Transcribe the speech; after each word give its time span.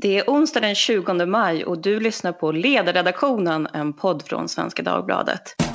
Det 0.00 0.18
är 0.18 0.24
onsdag 0.26 0.60
den 0.60 0.74
20 0.74 1.26
maj 1.26 1.64
och 1.64 1.78
du 1.78 2.00
lyssnar 2.00 2.32
på 2.32 2.52
Ledarredaktionen, 2.52 3.68
en 3.72 3.92
podd 3.92 4.22
från 4.22 4.48
Svenska 4.48 4.82
Dagbladet. 4.82 5.67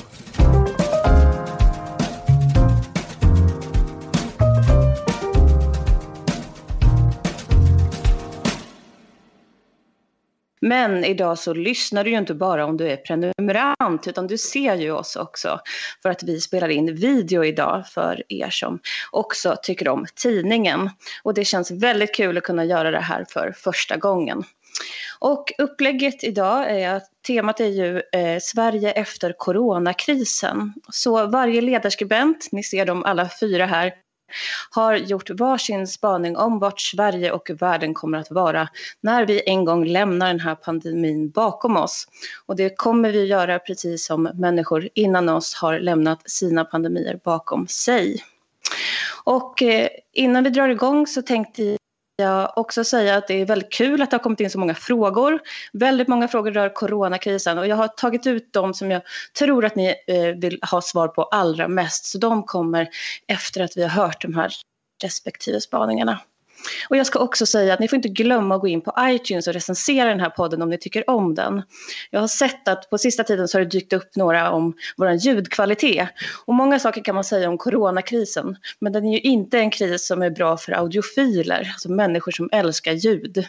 Men 10.64 11.04
idag 11.04 11.38
så 11.38 11.54
lyssnar 11.54 12.04
du 12.04 12.10
ju 12.10 12.18
inte 12.18 12.34
bara 12.34 12.66
om 12.66 12.76
du 12.76 12.90
är 12.90 12.96
prenumerant 12.96 14.06
utan 14.06 14.26
du 14.26 14.38
ser 14.38 14.74
ju 14.74 14.90
oss 14.90 15.16
också 15.16 15.60
för 16.02 16.10
att 16.10 16.22
vi 16.22 16.40
spelar 16.40 16.68
in 16.68 16.94
video 16.94 17.44
idag 17.44 17.86
för 17.88 18.22
er 18.28 18.50
som 18.50 18.78
också 19.10 19.56
tycker 19.62 19.88
om 19.88 20.06
tidningen. 20.14 20.90
Och 21.22 21.34
det 21.34 21.44
känns 21.44 21.70
väldigt 21.70 22.14
kul 22.14 22.38
att 22.38 22.44
kunna 22.44 22.64
göra 22.64 22.90
det 22.90 23.00
här 23.00 23.26
för 23.28 23.52
första 23.56 23.96
gången. 23.96 24.44
Och 25.18 25.52
upplägget 25.58 26.24
idag 26.24 26.70
är 26.70 26.90
att 26.90 27.04
temat 27.26 27.60
är 27.60 27.68
ju 27.68 28.02
eh, 28.12 28.38
Sverige 28.40 28.92
efter 28.92 29.34
coronakrisen. 29.38 30.74
Så 30.92 31.26
varje 31.26 31.60
ledarskribent, 31.60 32.48
ni 32.52 32.62
ser 32.62 32.86
dem 32.86 33.04
alla 33.04 33.28
fyra 33.40 33.66
här, 33.66 33.92
har 34.70 34.96
gjort 34.96 35.30
varsin 35.30 35.86
spaning 35.86 36.36
om 36.36 36.58
vart 36.58 36.80
Sverige 36.80 37.32
och 37.32 37.50
världen 37.60 37.94
kommer 37.94 38.18
att 38.18 38.30
vara 38.30 38.68
när 39.00 39.26
vi 39.26 39.42
en 39.46 39.64
gång 39.64 39.86
lämnar 39.86 40.26
den 40.26 40.40
här 40.40 40.54
pandemin 40.54 41.30
bakom 41.30 41.76
oss. 41.76 42.08
Och 42.46 42.56
det 42.56 42.78
kommer 42.78 43.12
vi 43.12 43.24
göra 43.24 43.58
precis 43.58 44.06
som 44.06 44.22
människor 44.22 44.88
innan 44.94 45.28
oss 45.28 45.54
har 45.54 45.78
lämnat 45.78 46.30
sina 46.30 46.64
pandemier 46.64 47.20
bakom 47.24 47.66
sig. 47.66 48.24
Och 49.24 49.62
eh, 49.62 49.88
innan 50.12 50.44
vi 50.44 50.50
drar 50.50 50.68
igång 50.68 51.06
så 51.06 51.22
tänkte 51.22 51.62
jag 52.16 52.58
också 52.58 52.84
säga 52.84 53.16
att 53.16 53.28
det 53.28 53.34
är 53.40 53.46
väldigt 53.46 53.72
kul 53.72 54.02
att 54.02 54.10
det 54.10 54.16
har 54.16 54.22
kommit 54.22 54.40
in 54.40 54.50
så 54.50 54.58
många 54.58 54.74
frågor. 54.74 55.40
Väldigt 55.72 56.08
många 56.08 56.28
frågor 56.28 56.50
rör 56.50 56.74
coronakrisen 56.74 57.58
och 57.58 57.66
jag 57.66 57.76
har 57.76 57.88
tagit 57.88 58.26
ut 58.26 58.52
de 58.52 58.74
som 58.74 58.90
jag 58.90 59.02
tror 59.38 59.64
att 59.64 59.76
ni 59.76 59.94
eh, 60.06 60.40
vill 60.40 60.58
ha 60.70 60.82
svar 60.82 61.08
på 61.08 61.22
allra 61.22 61.68
mest. 61.68 62.04
Så 62.04 62.18
de 62.18 62.42
kommer 62.42 62.88
efter 63.28 63.60
att 63.60 63.76
vi 63.76 63.82
har 63.82 63.90
hört 63.90 64.22
de 64.22 64.34
här 64.34 64.52
respektive 65.02 65.60
spaningarna. 65.60 66.20
Och 66.88 66.96
jag 66.96 67.06
ska 67.06 67.18
också 67.18 67.46
säga 67.46 67.74
att 67.74 67.80
ni 67.80 67.88
får 67.88 67.96
inte 67.96 68.08
glömma 68.08 68.54
att 68.54 68.60
gå 68.60 68.68
in 68.68 68.80
på 68.80 68.94
iTunes 69.00 69.46
och 69.46 69.54
recensera 69.54 70.08
den 70.08 70.20
här 70.20 70.30
podden 70.30 70.62
om 70.62 70.70
ni 70.70 70.78
tycker 70.78 71.10
om 71.10 71.34
den. 71.34 71.62
Jag 72.10 72.20
har 72.20 72.28
sett 72.28 72.68
att 72.68 72.90
på 72.90 72.98
sista 72.98 73.24
tiden 73.24 73.48
så 73.48 73.58
har 73.58 73.64
det 73.64 73.70
dykt 73.70 73.92
upp 73.92 74.16
några 74.16 74.50
om 74.50 74.74
vår 74.96 75.10
ljudkvalitet. 75.10 76.08
Och 76.46 76.54
många 76.54 76.78
saker 76.78 77.04
kan 77.04 77.14
man 77.14 77.24
säga 77.24 77.48
om 77.48 77.58
coronakrisen. 77.58 78.56
Men 78.78 78.92
den 78.92 79.06
är 79.06 79.12
ju 79.12 79.20
inte 79.20 79.58
en 79.58 79.70
kris 79.70 80.06
som 80.06 80.22
är 80.22 80.30
bra 80.30 80.56
för 80.56 80.72
audiofiler, 80.72 81.70
alltså 81.72 81.90
människor 81.90 82.32
som 82.32 82.48
älskar 82.52 82.92
ljud. 82.92 83.46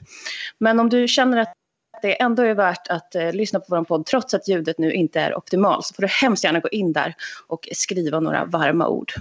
Men 0.57 0.79
om 0.79 0.89
du 0.89 1.07
känner 1.07 1.37
att 1.37 1.53
det 2.01 2.21
ändå 2.21 2.43
är 2.43 2.53
värt 2.53 2.87
att 2.87 3.15
eh, 3.15 3.33
lyssna 3.33 3.59
på 3.59 3.65
vår 3.69 3.83
podd 3.83 4.05
trots 4.05 4.33
att 4.33 4.47
ljudet 4.47 4.77
nu 4.77 4.93
inte 4.93 5.19
är 5.19 5.37
optimalt 5.37 5.85
så 5.85 5.93
får 5.93 6.01
du 6.01 6.07
hemskt 6.07 6.43
gärna 6.43 6.59
gå 6.59 6.69
in 6.69 6.93
där 6.93 7.15
och 7.47 7.69
skriva 7.71 8.19
några 8.19 8.45
varma 8.45 8.87
ord. 8.87 9.13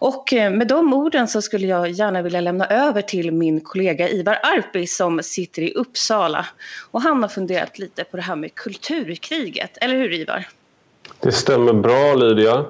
Och 0.00 0.32
eh, 0.32 0.50
med 0.50 0.68
de 0.68 0.94
orden 0.94 1.28
så 1.28 1.42
skulle 1.42 1.66
jag 1.66 1.90
gärna 1.90 2.22
vilja 2.22 2.40
lämna 2.40 2.66
över 2.66 3.02
till 3.02 3.32
min 3.32 3.60
kollega 3.60 4.08
Ivar 4.08 4.38
Arpi 4.42 4.86
som 4.86 5.22
sitter 5.22 5.62
i 5.62 5.72
Uppsala. 5.72 6.46
Och 6.90 7.02
han 7.02 7.22
har 7.22 7.28
funderat 7.28 7.78
lite 7.78 8.04
på 8.04 8.16
det 8.16 8.22
här 8.22 8.36
med 8.36 8.54
kulturkriget, 8.54 9.78
eller 9.80 9.94
hur 9.94 10.12
Ivar? 10.12 10.48
Det 11.20 11.32
stämmer 11.32 11.72
bra 11.72 12.14
Lydia. 12.14 12.64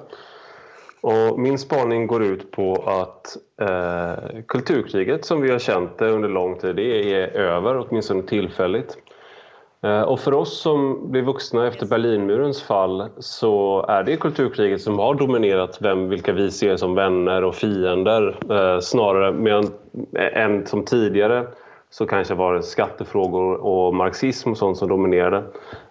Och 1.01 1.39
min 1.39 1.59
spaning 1.59 2.07
går 2.07 2.25
ut 2.25 2.51
på 2.51 2.75
att 2.75 3.37
eh, 3.61 4.43
kulturkriget 4.49 5.25
som 5.25 5.41
vi 5.41 5.51
har 5.51 5.59
känt 5.59 5.99
det 5.99 6.09
under 6.09 6.29
lång 6.29 6.59
tid, 6.59 6.77
det 6.77 7.13
är 7.13 7.29
över, 7.29 7.79
åtminstone 7.79 8.23
tillfälligt. 8.23 8.97
Eh, 9.87 10.03
och 10.03 10.21
för 10.21 10.35
oss 10.35 10.61
som 10.61 11.11
blev 11.11 11.25
vuxna 11.25 11.67
efter 11.67 11.87
Berlinmurens 11.87 12.63
fall 12.63 13.09
så 13.19 13.85
är 13.89 14.03
det 14.03 14.17
kulturkriget 14.17 14.83
som 14.83 14.99
har 14.99 15.15
dominerat 15.15 15.79
vem, 15.81 16.09
vilka 16.09 16.33
vi 16.33 16.51
ser 16.51 16.77
som 16.77 16.95
vänner 16.95 17.45
och 17.45 17.55
fiender 17.55 18.37
eh, 18.51 18.81
snarare 18.81 19.33
medan, 19.33 19.65
än 20.33 20.67
som 20.67 20.85
tidigare 20.85 21.47
så 21.91 22.07
kanske 22.07 22.35
var 22.35 22.55
det 22.55 22.63
skattefrågor 22.63 23.55
och 23.55 23.95
marxism 23.95 24.51
och 24.51 24.57
sånt 24.57 24.79
som 24.79 24.89
dominerade. 24.89 25.43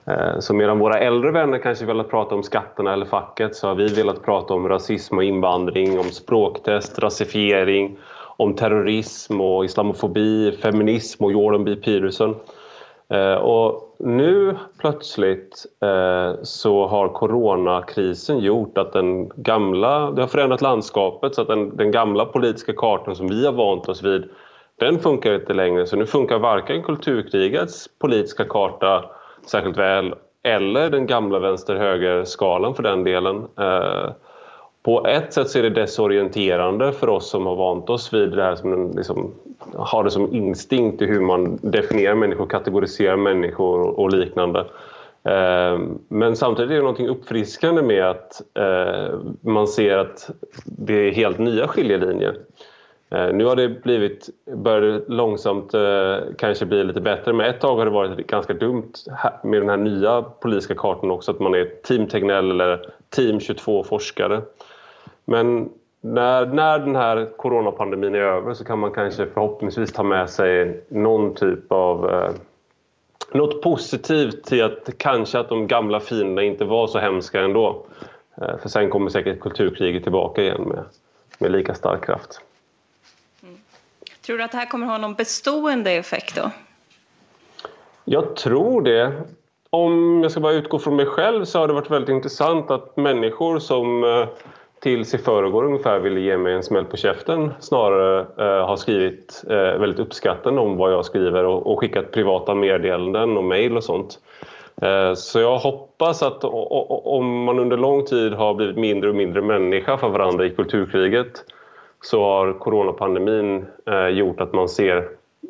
Eh, 0.07 0.39
så 0.39 0.53
medan 0.53 0.79
våra 0.79 0.99
äldre 0.99 1.31
vänner 1.31 1.57
kanske 1.57 1.85
velat 1.85 2.09
prata 2.09 2.35
om 2.35 2.43
skatterna 2.43 2.93
eller 2.93 3.05
facket 3.05 3.55
så 3.55 3.67
har 3.67 3.75
vi 3.75 3.87
velat 3.87 4.23
prata 4.23 4.53
om 4.53 4.69
rasism 4.69 5.17
och 5.17 5.23
invandring, 5.23 5.99
om 5.99 6.05
språktest, 6.05 6.99
rasifiering, 6.99 7.97
om 8.37 8.53
terrorism 8.53 9.41
och 9.41 9.65
islamofobi, 9.65 10.51
feminism 10.51 11.23
och 11.23 11.31
Jordan 11.31 11.63
B. 11.63 11.75
Peterson. 11.75 12.35
Eh, 13.09 13.33
och 13.33 13.84
nu 13.99 14.57
plötsligt 14.77 15.65
eh, 15.81 16.33
så 16.43 16.87
har 16.87 17.07
coronakrisen 17.07 18.39
gjort 18.39 18.77
att 18.77 18.93
den 18.93 19.29
gamla, 19.35 20.11
det 20.11 20.21
har 20.21 20.27
förändrat 20.27 20.61
landskapet 20.61 21.35
så 21.35 21.41
att 21.41 21.47
den, 21.47 21.77
den 21.77 21.91
gamla 21.91 22.25
politiska 22.25 22.73
kartan 22.73 23.15
som 23.15 23.27
vi 23.27 23.45
har 23.45 23.53
vant 23.53 23.89
oss 23.89 24.03
vid 24.03 24.29
den 24.79 24.99
funkar 24.99 25.35
inte 25.35 25.53
längre. 25.53 25.87
Så 25.87 25.95
nu 25.95 26.05
funkar 26.05 26.39
varken 26.39 26.83
kulturkrigets 26.83 27.87
politiska 27.99 28.45
karta 28.45 29.05
särskilt 29.45 29.77
väl 29.77 30.15
eller 30.43 30.89
den 30.89 31.05
gamla 31.05 31.39
vänster-höger-skalan 31.39 32.75
för 32.75 32.83
den 32.83 33.03
delen. 33.03 33.47
Eh, 33.59 34.11
på 34.83 35.07
ett 35.07 35.33
sätt 35.33 35.49
så 35.49 35.59
är 35.59 35.63
det 35.63 35.69
desorienterande 35.69 36.91
för 36.91 37.09
oss 37.09 37.29
som 37.29 37.45
har 37.45 37.55
vant 37.55 37.89
oss 37.89 38.13
vid 38.13 38.31
det 38.31 38.43
här 38.43 38.55
som 38.55 38.73
en, 38.73 38.91
liksom, 38.91 39.33
har 39.73 40.03
det 40.03 40.11
som 40.11 40.33
instinkt 40.33 41.01
i 41.01 41.05
hur 41.05 41.21
man 41.21 41.59
definierar 41.61 42.15
människor, 42.15 42.45
kategoriserar 42.45 43.15
människor 43.15 43.99
och 43.99 44.13
liknande. 44.13 44.59
Eh, 45.25 45.79
men 46.07 46.35
samtidigt 46.35 46.71
är 46.71 46.75
det 46.75 46.81
något 46.81 46.99
uppfriskande 46.99 47.81
med 47.81 48.03
att 48.03 48.41
eh, 48.53 49.19
man 49.41 49.67
ser 49.67 49.97
att 49.97 50.29
det 50.65 50.93
är 50.93 51.11
helt 51.11 51.37
nya 51.37 51.67
skiljelinjer. 51.67 52.37
Eh, 53.09 53.33
nu 53.33 53.45
har 53.45 53.55
det 53.55 53.69
blivit, 53.69 54.29
börjar 54.55 55.01
långsamt 55.07 55.71
kanske 56.37 56.65
bli 56.65 56.83
lite 56.83 57.01
bättre 57.01 57.33
men 57.33 57.45
ett 57.45 57.61
tag 57.61 57.77
har 57.77 57.85
det 57.85 57.91
varit 57.91 58.27
ganska 58.27 58.53
dumt 58.53 58.93
med 59.43 59.61
den 59.61 59.69
här 59.69 59.77
nya 59.77 60.21
politiska 60.21 60.75
kartan 60.75 61.11
också 61.11 61.31
att 61.31 61.39
man 61.39 61.53
är 61.53 61.65
Team 61.83 62.07
Tegnell 62.07 62.51
eller 62.51 62.89
Team 63.09 63.39
22 63.39 63.83
forskare. 63.83 64.41
Men 65.25 65.69
när, 66.05 66.45
när 66.45 66.79
den 66.79 66.95
här 66.95 67.29
coronapandemin 67.37 68.15
är 68.15 68.19
över 68.19 68.53
så 68.53 68.63
kan 68.65 68.79
man 68.79 68.91
kanske 68.91 69.25
förhoppningsvis 69.25 69.93
ta 69.93 70.03
med 70.03 70.29
sig 70.29 70.83
någon 70.87 71.35
typ 71.35 71.71
av 71.71 72.09
eh, 72.09 72.31
något 73.31 73.61
positivt 73.61 74.43
till 74.43 74.63
att 74.63 74.97
kanske 74.97 75.39
att 75.39 75.49
de 75.49 75.67
gamla 75.67 75.99
fienderna 75.99 76.43
inte 76.43 76.65
var 76.65 76.87
så 76.87 76.99
hemska 76.99 77.41
ändå. 77.41 77.85
Eh, 78.41 78.57
för 78.57 78.69
sen 78.69 78.89
kommer 78.89 79.09
säkert 79.09 79.39
kulturkriget 79.39 80.03
tillbaka 80.03 80.41
igen 80.41 80.61
med, 80.61 80.83
med 81.39 81.51
lika 81.51 81.73
stark 81.73 82.05
kraft. 82.05 82.41
Mm. 83.43 83.57
Tror 84.25 84.37
du 84.37 84.43
att 84.43 84.51
det 84.51 84.57
här 84.57 84.65
kommer 84.65 84.87
ha 84.87 84.97
någon 84.97 85.13
bestående 85.13 85.91
effekt 85.91 86.35
då? 86.35 86.51
Jag 88.03 88.35
tror 88.35 88.81
det. 88.81 89.11
Om 89.69 90.19
jag 90.23 90.31
ska 90.31 90.41
bara 90.41 90.53
utgå 90.53 90.79
från 90.79 90.95
mig 90.95 91.05
själv 91.05 91.45
så 91.45 91.59
har 91.59 91.67
det 91.67 91.73
varit 91.73 91.91
väldigt 91.91 92.09
intressant 92.09 92.71
att 92.71 92.97
människor 92.97 93.59
som 93.59 94.03
eh, 94.03 94.27
tills 94.85 95.13
i 95.13 95.17
förrgår 95.17 95.63
ungefär 95.63 95.99
ville 95.99 96.19
ge 96.19 96.37
mig 96.37 96.53
en 96.53 96.63
smäll 96.63 96.85
på 96.85 96.97
käften 96.97 97.53
snarare 97.59 98.19
eh, 98.19 98.67
har 98.67 98.75
skrivit 98.75 99.43
eh, 99.49 99.55
väldigt 99.55 99.99
uppskattande 99.99 100.61
om 100.61 100.77
vad 100.77 100.93
jag 100.93 101.05
skriver 101.05 101.43
och, 101.43 101.71
och 101.71 101.79
skickat 101.79 102.11
privata 102.11 102.55
meddelanden 102.55 103.37
och 103.37 103.43
mejl 103.43 103.77
och 103.77 103.83
sånt. 103.83 104.19
Eh, 104.81 105.13
så 105.13 105.39
jag 105.39 105.57
hoppas 105.57 106.23
att 106.23 106.43
om 106.43 107.43
man 107.43 107.59
under 107.59 107.77
lång 107.77 108.05
tid 108.05 108.33
har 108.33 108.53
blivit 108.53 108.77
mindre 108.77 109.09
och 109.09 109.15
mindre 109.15 109.41
människa 109.41 109.97
för 109.97 110.09
varandra 110.09 110.45
i 110.45 110.49
kulturkriget 110.49 111.43
så 112.01 112.23
har 112.23 112.53
coronapandemin 112.53 113.65
eh, 113.85 114.07
gjort 114.07 114.41
att 114.41 114.53
man 114.53 114.69
ser, 114.69 114.97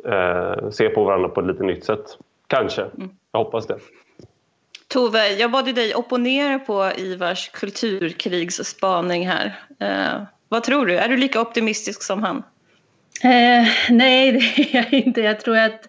eh, 0.06 0.70
ser 0.70 0.90
på 0.90 1.04
varandra 1.04 1.30
på 1.30 1.42
ett 1.42 1.48
lite 1.48 1.64
nytt 1.64 1.86
sätt. 1.86 2.06
Kanske. 2.48 2.82
Mm. 2.82 3.10
Jag 3.32 3.40
hoppas 3.40 3.68
det. 3.68 3.78
Tove, 4.96 5.30
jag 5.30 5.52
bad 5.52 5.76
dig 5.76 5.96
opponera 5.96 6.60
på 6.60 6.92
Ivars 6.98 7.50
kulturkrigsspaning 7.50 9.28
här. 9.28 9.60
Eh, 9.80 10.24
vad 10.50 10.64
tror 10.64 10.86
du? 10.86 10.98
Är 10.98 11.10
du 11.10 11.18
lika 11.18 11.42
optimistisk 11.42 12.04
som 12.04 12.24
han? 12.24 12.38
Eh, 13.24 13.68
nej, 13.90 14.32
det 14.56 14.62
är 14.62 14.76
jag 14.76 14.94
inte. 14.94 15.22
Jag 15.22 15.40
tror 15.40 15.58
att 15.58 15.88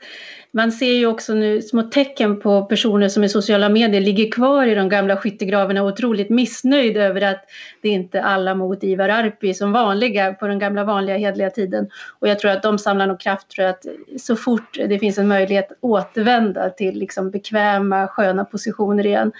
man 0.57 0.73
ser 0.73 0.93
ju 0.93 1.07
också 1.07 1.35
nu 1.35 1.63
små 1.63 1.83
tecken 1.83 2.41
på 2.41 2.65
personer 2.65 3.09
som 3.09 3.25
i 3.25 3.29
sociala 3.29 3.69
medier 3.69 4.01
ligger 4.01 4.31
kvar 4.31 4.67
i 4.67 4.75
de 4.75 4.89
gamla 4.89 5.17
skyttegravarna 5.17 5.83
och 5.83 5.89
otroligt 5.89 6.31
missnöjd 6.31 6.97
över 6.97 7.21
att 7.21 7.45
det 7.83 7.89
inte 7.89 8.19
är 8.19 8.23
alla 8.23 8.55
mot 8.55 8.85
Ivar 8.85 9.09
Arpi 9.09 9.55
som 9.55 9.73
vanliga 9.73 10.35
på 10.35 10.47
den 10.47 10.59
gamla 10.59 10.85
vanliga 10.85 11.17
hedliga 11.17 11.51
tiden. 11.51 11.89
Och 12.19 12.29
jag 12.29 12.39
tror 12.39 12.51
att 12.51 12.63
de 12.63 12.79
samlar 12.79 13.07
nog 13.07 13.21
kraft 13.21 13.55
för 13.55 13.63
att 13.63 13.87
så 14.19 14.37
fort 14.37 14.79
det 14.89 14.99
finns 14.99 15.19
en 15.19 15.29
möjlighet 15.29 15.69
återvända 15.81 16.71
till 16.71 16.99
liksom 16.99 17.31
bekväma, 17.31 18.09
sköna 18.09 18.45
positioner 18.45 19.07
igen. 19.07 19.33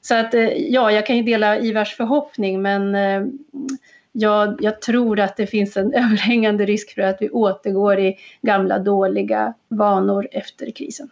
Så 0.00 0.14
att 0.14 0.34
eh, 0.34 0.48
ja, 0.48 0.90
jag 0.90 1.06
kan 1.06 1.16
ju 1.16 1.22
dela 1.22 1.58
Ivars 1.58 1.96
förhoppning 1.96 2.62
men 2.62 2.94
eh, 2.94 3.22
jag, 4.16 4.56
jag 4.60 4.80
tror 4.80 5.20
att 5.20 5.36
det 5.36 5.46
finns 5.46 5.76
en 5.76 5.94
överhängande 5.94 6.66
risk 6.66 6.94
för 6.94 7.02
att 7.02 7.16
vi 7.20 7.30
återgår 7.30 7.98
i 7.98 8.16
gamla 8.42 8.78
dåliga 8.78 9.54
vanor 9.68 10.28
efter 10.32 10.70
krisen. 10.70 11.10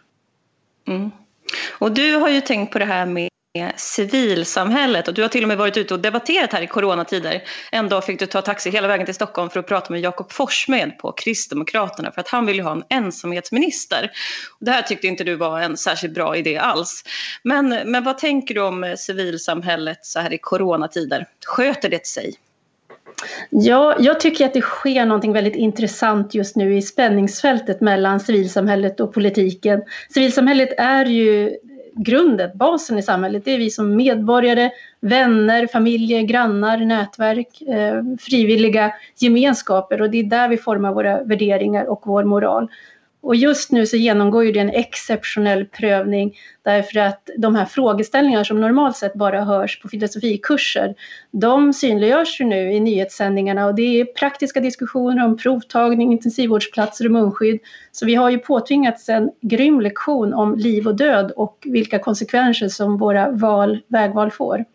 Mm. 0.87 1.11
Och 1.79 1.91
du 1.91 2.15
har 2.15 2.29
ju 2.29 2.41
tänkt 2.41 2.73
på 2.73 2.79
det 2.79 2.85
här 2.85 3.05
med 3.05 3.29
civilsamhället 3.75 5.07
och 5.07 5.13
du 5.13 5.21
har 5.21 5.29
till 5.29 5.43
och 5.43 5.47
med 5.47 5.57
varit 5.57 5.77
ute 5.77 5.93
och 5.93 5.99
debatterat 5.99 6.53
här 6.53 6.61
i 6.61 6.67
coronatider. 6.67 7.43
En 7.71 7.89
dag 7.89 8.05
fick 8.05 8.19
du 8.19 8.25
ta 8.25 8.41
taxi 8.41 8.69
hela 8.69 8.87
vägen 8.87 9.05
till 9.05 9.15
Stockholm 9.15 9.49
för 9.49 9.59
att 9.59 9.67
prata 9.67 9.93
med 9.93 10.01
Jakob 10.01 10.31
Forssmed 10.31 10.97
på 10.97 11.11
Kristdemokraterna 11.11 12.11
för 12.11 12.21
att 12.21 12.27
han 12.27 12.45
vill 12.45 12.55
ju 12.55 12.61
ha 12.61 12.71
en 12.71 12.83
ensamhetsminister. 12.89 14.11
Det 14.59 14.71
här 14.71 14.81
tyckte 14.81 15.07
inte 15.07 15.23
du 15.23 15.35
var 15.35 15.59
en 15.59 15.77
särskilt 15.77 16.13
bra 16.13 16.35
idé 16.35 16.57
alls. 16.57 17.03
Men, 17.43 17.69
men 17.85 18.03
vad 18.03 18.17
tänker 18.17 18.55
du 18.55 18.61
om 18.61 18.95
civilsamhället 18.97 20.05
så 20.05 20.19
här 20.19 20.33
i 20.33 20.37
coronatider? 20.37 21.27
Sköter 21.45 21.89
det 21.89 22.07
sig? 22.07 22.35
Ja, 23.49 23.95
jag 23.99 24.19
tycker 24.19 24.45
att 24.45 24.53
det 24.53 24.61
sker 24.61 25.05
någonting 25.05 25.33
väldigt 25.33 25.55
intressant 25.55 26.33
just 26.33 26.55
nu 26.55 26.77
i 26.77 26.81
spänningsfältet 26.81 27.81
mellan 27.81 28.19
civilsamhället 28.19 28.99
och 28.99 29.13
politiken. 29.13 29.81
Civilsamhället 30.13 30.69
är 30.77 31.05
ju 31.05 31.57
grunden, 31.95 32.51
basen 32.55 32.97
i 32.97 33.03
samhället. 33.03 33.45
Det 33.45 33.51
är 33.51 33.57
vi 33.57 33.69
som 33.69 33.95
medborgare, 33.95 34.71
vänner, 34.99 35.67
familjer, 35.67 36.21
grannar, 36.21 36.77
nätverk, 36.77 37.61
eh, 37.61 38.03
frivilliga 38.19 38.93
gemenskaper 39.17 40.01
och 40.01 40.09
det 40.09 40.19
är 40.19 40.23
där 40.23 40.49
vi 40.49 40.57
formar 40.57 40.93
våra 40.93 41.23
värderingar 41.23 41.85
och 41.85 42.01
vår 42.05 42.23
moral. 42.23 42.67
Och 43.23 43.35
just 43.35 43.71
nu 43.71 43.85
så 43.85 43.97
genomgår 43.97 44.45
ju 44.45 44.51
det 44.51 44.59
en 44.59 44.69
exceptionell 44.69 45.65
prövning 45.65 46.37
därför 46.63 46.99
att 46.99 47.29
de 47.37 47.55
här 47.55 47.65
frågeställningarna 47.65 48.45
som 48.45 48.61
normalt 48.61 48.97
sett 48.97 49.13
bara 49.13 49.43
hörs 49.43 49.81
på 49.81 49.89
filosofikurser, 49.89 50.95
de 51.31 51.73
synliggörs 51.73 52.41
ju 52.41 52.45
nu 52.45 52.73
i 52.73 52.79
nyhetssändningarna 52.79 53.65
och 53.65 53.75
det 53.75 54.01
är 54.01 54.05
praktiska 54.05 54.59
diskussioner 54.59 55.25
om 55.25 55.37
provtagning, 55.37 56.11
intensivvårdsplatser 56.11 57.05
och 57.05 57.11
munskydd. 57.11 57.59
Så 57.91 58.05
vi 58.05 58.15
har 58.15 58.29
ju 58.29 58.37
påtvingats 58.37 59.09
en 59.09 59.31
grym 59.41 59.81
lektion 59.81 60.33
om 60.33 60.55
liv 60.55 60.87
och 60.87 60.95
död 60.95 61.31
och 61.31 61.57
vilka 61.65 61.99
konsekvenser 61.99 62.67
som 62.67 62.97
våra 62.97 63.31
val, 63.31 63.79
vägval 63.87 64.31
får. 64.31 64.65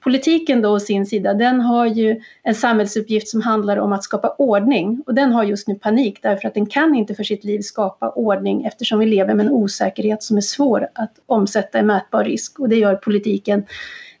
Politiken 0.00 0.62
då 0.62 0.68
å 0.68 0.80
sin 0.80 1.06
sida, 1.06 1.34
den 1.34 1.60
har 1.60 1.86
ju 1.86 2.20
en 2.42 2.54
samhällsuppgift 2.54 3.28
som 3.28 3.40
handlar 3.40 3.76
om 3.76 3.92
att 3.92 4.04
skapa 4.04 4.34
ordning 4.38 5.02
och 5.06 5.14
den 5.14 5.32
har 5.32 5.44
just 5.44 5.68
nu 5.68 5.74
panik 5.74 6.18
därför 6.22 6.48
att 6.48 6.54
den 6.54 6.66
kan 6.66 6.94
inte 6.94 7.14
för 7.14 7.24
sitt 7.24 7.44
liv 7.44 7.60
skapa 7.60 8.10
ordning 8.10 8.64
eftersom 8.64 8.98
vi 8.98 9.06
lever 9.06 9.34
med 9.34 9.46
en 9.46 9.52
osäkerhet 9.52 10.22
som 10.22 10.36
är 10.36 10.40
svår 10.40 10.88
att 10.94 11.12
omsätta 11.26 11.78
i 11.78 11.82
mätbar 11.82 12.24
risk 12.24 12.60
och 12.60 12.68
det 12.68 12.76
gör 12.76 12.94
politiken 12.94 13.64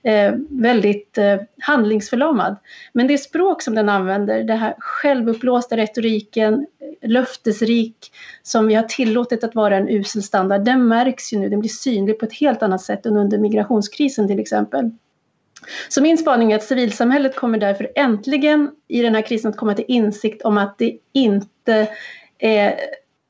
eh, 0.02 0.34
väldigt 0.48 1.18
eh, 1.18 1.36
handlingsförlamad. 1.60 2.56
Men 2.92 3.06
det 3.06 3.18
språk 3.18 3.62
som 3.62 3.74
den 3.74 3.88
använder, 3.88 4.44
den 4.44 4.58
här 4.58 4.74
självuppblåsta 4.78 5.76
retoriken, 5.76 6.66
löftesrik, 7.02 7.96
som 8.42 8.66
vi 8.66 8.74
har 8.74 8.82
tillåtit 8.82 9.44
att 9.44 9.54
vara 9.54 9.76
en 9.76 9.88
usel 9.88 10.22
standard, 10.22 10.64
den 10.64 10.88
märks 10.88 11.32
ju 11.32 11.38
nu, 11.38 11.48
den 11.48 11.60
blir 11.60 11.70
synlig 11.70 12.18
på 12.18 12.24
ett 12.24 12.34
helt 12.34 12.62
annat 12.62 12.82
sätt 12.82 13.06
än 13.06 13.16
under 13.16 13.38
migrationskrisen 13.38 14.28
till 14.28 14.40
exempel. 14.40 14.90
Så 15.88 16.02
min 16.02 16.18
spaning 16.18 16.52
är 16.52 16.56
att 16.56 16.62
civilsamhället 16.62 17.36
kommer 17.36 17.58
därför 17.58 17.88
äntligen 17.94 18.70
i 18.88 19.02
den 19.02 19.14
här 19.14 19.22
krisen 19.22 19.50
att 19.50 19.56
komma 19.56 19.74
till 19.74 19.84
insikt 19.88 20.42
om 20.42 20.58
att 20.58 20.78
det 20.78 20.98
inte 21.12 21.88
är, 22.38 22.74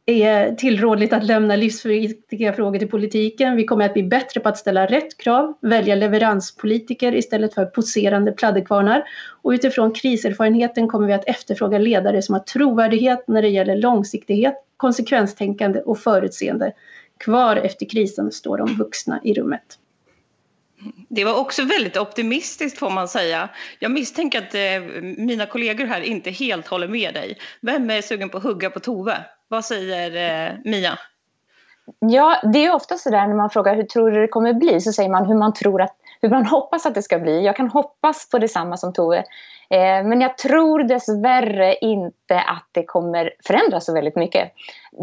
är 0.07 0.55
tillrådligt 0.55 1.13
att 1.13 1.25
lämna 1.25 1.57
livsviktiga 1.57 2.53
frågor 2.53 2.79
till 2.79 2.89
politiken. 2.89 3.57
Vi 3.57 3.65
kommer 3.65 3.85
att 3.85 3.95
bli 3.95 4.03
bättre 4.03 4.41
på 4.41 4.49
att 4.49 4.59
ställa 4.59 4.87
rätt 4.87 5.19
krav, 5.19 5.55
välja 5.61 5.95
leveranspolitiker 5.95 7.15
istället 7.15 7.55
för 7.55 7.65
poserande 7.65 8.33
pladderkvarnar. 8.33 9.05
Och 9.43 9.51
utifrån 9.51 9.93
kriserfarenheten 9.93 10.89
kommer 10.89 11.07
vi 11.07 11.13
att 11.13 11.29
efterfråga 11.29 11.79
ledare 11.79 12.23
som 12.23 12.33
har 12.33 12.41
trovärdighet 12.41 13.29
när 13.29 13.43
det 13.43 13.49
gäller 13.49 13.77
långsiktighet, 13.77 14.55
konsekvenstänkande 14.77 15.81
och 15.81 15.99
förutseende. 15.99 16.73
Kvar 17.19 17.57
efter 17.57 17.87
krisen 17.87 18.33
står 18.33 18.59
de 18.59 18.77
vuxna 18.77 19.21
i 19.25 19.35
rummet. 19.35 19.79
Det 21.09 21.25
var 21.25 21.41
också 21.41 21.65
väldigt 21.65 21.97
optimistiskt 21.97 22.79
får 22.79 22.91
man 22.91 23.09
säga. 23.09 23.49
Jag 23.79 23.91
misstänker 23.91 24.39
att 24.39 24.55
eh, 24.55 25.03
mina 25.03 25.47
kollegor 25.47 25.87
här 25.87 26.01
inte 26.01 26.31
helt 26.31 26.69
håller 26.69 26.89
med 26.89 27.15
dig. 27.15 27.39
Vem 27.61 27.91
är 27.91 28.03
sugen 28.03 28.29
på 28.29 28.37
att 28.37 28.43
hugga 28.43 28.71
på 28.71 28.81
Tove? 28.81 29.17
Vad 29.49 29.65
säger 29.65 30.47
eh, 30.49 30.55
Mia? 30.65 30.99
Ja, 31.99 32.41
det 32.53 32.65
är 32.65 32.75
ofta 32.75 32.97
så 32.97 33.11
där 33.11 33.27
när 33.27 33.35
man 33.35 33.51
frågar 33.51 33.77
hur 33.77 33.83
tror 33.83 34.11
du 34.11 34.21
det 34.21 34.29
kommer 34.29 34.53
bli 34.53 34.81
så 34.81 34.93
säger 34.93 35.11
man 35.11 35.27
hur 35.27 35.35
man 35.35 35.55
tror 35.55 35.83
att 35.83 35.97
hur 36.21 36.29
man 36.29 36.47
hoppas 36.47 36.87
att 36.87 36.95
det 36.95 37.03
ska 37.03 37.19
bli. 37.19 37.45
Jag 37.45 37.57
kan 37.57 37.69
hoppas 37.69 38.31
på 38.31 38.39
detsamma 38.39 38.77
som 38.77 38.93
Tove. 38.93 39.25
Eh, 39.71 40.05
men 40.05 40.21
jag 40.21 40.39
tror 40.39 40.83
dessvärre 40.83 41.75
inte 41.81 42.41
att 42.41 42.69
det 42.73 42.85
kommer 42.85 43.33
förändras 43.47 43.87
så 43.87 43.95
väldigt 43.95 44.17
mycket. 44.17 44.53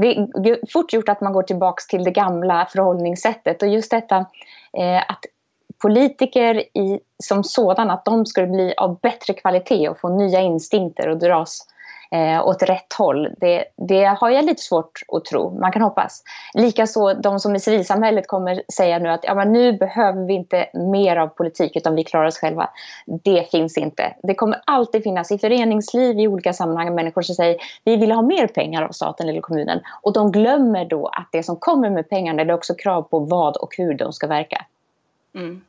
Det 0.01 0.17
är 0.49 0.71
fort 0.73 0.93
gjort 0.93 1.09
att 1.09 1.21
man 1.21 1.33
går 1.33 1.43
tillbaka 1.43 1.81
till 1.89 2.03
det 2.03 2.11
gamla 2.11 2.67
förhållningssättet 2.71 3.61
och 3.61 3.67
just 3.67 3.91
detta 3.91 4.17
eh, 4.77 5.01
att 5.07 5.25
politiker 5.83 6.55
i, 6.77 6.99
som 7.23 7.43
sådana, 7.43 7.93
att 7.93 8.05
de 8.05 8.25
skulle 8.25 8.47
bli 8.47 8.73
av 8.77 8.99
bättre 8.99 9.33
kvalitet 9.33 9.89
och 9.89 9.99
få 9.99 10.09
nya 10.09 10.39
instinkter 10.39 11.09
och 11.09 11.17
dras 11.17 11.67
eh, 12.11 12.47
åt 12.47 12.63
rätt 12.63 12.93
håll. 12.97 13.29
Det, 13.37 13.65
det, 13.77 14.05
har 14.05 14.29
jag 14.29 14.45
lite 14.45 14.61
svårt 14.61 15.01
att 15.07 15.25
tro. 15.25 15.59
Man 15.59 15.71
kan 15.71 15.81
hoppas. 15.81 16.23
Likaså 16.53 17.13
de 17.13 17.39
som 17.39 17.55
i 17.55 17.59
civilsamhället 17.59 18.27
kommer 18.27 18.63
säga 18.73 18.99
nu 18.99 19.09
att 19.09 19.23
ja, 19.23 19.35
men 19.35 19.53
nu 19.53 19.73
behöver 19.73 20.27
vi 20.27 20.33
inte 20.33 20.69
mer 20.73 21.15
av 21.15 21.27
politik 21.27 21.75
utan 21.75 21.95
vi 21.95 22.03
klarar 22.03 22.25
oss 22.25 22.37
själva. 22.37 22.69
Det 23.05 23.51
finns 23.51 23.77
inte. 23.77 24.15
Det 24.23 24.35
kommer 24.35 24.61
alltid 24.65 25.03
finnas 25.03 25.31
i 25.31 25.37
föreningsliv 25.37 26.19
i 26.19 26.27
olika 26.27 26.53
sammanhang 26.53 26.95
människor 26.95 27.21
som 27.21 27.35
säger 27.35 27.57
vi 27.83 27.95
vill 27.95 28.11
ha 28.11 28.21
mer 28.21 28.47
pengar 28.47 28.81
av 28.81 28.91
staten 28.91 29.29
eller 29.29 29.41
kommunen. 29.41 29.79
Och 30.01 30.13
de 30.13 30.31
glömmer 30.31 30.85
då 30.85 31.07
att 31.07 31.29
det 31.31 31.43
som 31.43 31.55
kommer 31.55 31.89
med 31.89 32.09
pengarna 32.09 32.43
det 32.43 32.51
är 32.51 32.55
också 32.55 32.73
krav 32.75 33.01
på 33.01 33.19
vad 33.19 33.57
och 33.57 33.75
hur 33.77 33.93
de 33.93 34.13
ska 34.13 34.27
verka. 34.27 34.65
Mm. 35.35 35.61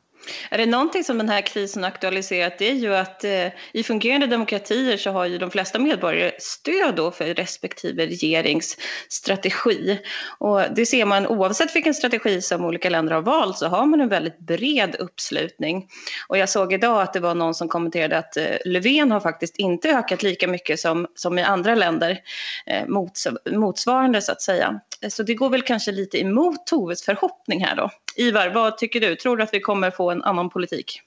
Är 0.49 0.57
det 0.57 0.65
någonting 0.65 1.03
som 1.03 1.17
den 1.17 1.29
här 1.29 1.41
krisen 1.41 1.83
aktualiserat 1.83 2.57
det 2.57 2.69
är 2.69 2.73
ju 2.73 2.95
att 2.95 3.23
eh, 3.23 3.47
i 3.73 3.83
fungerande 3.83 4.27
demokratier 4.27 4.97
så 4.97 5.11
har 5.11 5.25
ju 5.25 5.37
de 5.37 5.51
flesta 5.51 5.79
medborgare 5.79 6.31
stöd 6.39 6.95
då 6.95 7.11
för 7.11 7.25
respektive 7.25 8.05
regerings 8.05 8.77
strategi. 9.09 9.99
Och 10.39 10.61
det 10.75 10.85
ser 10.85 11.05
man 11.05 11.27
oavsett 11.27 11.75
vilken 11.75 11.93
strategi 11.93 12.41
som 12.41 12.65
olika 12.65 12.89
länder 12.89 13.13
har 13.13 13.21
valt 13.21 13.57
så 13.57 13.67
har 13.67 13.85
man 13.85 14.01
en 14.01 14.09
väldigt 14.09 14.39
bred 14.39 14.95
uppslutning. 14.99 15.87
Och 16.27 16.37
jag 16.37 16.49
såg 16.49 16.73
idag 16.73 17.01
att 17.01 17.13
det 17.13 17.19
var 17.19 17.35
någon 17.35 17.55
som 17.55 17.67
kommenterade 17.67 18.17
att 18.17 18.37
eh, 18.37 18.45
Löfven 18.65 19.11
har 19.11 19.19
faktiskt 19.19 19.57
inte 19.57 19.89
ökat 19.89 20.23
lika 20.23 20.47
mycket 20.47 20.79
som, 20.79 21.07
som 21.15 21.39
i 21.39 21.43
andra 21.43 21.75
länder 21.75 22.17
eh, 22.65 22.87
mots, 22.87 23.27
motsvarande 23.51 24.21
så 24.21 24.31
att 24.31 24.41
säga. 24.41 24.79
Så 25.09 25.23
det 25.23 25.33
går 25.33 25.49
väl 25.49 25.61
kanske 25.61 25.91
lite 25.91 26.21
emot 26.21 26.67
Toves 26.67 27.05
förhoppning 27.05 27.65
här 27.65 27.75
då. 27.75 27.89
Ivar, 28.15 28.51
vad 28.53 28.77
tycker 28.77 28.99
du? 28.99 29.15
Tror 29.15 29.37
du 29.37 29.43
att 29.43 29.53
vi 29.53 29.59
kommer 29.59 29.91
få 29.91 30.11
en 30.11 30.23
annan 30.23 30.49
politik? 30.49 31.01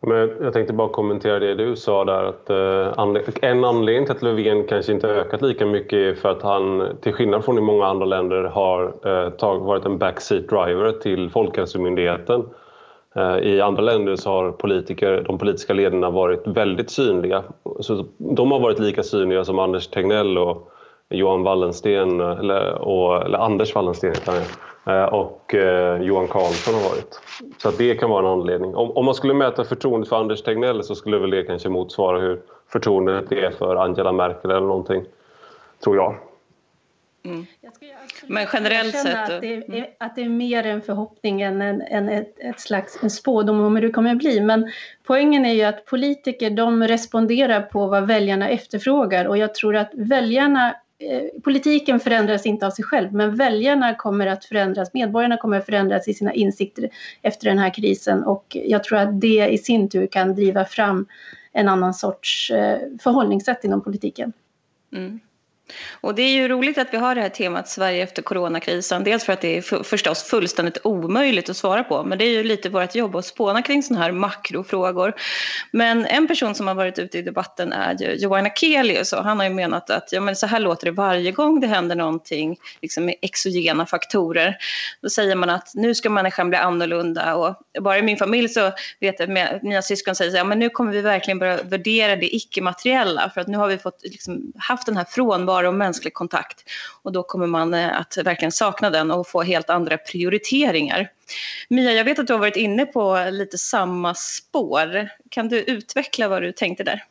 Men 0.00 0.32
jag 0.40 0.52
tänkte 0.52 0.72
bara 0.72 0.88
kommentera 0.88 1.38
det 1.38 1.54
du 1.54 1.76
sa 1.76 2.04
där. 2.04 2.24
Att, 2.24 2.50
eh, 2.50 3.48
en 3.50 3.64
anledning 3.64 4.06
till 4.06 4.16
att 4.16 4.22
Löfven 4.22 4.66
kanske 4.66 4.92
inte 4.92 5.08
ökat 5.08 5.42
lika 5.42 5.66
mycket 5.66 5.92
är 5.92 6.14
för 6.14 6.28
att 6.28 6.42
han, 6.42 6.88
till 7.00 7.12
skillnad 7.12 7.44
från 7.44 7.58
i 7.58 7.60
många 7.60 7.86
andra 7.86 8.06
länder, 8.06 8.44
har 8.44 8.84
eh, 8.84 9.58
varit 9.58 9.84
en 9.84 9.98
backseat 9.98 10.48
driver 10.48 10.92
till 10.92 11.30
Folkhälsomyndigheten. 11.30 12.48
Eh, 13.14 13.38
I 13.38 13.60
andra 13.60 13.82
länder 13.82 14.16
så 14.16 14.30
har 14.30 14.52
politiker, 14.52 15.24
de 15.26 15.38
politiska 15.38 15.74
ledarna 15.74 16.10
varit 16.10 16.46
väldigt 16.46 16.90
synliga. 16.90 17.42
Så 17.80 18.04
de 18.18 18.52
har 18.52 18.60
varit 18.60 18.78
lika 18.78 19.02
synliga 19.02 19.44
som 19.44 19.58
Anders 19.58 19.86
Tegnell 19.88 20.38
och 20.38 20.72
Johan 21.08 21.42
Wallensten, 21.42 22.20
eller, 22.20 22.72
och, 22.72 23.24
eller 23.24 23.38
Anders 23.38 23.74
Wallensten 23.74 24.10
heter 24.10 24.32
han 24.32 24.42
och 24.94 25.54
eh, 25.54 26.02
Johan 26.02 26.28
Carlsson 26.28 26.74
har 26.74 26.88
varit. 26.88 27.20
Så 27.58 27.70
det 27.70 27.94
kan 27.94 28.10
vara 28.10 28.26
en 28.26 28.32
anledning. 28.40 28.76
Om, 28.76 28.90
om 28.90 29.04
man 29.04 29.14
skulle 29.14 29.34
mäta 29.34 29.64
förtroendet 29.64 30.08
för 30.08 30.16
Anders 30.16 30.42
Tegnell 30.42 30.84
så 30.84 30.94
skulle 30.94 31.18
väl 31.18 31.30
det 31.30 31.42
kanske 31.42 31.68
motsvara 31.68 32.18
hur 32.18 32.40
förtroendet 32.68 33.32
är 33.32 33.50
för 33.50 33.76
Angela 33.76 34.12
Merkel 34.12 34.50
eller 34.50 34.66
någonting, 34.66 35.04
tror 35.84 35.96
jag. 35.96 36.16
Mm. 37.24 37.46
Men 38.26 38.46
generellt 38.52 38.98
sett... 38.98 39.30
Att 39.30 39.40
det, 39.40 39.54
är, 39.54 39.64
mm. 39.68 39.84
att 39.98 40.16
det 40.16 40.22
är 40.22 40.28
mer 40.28 40.66
en 40.66 40.82
förhoppning 40.82 41.42
än, 41.42 41.62
en, 41.62 41.82
än 41.82 42.08
ett, 42.08 42.34
ett, 42.38 42.60
slags 42.60 42.98
en 43.02 43.10
spådom 43.10 43.60
om 43.60 43.76
hur 43.76 43.82
det 43.82 43.90
kommer 43.90 44.10
att 44.10 44.18
bli. 44.18 44.40
Men 44.40 44.72
poängen 45.06 45.46
är 45.46 45.52
ju 45.52 45.62
att 45.62 45.84
politiker 45.84 46.50
de 46.50 46.88
responderar 46.88 47.60
på 47.60 47.86
vad 47.86 48.06
väljarna 48.06 48.48
efterfrågar 48.48 49.24
och 49.24 49.38
jag 49.38 49.54
tror 49.54 49.76
att 49.76 49.90
väljarna 49.94 50.68
Eh, 50.68 50.85
Eh, 50.98 51.40
politiken 51.42 52.00
förändras 52.00 52.46
inte 52.46 52.66
av 52.66 52.70
sig 52.70 52.84
själv, 52.84 53.12
men 53.12 53.36
väljarna 53.36 53.94
kommer 53.94 54.26
att 54.26 54.44
förändras, 54.44 54.94
medborgarna 54.94 55.36
kommer 55.36 55.58
att 55.58 55.66
förändras 55.66 56.08
i 56.08 56.14
sina 56.14 56.32
insikter 56.32 56.90
efter 57.22 57.48
den 57.48 57.58
här 57.58 57.74
krisen 57.74 58.24
och 58.24 58.56
jag 58.64 58.84
tror 58.84 58.98
att 58.98 59.20
det 59.20 59.48
i 59.48 59.58
sin 59.58 59.88
tur 59.88 60.06
kan 60.06 60.34
driva 60.34 60.64
fram 60.64 61.06
en 61.52 61.68
annan 61.68 61.94
sorts 61.94 62.50
eh, 62.50 62.78
förhållningssätt 63.00 63.64
inom 63.64 63.84
politiken. 63.84 64.32
Mm. 64.92 65.20
Och 66.00 66.14
det 66.14 66.22
är 66.22 66.30
ju 66.30 66.48
roligt 66.48 66.78
att 66.78 66.88
vi 66.92 66.96
har 66.96 67.14
det 67.14 67.20
här 67.20 67.28
temat 67.28 67.68
Sverige 67.68 68.02
efter 68.02 68.22
coronakrisen. 68.22 69.04
Dels 69.04 69.24
för 69.24 69.32
att 69.32 69.40
det 69.40 69.56
är 69.56 69.82
förstås 69.82 70.22
fullständigt 70.22 70.78
omöjligt 70.84 71.50
att 71.50 71.56
svara 71.56 71.84
på, 71.84 72.02
men 72.02 72.18
det 72.18 72.24
är 72.24 72.30
ju 72.30 72.42
lite 72.42 72.68
vårt 72.68 72.94
jobb 72.94 73.16
att 73.16 73.24
spåna 73.24 73.62
kring 73.62 73.82
sådana 73.82 74.04
här 74.04 74.12
makrofrågor. 74.12 75.14
Men 75.70 76.06
en 76.06 76.28
person 76.28 76.54
som 76.54 76.68
har 76.68 76.74
varit 76.74 76.98
ute 76.98 77.18
i 77.18 77.22
debatten 77.22 77.72
är 77.72 77.96
ju 78.00 78.14
Johan 78.14 78.46
Akelius 78.46 79.12
och 79.12 79.24
han 79.24 79.38
har 79.38 79.44
ju 79.44 79.54
menat 79.54 79.90
att 79.90 80.12
ja, 80.12 80.20
men 80.20 80.36
så 80.36 80.46
här 80.46 80.60
låter 80.60 80.84
det 80.84 80.90
varje 80.90 81.32
gång 81.32 81.60
det 81.60 81.66
händer 81.66 81.96
någonting 81.96 82.56
liksom 82.82 83.04
med 83.04 83.14
exogena 83.22 83.86
faktorer. 83.86 84.56
Då 85.02 85.08
säger 85.08 85.34
man 85.34 85.50
att 85.50 85.74
nu 85.74 85.94
ska 85.94 86.10
människan 86.10 86.48
bli 86.48 86.58
annorlunda 86.58 87.34
och 87.34 87.54
bara 87.80 87.98
i 87.98 88.02
min 88.02 88.16
familj 88.16 88.48
så 88.48 88.72
vet 89.00 89.20
jag 89.20 89.38
att 89.38 89.62
mina 89.62 89.82
syskon 89.82 90.14
säger 90.14 90.30
så 90.30 90.36
här, 90.36 90.44
ja, 90.44 90.48
men 90.48 90.58
nu 90.58 90.70
kommer 90.70 90.92
vi 90.92 91.00
verkligen 91.00 91.38
börja 91.38 91.62
värdera 91.62 92.16
det 92.16 92.36
icke-materiella 92.36 93.30
för 93.34 93.40
att 93.40 93.48
nu 93.48 93.58
har 93.58 93.68
vi 93.68 93.78
fått 93.78 94.00
liksom, 94.02 94.52
haft 94.58 94.86
den 94.86 94.96
här 94.96 95.04
frånvaron 95.04 95.55
närvaro 95.56 95.68
och 95.68 95.74
mänsklig 95.74 96.14
kontakt. 96.14 96.64
Och 97.02 97.12
då 97.12 97.22
kommer 97.22 97.46
man 97.46 97.74
eh, 97.74 98.00
att 98.00 98.16
verkligen 98.24 98.52
sakna 98.52 98.90
den 98.90 99.10
och 99.10 99.28
få 99.28 99.42
helt 99.42 99.70
andra 99.70 99.98
prioriteringar. 99.98 101.08
Mia, 101.68 101.92
jag 101.92 102.04
vet 102.04 102.18
att 102.18 102.26
du 102.26 102.32
har 102.32 102.40
varit 102.40 102.56
inne 102.56 102.86
på 102.86 103.28
lite 103.30 103.58
samma 103.58 104.14
spår. 104.14 105.08
Kan 105.30 105.48
du 105.48 105.60
utveckla 105.60 106.28
vad 106.28 106.42
du 106.42 106.52
tänkte 106.52 106.84
där? 106.84 107.04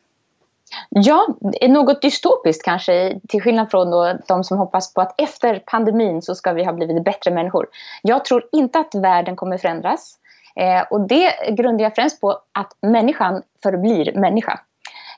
Ja, 0.88 1.26
något 1.68 2.02
dystopiskt 2.02 2.64
kanske, 2.64 3.20
till 3.28 3.42
skillnad 3.42 3.70
från 3.70 3.90
då 3.90 4.18
de 4.28 4.44
som 4.44 4.58
hoppas 4.58 4.94
på 4.94 5.00
att 5.00 5.20
efter 5.20 5.62
pandemin 5.66 6.22
så 6.22 6.34
ska 6.34 6.52
vi 6.52 6.64
ha 6.64 6.72
blivit 6.72 7.04
bättre 7.04 7.30
människor. 7.30 7.66
Jag 8.02 8.24
tror 8.24 8.48
inte 8.52 8.78
att 8.78 8.94
världen 8.94 9.36
kommer 9.36 9.58
förändras. 9.58 10.18
Eh, 10.56 10.82
och 10.90 11.08
det 11.08 11.54
grundar 11.56 11.84
jag 11.84 11.94
främst 11.94 12.20
på 12.20 12.40
att 12.52 12.72
människan 12.82 13.42
förblir 13.62 14.12
människa. 14.14 14.60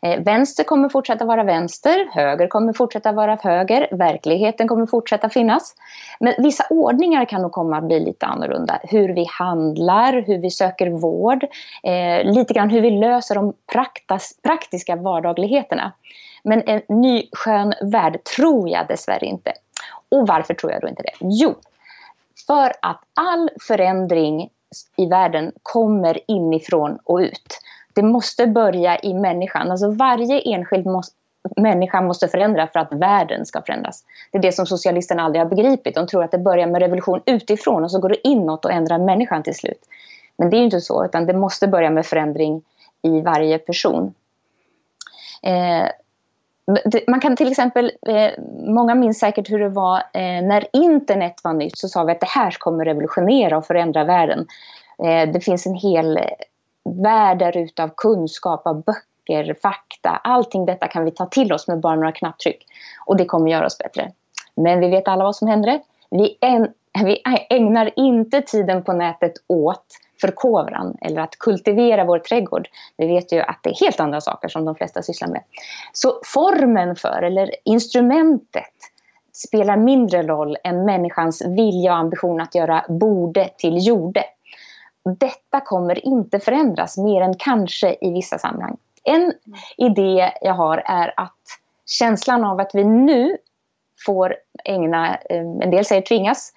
Eh, 0.02 0.20
vänster 0.20 0.64
kommer 0.64 0.88
fortsätta 0.88 1.24
vara 1.24 1.42
vänster, 1.42 2.08
höger 2.12 2.46
kommer 2.46 2.72
fortsätta 2.72 3.12
vara 3.12 3.38
höger, 3.42 3.88
verkligheten 3.90 4.68
kommer 4.68 4.86
fortsätta 4.86 5.28
finnas. 5.28 5.74
Men 6.20 6.34
vissa 6.38 6.64
ordningar 6.70 7.24
kan 7.24 7.42
nog 7.42 7.52
komma 7.52 7.78
att 7.78 7.84
bli 7.84 8.00
lite 8.00 8.26
annorlunda. 8.26 8.80
Hur 8.82 9.14
vi 9.14 9.26
handlar, 9.30 10.12
hur 10.22 10.38
vi 10.38 10.50
söker 10.50 10.90
vård, 10.90 11.44
eh, 11.82 12.24
lite 12.24 12.54
grann 12.54 12.70
hur 12.70 12.80
vi 12.80 12.90
löser 12.90 13.34
de 13.34 13.52
praktas, 13.72 14.32
praktiska 14.42 14.96
vardagligheterna. 14.96 15.92
Men 16.42 16.62
en 16.66 16.82
ny 16.88 17.28
skön 17.32 17.74
värld 17.82 18.24
tror 18.36 18.68
jag 18.68 18.88
dessvärre 18.88 19.26
inte. 19.26 19.52
Och 20.08 20.26
varför 20.26 20.54
tror 20.54 20.72
jag 20.72 20.80
då 20.80 20.88
inte 20.88 21.02
det? 21.02 21.12
Jo, 21.20 21.54
för 22.46 22.72
att 22.82 23.00
all 23.14 23.50
förändring 23.60 24.50
i 24.96 25.06
världen 25.06 25.52
kommer 25.62 26.30
inifrån 26.30 26.98
och 27.04 27.18
ut 27.18 27.58
det 27.94 28.02
måste 28.02 28.46
börja 28.46 28.98
i 28.98 29.14
människan. 29.14 29.70
Alltså 29.70 29.90
varje 29.90 30.40
enskild 30.40 30.86
måste, 30.86 31.14
människa 31.56 32.00
måste 32.00 32.28
förändra 32.28 32.66
för 32.66 32.80
att 32.80 32.92
världen 32.92 33.46
ska 33.46 33.62
förändras. 33.62 34.04
Det 34.30 34.38
är 34.38 34.42
det 34.42 34.52
som 34.52 34.66
socialisterna 34.66 35.22
aldrig 35.22 35.42
har 35.42 35.48
begripit. 35.48 35.94
De 35.94 36.06
tror 36.06 36.24
att 36.24 36.30
det 36.30 36.38
börjar 36.38 36.66
med 36.66 36.82
revolution 36.82 37.22
utifrån 37.26 37.84
och 37.84 37.90
så 37.90 38.00
går 38.00 38.08
det 38.08 38.28
inåt 38.28 38.64
och 38.64 38.72
ändrar 38.72 38.98
människan 38.98 39.42
till 39.42 39.54
slut. 39.54 39.80
Men 40.36 40.50
det 40.50 40.56
är 40.56 40.62
inte 40.62 40.80
så, 40.80 41.04
utan 41.04 41.26
det 41.26 41.32
måste 41.32 41.68
börja 41.68 41.90
med 41.90 42.06
förändring 42.06 42.62
i 43.02 43.20
varje 43.20 43.58
person. 43.58 44.14
Eh, 45.42 45.88
man 47.08 47.20
kan 47.20 47.36
till 47.36 47.50
exempel, 47.50 47.92
eh, 48.06 48.30
många 48.66 48.94
minns 48.94 49.18
säkert 49.18 49.50
hur 49.50 49.58
det 49.58 49.68
var 49.68 49.96
eh, 49.98 50.42
när 50.42 50.66
internet 50.72 51.40
var 51.44 51.52
nytt 51.52 51.78
så 51.78 51.88
sa 51.88 52.04
vi 52.04 52.12
att 52.12 52.20
det 52.20 52.28
här 52.28 52.50
kommer 52.50 52.84
revolutionera 52.84 53.56
och 53.56 53.66
förändra 53.66 54.04
världen. 54.04 54.46
Eh, 55.04 55.32
det 55.32 55.40
finns 55.40 55.66
en 55.66 55.74
hel 55.74 56.18
världar 56.84 57.56
utav 57.56 57.90
kunskap, 57.96 58.66
av 58.66 58.84
böcker, 58.84 59.56
fakta. 59.62 60.10
Allting 60.10 60.66
detta 60.66 60.88
kan 60.88 61.04
vi 61.04 61.10
ta 61.10 61.26
till 61.26 61.52
oss 61.52 61.68
med 61.68 61.80
bara 61.80 61.94
några 61.94 62.12
knapptryck. 62.12 62.66
Och 63.06 63.16
det 63.16 63.24
kommer 63.24 63.50
göra 63.50 63.66
oss 63.66 63.78
bättre. 63.78 64.12
Men 64.54 64.80
vi 64.80 64.88
vet 64.88 65.08
alla 65.08 65.24
vad 65.24 65.36
som 65.36 65.48
händer. 65.48 65.80
Vi, 66.10 66.38
vi 67.04 67.22
ägnar 67.50 67.90
inte 67.96 68.42
tiden 68.42 68.84
på 68.84 68.92
nätet 68.92 69.32
åt 69.46 69.84
förkovran 70.20 70.96
eller 71.00 71.20
att 71.20 71.38
kultivera 71.38 72.04
vår 72.04 72.18
trädgård. 72.18 72.68
Vi 72.96 73.06
vet 73.06 73.32
ju 73.32 73.40
att 73.40 73.60
det 73.62 73.70
är 73.70 73.84
helt 73.84 74.00
andra 74.00 74.20
saker 74.20 74.48
som 74.48 74.64
de 74.64 74.74
flesta 74.74 75.02
sysslar 75.02 75.28
med. 75.28 75.42
Så 75.92 76.20
formen 76.24 76.96
för, 76.96 77.22
eller 77.22 77.50
instrumentet, 77.64 78.74
spelar 79.32 79.76
mindre 79.76 80.22
roll 80.22 80.56
än 80.64 80.84
människans 80.84 81.42
vilja 81.46 81.92
och 81.92 81.98
ambition 81.98 82.40
att 82.40 82.54
göra 82.54 82.84
borde 82.88 83.50
till 83.58 83.86
jorde 83.86 84.24
detta 85.14 85.60
kommer 85.60 86.06
inte 86.06 86.40
förändras 86.40 86.98
mer 86.98 87.22
än 87.22 87.34
kanske 87.38 87.96
i 88.00 88.12
vissa 88.12 88.38
sammanhang. 88.38 88.76
En 89.04 89.32
idé 89.76 90.32
jag 90.40 90.54
har 90.54 90.82
är 90.86 91.14
att 91.16 91.42
känslan 91.86 92.44
av 92.44 92.60
att 92.60 92.70
vi 92.74 92.84
nu 92.84 93.36
får 94.06 94.36
ägna, 94.64 95.14
eh, 95.14 95.40
en 95.40 95.70
del 95.70 95.84
säger 95.84 96.02
tvingas, 96.02 96.52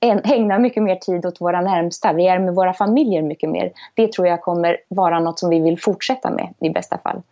ägna 0.00 0.58
mycket 0.58 0.82
mer 0.82 0.96
tid 0.96 1.26
åt 1.26 1.40
våra 1.40 1.60
närmsta. 1.60 2.12
Vi 2.12 2.26
är 2.26 2.38
med 2.38 2.54
våra 2.54 2.72
familjer 2.72 3.22
mycket 3.22 3.50
mer. 3.50 3.72
Det 3.94 4.12
tror 4.12 4.28
jag 4.28 4.42
kommer 4.42 4.76
vara 4.88 5.20
något 5.20 5.38
som 5.38 5.50
vi 5.50 5.60
vill 5.60 5.80
fortsätta 5.80 6.30
med 6.30 6.54
i 6.60 6.70
bästa 6.70 6.98
fall. 6.98 7.22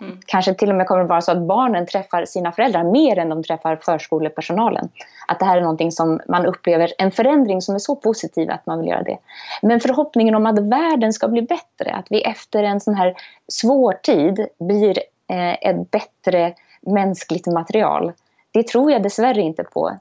Mm. 0.00 0.18
Kanske 0.26 0.54
till 0.54 0.70
och 0.70 0.76
med 0.76 0.86
kommer 0.86 1.02
det 1.02 1.08
vara 1.08 1.20
så 1.20 1.32
att 1.32 1.42
barnen 1.42 1.86
träffar 1.86 2.24
sina 2.24 2.52
föräldrar 2.52 2.84
mer 2.84 3.18
än 3.18 3.28
de 3.28 3.42
träffar 3.42 3.76
förskolepersonalen. 3.76 4.88
Att 5.28 5.38
det 5.38 5.44
här 5.44 5.56
är 5.56 5.60
någonting 5.60 5.92
som 5.92 6.20
man 6.28 6.46
upplever, 6.46 6.92
en 6.98 7.10
förändring 7.10 7.62
som 7.62 7.74
är 7.74 7.78
så 7.78 7.96
positiv 7.96 8.50
att 8.50 8.66
man 8.66 8.80
vill 8.80 8.88
göra 8.88 9.02
det. 9.02 9.18
Men 9.62 9.80
förhoppningen 9.80 10.34
om 10.34 10.46
att 10.46 10.58
världen 10.58 11.12
ska 11.12 11.28
bli 11.28 11.42
bättre, 11.42 11.92
att 11.92 12.06
vi 12.10 12.22
efter 12.22 12.62
en 12.62 12.80
sån 12.80 12.94
här 12.94 13.14
svår 13.48 13.92
tid 13.92 14.46
blir 14.58 14.98
eh, 15.28 15.52
ett 15.52 15.90
bättre 15.90 16.54
mänskligt 16.80 17.46
material. 17.46 18.12
Det 18.52 18.66
tror 18.66 18.92
jag 18.92 19.02
dessvärre 19.02 19.40
inte 19.40 19.64
på 19.64 19.92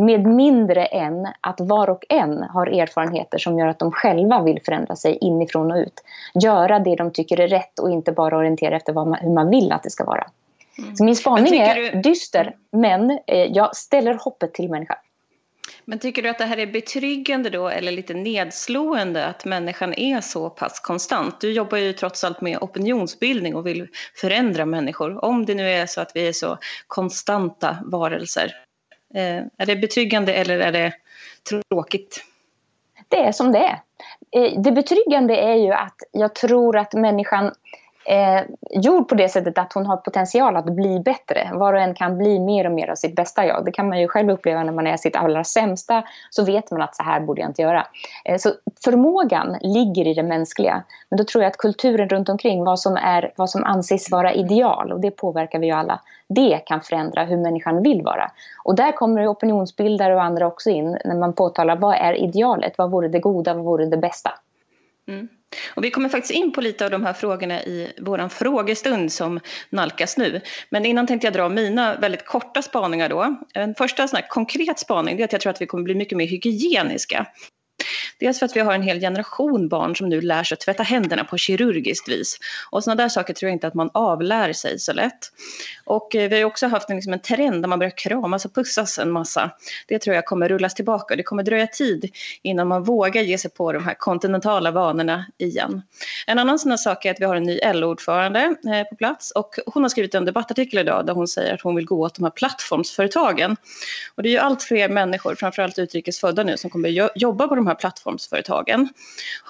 med 0.00 0.26
mindre 0.26 0.84
än 0.84 1.28
att 1.40 1.60
var 1.60 1.90
och 1.90 2.04
en 2.08 2.42
har 2.42 2.66
erfarenheter 2.66 3.38
som 3.38 3.58
gör 3.58 3.66
att 3.66 3.78
de 3.78 3.92
själva 3.92 4.42
vill 4.42 4.60
förändra 4.64 4.96
sig 4.96 5.18
inifrån 5.20 5.70
och 5.70 5.76
ut. 5.76 6.02
Göra 6.34 6.78
det 6.78 6.96
de 6.96 7.12
tycker 7.12 7.40
är 7.40 7.48
rätt 7.48 7.78
och 7.78 7.90
inte 7.90 8.12
bara 8.12 8.36
orientera 8.36 8.76
efter 8.76 8.92
man, 8.92 9.14
hur 9.14 9.34
man 9.34 9.50
vill 9.50 9.72
att 9.72 9.82
det 9.82 9.90
ska 9.90 10.04
vara. 10.04 10.26
Mm. 10.78 10.96
Så 10.96 11.04
min 11.04 11.16
spaning 11.16 11.60
är 11.60 11.74
du... 11.74 12.00
dyster, 12.00 12.56
men 12.72 13.10
eh, 13.26 13.44
jag 13.52 13.76
ställer 13.76 14.14
hoppet 14.14 14.54
till 14.54 14.70
människan. 14.70 14.96
Men 15.84 15.98
tycker 15.98 16.22
du 16.22 16.28
att 16.28 16.38
det 16.38 16.44
här 16.44 16.58
är 16.58 16.66
betryggande 16.66 17.50
då 17.50 17.68
eller 17.68 17.92
lite 17.92 18.14
nedslående 18.14 19.26
att 19.26 19.44
människan 19.44 19.94
är 19.94 20.20
så 20.20 20.50
pass 20.50 20.80
konstant? 20.80 21.40
Du 21.40 21.52
jobbar 21.52 21.78
ju 21.78 21.92
trots 21.92 22.24
allt 22.24 22.40
med 22.40 22.58
opinionsbildning 22.60 23.56
och 23.56 23.66
vill 23.66 23.88
förändra 24.14 24.66
människor. 24.66 25.24
Om 25.24 25.46
det 25.46 25.54
nu 25.54 25.70
är 25.70 25.86
så 25.86 26.00
att 26.00 26.10
vi 26.14 26.28
är 26.28 26.32
så 26.32 26.58
konstanta 26.86 27.76
varelser, 27.84 28.54
Eh, 29.14 29.44
är 29.56 29.66
det 29.66 29.76
betryggande 29.76 30.34
eller 30.34 30.58
är 30.58 30.72
det 30.72 30.92
tråkigt? 31.48 32.24
Det 33.08 33.16
är 33.16 33.32
som 33.32 33.52
det 33.52 33.58
är. 33.58 33.80
Eh, 34.30 34.60
det 34.60 34.72
betryggande 34.72 35.36
är 35.36 35.54
ju 35.54 35.72
att 35.72 35.96
jag 36.12 36.34
tror 36.34 36.76
att 36.76 36.92
människan 36.92 37.52
eh, 38.06 38.42
gjord 38.70 39.08
på 39.08 39.14
det 39.14 39.28
sättet 39.28 39.58
att 39.58 39.72
hon 39.72 39.86
har 39.86 39.96
potential 39.96 40.56
att 40.56 40.64
bli 40.64 41.00
bättre. 41.00 41.50
Var 41.52 41.72
och 41.72 41.80
en 41.80 41.94
kan 41.94 42.18
bli 42.18 42.38
mer 42.38 42.66
och 42.66 42.72
mer 42.72 42.90
av 42.90 42.94
sitt 42.94 43.16
bästa 43.16 43.46
jag. 43.46 43.64
Det 43.64 43.72
kan 43.72 43.88
man 43.88 44.00
ju 44.00 44.08
själv 44.08 44.30
uppleva 44.30 44.62
när 44.64 44.72
man 44.72 44.86
är 44.86 44.96
sitt 44.96 45.16
allra 45.16 45.44
sämsta. 45.44 46.02
Så 46.30 46.44
vet 46.44 46.70
man 46.70 46.82
att 46.82 46.96
så 46.96 47.02
här 47.02 47.20
borde 47.20 47.40
jag 47.40 47.50
inte 47.50 47.62
göra. 47.62 47.86
Eh, 48.24 48.38
så 48.38 48.52
förmågan 48.84 49.56
ligger 49.60 50.06
i 50.06 50.14
det 50.14 50.22
mänskliga. 50.22 50.82
Men 51.08 51.16
då 51.16 51.24
tror 51.24 51.44
jag 51.44 51.50
att 51.50 51.56
kulturen 51.56 52.08
runt 52.08 52.28
omkring, 52.28 52.64
vad 52.64 52.80
som, 52.80 52.96
är, 52.96 53.32
vad 53.36 53.50
som 53.50 53.64
anses 53.64 54.10
vara 54.10 54.32
ideal, 54.32 54.92
och 54.92 55.00
det 55.00 55.10
påverkar 55.10 55.58
vi 55.58 55.66
ju 55.66 55.72
alla, 55.72 56.00
det 56.28 56.60
kan 56.66 56.80
förändra 56.80 57.24
hur 57.24 57.36
människan 57.36 57.82
vill 57.82 58.02
vara. 58.02 58.30
Och 58.64 58.74
där 58.74 58.92
kommer 58.92 59.32
opinionsbildare 59.32 60.14
och 60.14 60.22
andra 60.22 60.46
också 60.46 60.70
in 60.70 60.98
när 61.04 61.14
man 61.14 61.32
påtalar 61.32 61.76
vad 61.76 61.94
är 61.94 62.14
idealet? 62.14 62.78
Vad 62.78 62.90
vore 62.90 63.08
det 63.08 63.18
goda? 63.18 63.54
Vad 63.54 63.64
vore 63.64 63.86
det 63.86 63.96
bästa? 63.96 64.30
Mm. 65.08 65.28
Och 65.74 65.84
vi 65.84 65.90
kommer 65.90 66.08
faktiskt 66.08 66.34
in 66.34 66.52
på 66.52 66.60
lite 66.60 66.84
av 66.84 66.90
de 66.90 67.04
här 67.04 67.12
frågorna 67.12 67.62
i 67.62 67.92
vår 67.98 68.28
frågestund 68.28 69.12
som 69.12 69.40
nalkas 69.70 70.16
nu. 70.16 70.40
Men 70.70 70.84
innan 70.84 71.06
tänkte 71.06 71.26
jag 71.26 71.34
dra 71.34 71.48
mina 71.48 71.96
väldigt 71.96 72.26
korta 72.26 72.62
spaningar 72.62 73.08
då. 73.08 73.36
En 73.54 73.74
första 73.74 74.08
sån 74.08 74.20
konkret 74.28 74.78
spaning 74.78 75.20
är 75.20 75.24
att 75.24 75.32
jag 75.32 75.40
tror 75.40 75.50
att 75.50 75.60
vi 75.60 75.66
kommer 75.66 75.84
bli 75.84 75.94
mycket 75.94 76.18
mer 76.18 76.26
hygieniska. 76.26 77.26
Dels 78.18 78.38
för 78.38 78.46
att 78.46 78.56
vi 78.56 78.60
har 78.60 78.74
en 78.74 78.82
hel 78.82 79.00
generation 79.00 79.68
barn 79.68 79.96
som 79.96 80.08
nu 80.08 80.20
lär 80.20 80.44
sig 80.44 80.54
att 80.54 80.60
tvätta 80.60 80.82
händerna 80.82 81.24
på 81.24 81.36
kirurgiskt 81.36 82.08
vis. 82.08 82.38
Och 82.70 82.84
sådana 82.84 83.02
där 83.02 83.08
saker 83.08 83.34
tror 83.34 83.48
jag 83.48 83.54
inte 83.54 83.66
att 83.66 83.74
man 83.74 83.90
avlär 83.94 84.52
sig 84.52 84.78
så 84.78 84.92
lätt. 84.92 85.32
Och 85.84 86.14
eh, 86.14 86.30
vi 86.30 86.40
har 86.40 86.44
också 86.44 86.66
haft 86.66 86.90
en, 86.90 86.96
liksom 86.96 87.12
en 87.12 87.18
trend 87.18 87.62
där 87.62 87.68
man 87.68 87.78
börjar 87.78 87.96
kramas 87.96 88.44
och 88.44 88.54
pussas 88.54 88.98
en 88.98 89.10
massa. 89.10 89.50
Det 89.86 89.98
tror 89.98 90.16
jag 90.16 90.24
kommer 90.24 90.48
rullas 90.48 90.74
tillbaka. 90.74 91.16
Det 91.16 91.22
kommer 91.22 91.42
dröja 91.42 91.66
tid 91.66 92.10
innan 92.42 92.68
man 92.68 92.84
vågar 92.84 93.22
ge 93.22 93.38
sig 93.38 93.50
på 93.50 93.72
de 93.72 93.84
här 93.84 93.94
kontinentala 93.94 94.70
vanorna 94.70 95.26
igen. 95.38 95.82
En 96.26 96.38
annan 96.38 96.58
sån 96.58 96.78
sak 96.78 97.04
är 97.04 97.10
att 97.10 97.20
vi 97.20 97.24
har 97.24 97.36
en 97.36 97.42
ny 97.42 97.60
LO-ordförande 97.74 98.40
eh, 98.40 98.88
på 98.88 98.96
plats 98.96 99.30
och 99.30 99.54
hon 99.66 99.82
har 99.82 99.90
skrivit 99.90 100.14
en 100.14 100.24
debattartikel 100.24 100.78
idag 100.78 101.06
där 101.06 101.12
hon 101.12 101.28
säger 101.28 101.54
att 101.54 101.60
hon 101.60 101.76
vill 101.76 101.86
gå 101.86 102.00
åt 102.00 102.14
de 102.14 102.24
här 102.24 102.30
plattformsföretagen. 102.30 103.56
Och 104.14 104.22
det 104.22 104.28
är 104.28 104.30
ju 104.30 104.38
allt 104.38 104.62
fler 104.62 104.88
människor, 104.88 105.34
framförallt 105.34 105.78
utrikesfödda 105.78 106.42
nu, 106.42 106.56
som 106.56 106.70
kommer 106.70 107.10
jobba 107.18 107.48
på 107.48 107.54
de 107.54 107.66
här 107.66 107.74
plattformsföretagen. 107.76 108.88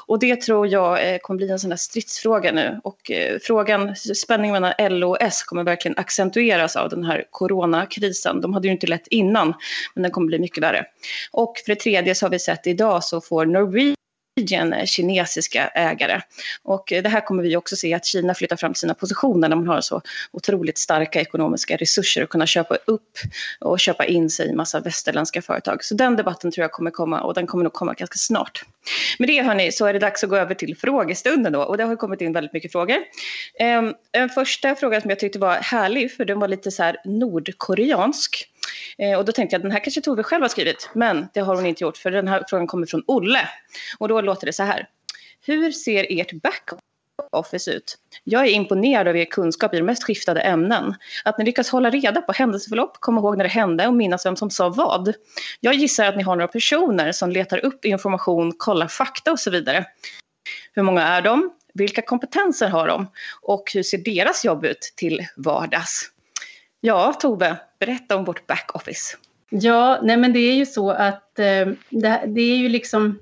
Och 0.07 0.19
det 0.19 0.41
tror 0.41 0.67
jag 0.67 1.13
eh, 1.13 1.19
kommer 1.19 1.39
bli 1.39 1.51
en 1.51 1.59
sån 1.59 1.71
där 1.71 1.77
stridsfråga 1.77 2.53
nu. 2.53 2.81
Och 2.85 3.11
eh, 3.11 3.39
frågan, 3.43 3.97
spänningen 3.97 4.63
mellan 4.63 4.99
LO 4.99 5.11
och 5.11 5.19
S 5.21 5.43
kommer 5.43 5.65
verkligen 5.65 5.99
accentueras 5.99 6.77
av 6.77 6.89
den 6.89 7.05
här 7.05 7.25
coronakrisen. 7.31 8.41
De 8.41 8.55
hade 8.55 8.67
ju 8.67 8.73
inte 8.73 8.87
lätt 8.87 9.07
innan, 9.07 9.55
men 9.95 10.03
den 10.03 10.13
kommer 10.13 10.27
bli 10.27 10.39
mycket 10.39 10.63
värre. 10.63 10.85
Och 11.31 11.55
för 11.65 11.75
det 11.75 11.81
tredje 11.81 12.15
så 12.15 12.27
har 12.27 12.31
vi 12.31 12.39
sett 12.39 12.67
idag 12.67 13.05
så 13.05 13.21
får 13.21 13.47
Norwegian 13.47 13.96
kinesiska 14.87 15.69
ägare. 15.69 16.21
Och 16.63 16.93
eh, 16.93 17.03
det 17.03 17.09
här 17.09 17.21
kommer 17.21 17.43
vi 17.43 17.57
också 17.57 17.77
se 17.77 17.95
att 17.95 18.05
Kina 18.05 18.35
flyttar 18.35 18.57
fram 18.57 18.73
till 18.73 18.81
sina 18.81 18.95
positioner 18.95 19.49
när 19.49 19.57
man 19.57 19.67
har 19.67 19.81
så 19.81 20.03
otroligt 20.33 20.79
starka 20.79 21.21
ekonomiska 21.21 21.77
resurser 21.77 22.23
att 22.23 22.29
kunna 22.29 22.47
köpa 22.47 22.75
upp 22.75 23.19
och 23.61 23.81
köpa 23.81 24.05
in 24.05 24.31
sig 24.31 24.49
i 24.49 24.53
massa 24.53 24.81
västerländska 24.81 25.43
företag. 25.43 25.85
Så 25.85 25.95
den 25.95 26.17
debatten 26.17 26.51
tror 26.51 26.63
jag 26.63 26.73
kommer 26.73 26.91
komma 26.91 27.21
och 27.21 27.35
den 27.35 27.47
kommer 27.47 27.65
nog 27.65 27.73
komma 27.73 27.95
ganska 27.95 28.17
snart. 28.19 28.65
Med 29.19 29.29
det 29.29 29.43
hörni 29.43 29.73
så 29.73 29.87
är 29.87 29.93
det 29.93 29.99
dags 29.99 30.25
att 30.25 30.31
gå 30.31 30.37
över 30.37 30.55
till 30.55 30.77
frågestunden 30.77 31.53
då 31.53 31.63
och 31.63 31.77
det 31.77 31.85
har 31.85 31.97
kommit 31.97 32.21
in 32.21 32.33
väldigt 32.33 32.53
mycket 32.53 32.73
frågor. 32.73 32.97
Ehm, 33.59 33.95
en 34.13 34.29
första 34.29 34.75
fråga 34.75 35.01
som 35.01 35.11
jag 35.11 35.19
tyckte 35.19 35.39
var 35.39 35.55
härlig 35.55 36.13
för 36.13 36.25
den 36.25 36.41
var 36.41 36.49
lite 36.49 36.71
så 36.71 36.83
här 36.83 36.97
nordkoreansk. 37.05 38.49
Eh, 38.99 39.19
och 39.19 39.25
då 39.25 39.33
tänkte 39.33 39.55
jag 39.55 39.59
att 39.59 39.63
den 39.63 39.73
här 39.73 39.85
kanske 39.85 40.01
Tove 40.01 40.23
själv 40.23 40.43
har 40.43 40.49
skrivit, 40.49 40.91
men 40.95 41.29
det 41.35 41.41
har 41.41 41.57
hon 41.57 41.67
inte 41.67 41.85
gjort 41.85 41.97
för 41.97 42.11
den 42.11 42.29
här 42.29 42.45
frågan 42.49 42.67
kommer 42.67 42.87
från 42.87 43.03
Olle. 43.07 43.49
Och 43.99 44.09
då 44.09 44.21
låter 44.21 44.47
det 44.47 44.53
så 44.53 44.63
här. 44.63 44.89
Hur 45.47 45.73
ser 45.73 46.07
ert 46.11 46.33
backoffice 46.33 47.69
ut? 47.69 47.99
Jag 48.25 48.47
är 48.47 48.51
imponerad 48.51 49.09
av 49.09 49.17
er 49.17 49.25
kunskap 49.25 49.75
i 49.75 49.77
de 49.77 49.83
mest 49.83 50.05
skiftade 50.05 50.41
ämnen. 50.41 50.95
Att 51.25 51.39
ni 51.39 51.45
lyckas 51.45 51.69
hålla 51.69 51.91
reda 51.91 52.23
på 52.23 52.33
händelseförlopp, 52.33 52.97
komma 53.01 53.21
ihåg 53.21 53.37
när 53.37 53.45
det 53.45 53.51
hände 53.51 53.87
och 53.87 53.95
minnas 53.95 54.27
vem 54.27 54.37
som 54.37 54.51
sa 54.51 54.69
vad. 54.69 55.15
Jag 55.61 55.75
gissar 55.75 56.05
att 56.05 56.17
ni 56.17 56.23
har 56.23 56.37
några 56.37 56.49
personer 56.49 57.13
som 57.13 57.31
letar 57.31 57.65
upp 57.65 57.85
information, 57.85 58.53
kollar 58.57 58.89
fakta 58.89 59.33
och 59.33 59.41
så 59.41 59.51
vidare. 59.51 59.85
Hur 60.73 60.83
många 60.83 61.03
är 61.03 61.23
de? 61.23 61.51
Vilka 61.75 62.03
kompetenser 62.03 62.69
har 62.69 62.89
de? 62.89 63.07
Och 63.43 63.71
hur 63.75 63.83
ser 63.83 63.99
deras 63.99 64.45
jobb 64.45 64.65
ut 64.65 64.93
till 64.97 65.27
vardags? 65.37 66.11
Ja, 66.81 67.13
Tove, 67.13 67.57
berätta 67.79 68.17
om 68.17 68.25
vårt 68.25 68.47
backoffice. 68.47 69.17
Ja, 69.51 70.01
nej 70.03 70.17
men 70.17 70.33
det 70.33 70.39
är 70.39 70.55
ju 70.55 70.67
så 70.67 70.91
att 70.91 71.39
eh, 71.39 71.67
det, 71.91 72.23
det, 72.27 72.41
är 72.41 72.57
ju 72.57 72.69
liksom 72.69 73.19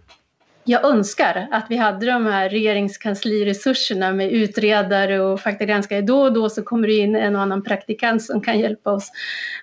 jag 0.65 0.85
önskar 0.85 1.49
att 1.51 1.67
vi 1.69 1.77
hade 1.77 2.07
de 2.07 2.27
här 2.27 2.49
regeringskansliresurserna 2.49 4.13
med 4.13 4.33
utredare 4.33 5.21
och 5.21 5.41
faktagranskare. 5.41 6.01
Då 6.01 6.23
och 6.23 6.33
då 6.33 6.49
så 6.49 6.63
kommer 6.63 6.89
det 6.89 6.95
in 6.95 7.17
en 7.17 7.37
och 7.37 7.43
annan 7.43 7.63
praktikant 7.63 8.23
som 8.23 8.41
kan 8.41 8.59
hjälpa 8.59 8.93
oss. 8.93 9.11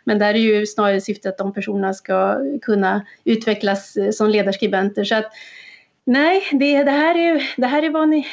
Men 0.03 0.19
där 0.19 0.33
är 0.33 0.39
ju 0.39 0.65
snarare 0.65 1.01
syftet 1.01 1.31
att 1.31 1.37
de 1.37 1.53
personerna 1.53 1.93
ska 1.93 2.37
kunna 2.61 3.05
utvecklas 3.23 3.95
eh, 3.95 4.11
som 4.11 4.29
ledarskribenter. 4.29 5.03
Så 5.03 5.15
att 5.15 5.31
Nej, 6.05 6.41
det, 6.51 6.83
det, 6.83 6.91
här 6.91 7.15
är, 7.15 7.43
det 7.57 7.67
här 7.67 7.83
är 7.83 7.89
vad 7.89 8.09
ni, 8.09 8.27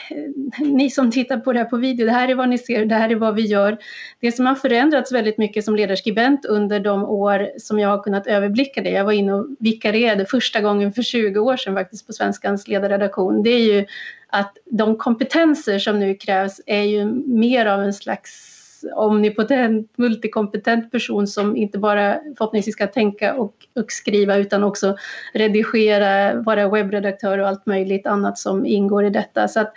ni 0.58 0.90
som 0.90 1.10
tittar 1.10 1.38
på 1.38 1.52
det 1.52 1.58
här 1.58 1.66
på 1.66 1.76
video, 1.76 2.06
det 2.06 2.12
här 2.12 2.28
är 2.28 2.34
vad 2.34 2.48
ni 2.48 2.58
ser, 2.58 2.86
det 2.86 2.94
här 2.94 3.10
är 3.10 3.14
vad 3.16 3.34
vi 3.34 3.42
gör. 3.42 3.78
Det 4.20 4.32
som 4.32 4.46
har 4.46 4.54
förändrats 4.54 5.12
väldigt 5.12 5.38
mycket 5.38 5.64
som 5.64 5.76
ledarskribent 5.76 6.44
under 6.44 6.80
de 6.80 7.04
år 7.04 7.50
som 7.58 7.78
jag 7.78 7.88
har 7.88 8.02
kunnat 8.02 8.26
överblicka 8.26 8.82
det, 8.82 8.90
jag 8.90 9.04
var 9.04 9.12
inne 9.12 9.34
och 9.34 9.46
vikarierade 9.58 10.26
första 10.26 10.60
gången 10.60 10.92
för 10.92 11.02
20 11.02 11.40
år 11.40 11.56
sedan 11.56 11.74
faktiskt 11.74 12.06
på 12.06 12.12
Svenskans 12.12 12.68
ledarredaktion, 12.68 13.42
det 13.42 13.50
är 13.50 13.74
ju 13.74 13.86
att 14.26 14.56
de 14.64 14.96
kompetenser 14.96 15.78
som 15.78 16.00
nu 16.00 16.14
krävs 16.14 16.60
är 16.66 16.82
ju 16.82 17.04
mer 17.26 17.66
av 17.66 17.82
en 17.82 17.94
slags 17.94 18.57
omnipotent, 18.94 19.90
multikompetent 19.96 20.92
person 20.92 21.26
som 21.26 21.56
inte 21.56 21.78
bara 21.78 22.18
förhoppningsvis 22.38 22.74
ska 22.74 22.86
tänka 22.86 23.34
och, 23.34 23.54
och 23.76 23.92
skriva 23.92 24.36
utan 24.36 24.64
också 24.64 24.96
redigera, 25.34 26.34
vara 26.34 26.68
webbredaktör 26.68 27.38
och 27.38 27.48
allt 27.48 27.66
möjligt 27.66 28.06
annat 28.06 28.38
som 28.38 28.66
ingår 28.66 29.04
i 29.04 29.10
detta. 29.10 29.48
Så 29.48 29.60
att 29.60 29.72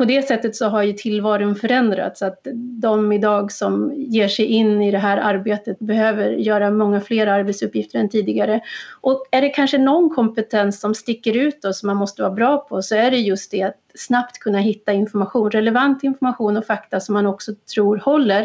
på 0.00 0.04
det 0.04 0.22
sättet 0.22 0.56
så 0.56 0.66
har 0.66 0.82
ju 0.82 0.92
tillvaron 0.92 1.56
förändrats. 1.56 2.22
Att 2.22 2.46
de 2.80 3.12
idag 3.12 3.52
som 3.52 3.92
ger 3.96 4.28
sig 4.28 4.44
in 4.44 4.82
i 4.82 4.90
det 4.90 4.98
här 4.98 5.16
arbetet 5.16 5.78
behöver 5.78 6.30
göra 6.30 6.70
många 6.70 7.00
fler 7.00 7.26
arbetsuppgifter 7.26 7.98
än 7.98 8.08
tidigare. 8.08 8.60
Och 9.00 9.26
är 9.30 9.40
det 9.40 9.48
kanske 9.48 9.78
någon 9.78 10.10
kompetens 10.10 10.80
som 10.80 10.94
sticker 10.94 11.36
ut 11.36 11.64
och 11.64 11.76
som 11.76 11.86
man 11.86 11.96
måste 11.96 12.22
vara 12.22 12.32
bra 12.32 12.58
på 12.58 12.82
så 12.82 12.94
är 12.94 13.10
det 13.10 13.16
just 13.16 13.50
det 13.50 13.62
att 13.62 13.76
snabbt 13.94 14.38
kunna 14.38 14.58
hitta 14.58 14.92
information, 14.92 15.50
relevant 15.50 16.04
information 16.04 16.56
och 16.56 16.66
fakta 16.66 17.00
som 17.00 17.12
man 17.12 17.26
också 17.26 17.52
tror 17.74 17.96
håller 17.96 18.44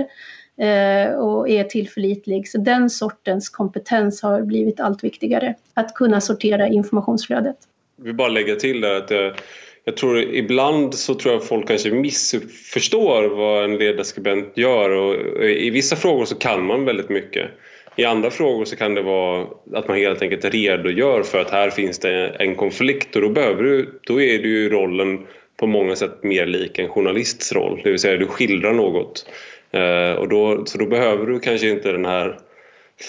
eh, 0.57 1.13
och 1.13 1.49
är 1.49 1.63
tillförlitlig. 1.63 2.47
Så 2.47 2.57
den 2.57 2.89
sortens 2.89 3.49
kompetens 3.49 4.21
har 4.21 4.41
blivit 4.41 4.79
allt 4.79 5.03
viktigare. 5.03 5.55
Att 5.73 5.93
kunna 5.93 6.21
sortera 6.21 6.67
informationsflödet. 6.67 7.57
Jag 7.97 8.05
vill 8.05 8.15
bara 8.15 8.27
lägga 8.27 8.55
till 8.55 8.81
där 8.81 8.95
att 8.95 9.11
eh, 9.11 9.31
jag 9.85 9.97
tror 9.97 10.17
ibland 10.17 10.95
så 10.95 11.13
tror 11.13 11.33
jag 11.33 11.43
folk 11.43 11.67
kanske 11.67 11.91
missförstår 11.91 13.23
vad 13.23 13.63
en 13.63 13.77
ledarskribent 13.77 14.57
gör 14.57 14.89
och 14.89 15.45
i 15.45 15.69
vissa 15.69 15.95
frågor 15.95 16.25
så 16.25 16.35
kan 16.35 16.65
man 16.65 16.85
väldigt 16.85 17.09
mycket. 17.09 17.51
I 17.95 18.05
andra 18.05 18.31
frågor 18.31 18.65
så 18.65 18.75
kan 18.75 18.93
det 18.93 19.01
vara 19.01 19.47
att 19.73 19.87
man 19.87 19.97
helt 19.97 20.21
enkelt 20.21 20.45
redogör 20.45 21.23
för 21.23 21.39
att 21.39 21.49
här 21.49 21.69
finns 21.69 21.99
det 21.99 22.27
en 22.27 22.55
konflikt 22.55 23.15
och 23.15 23.21
då, 23.21 23.29
behöver 23.29 23.63
du, 23.63 23.99
då 24.03 24.21
är 24.21 24.39
det 24.39 24.47
ju 24.47 24.69
rollen 24.69 25.25
på 25.57 25.67
många 25.67 25.95
sätt 25.95 26.23
mer 26.23 26.45
lik 26.45 26.79
en 26.79 26.89
journalists 26.89 27.53
roll, 27.53 27.81
det 27.83 27.89
vill 27.89 27.99
säga 27.99 28.17
du 28.17 28.27
skildrar 28.27 28.73
något. 28.73 29.25
Eh, 29.71 30.11
och 30.11 30.29
då, 30.29 30.65
så 30.65 30.77
då 30.77 30.85
behöver 30.85 31.25
du 31.25 31.39
kanske 31.39 31.69
inte 31.69 31.91
den 31.91 32.05
här 32.05 32.39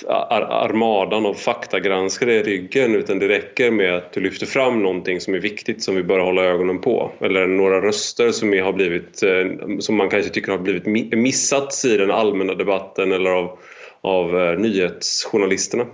armadan 0.09 1.27
av 1.27 1.35
faktagranskare 1.35 2.35
i 2.35 2.43
ryggen 2.43 2.95
utan 2.95 3.19
det 3.19 3.29
räcker 3.29 3.71
med 3.71 3.95
att 3.95 4.13
du 4.13 4.21
lyfter 4.21 4.47
fram 4.47 4.83
någonting 4.83 5.21
som 5.21 5.35
är 5.35 5.39
viktigt 5.39 5.83
som 5.83 5.95
vi 5.95 6.03
bör 6.03 6.19
hålla 6.19 6.43
ögonen 6.43 6.81
på 6.81 7.13
eller 7.21 7.47
några 7.47 7.81
röster 7.81 8.31
som, 8.31 8.49
har 8.49 8.73
blivit, 8.73 9.23
eh, 9.23 9.79
som 9.79 9.97
man 9.97 10.09
kanske 10.09 10.31
tycker 10.31 10.53
har 10.53 10.59
blivit 10.59 11.13
missats 11.13 11.85
i 11.85 11.97
den 11.97 12.11
allmänna 12.11 12.55
debatten 12.55 13.13
eller 13.13 13.31
av, 13.31 13.59
av 14.01 14.41
eh, 14.41 14.59
nyhetsjournalisterna. 14.59 15.87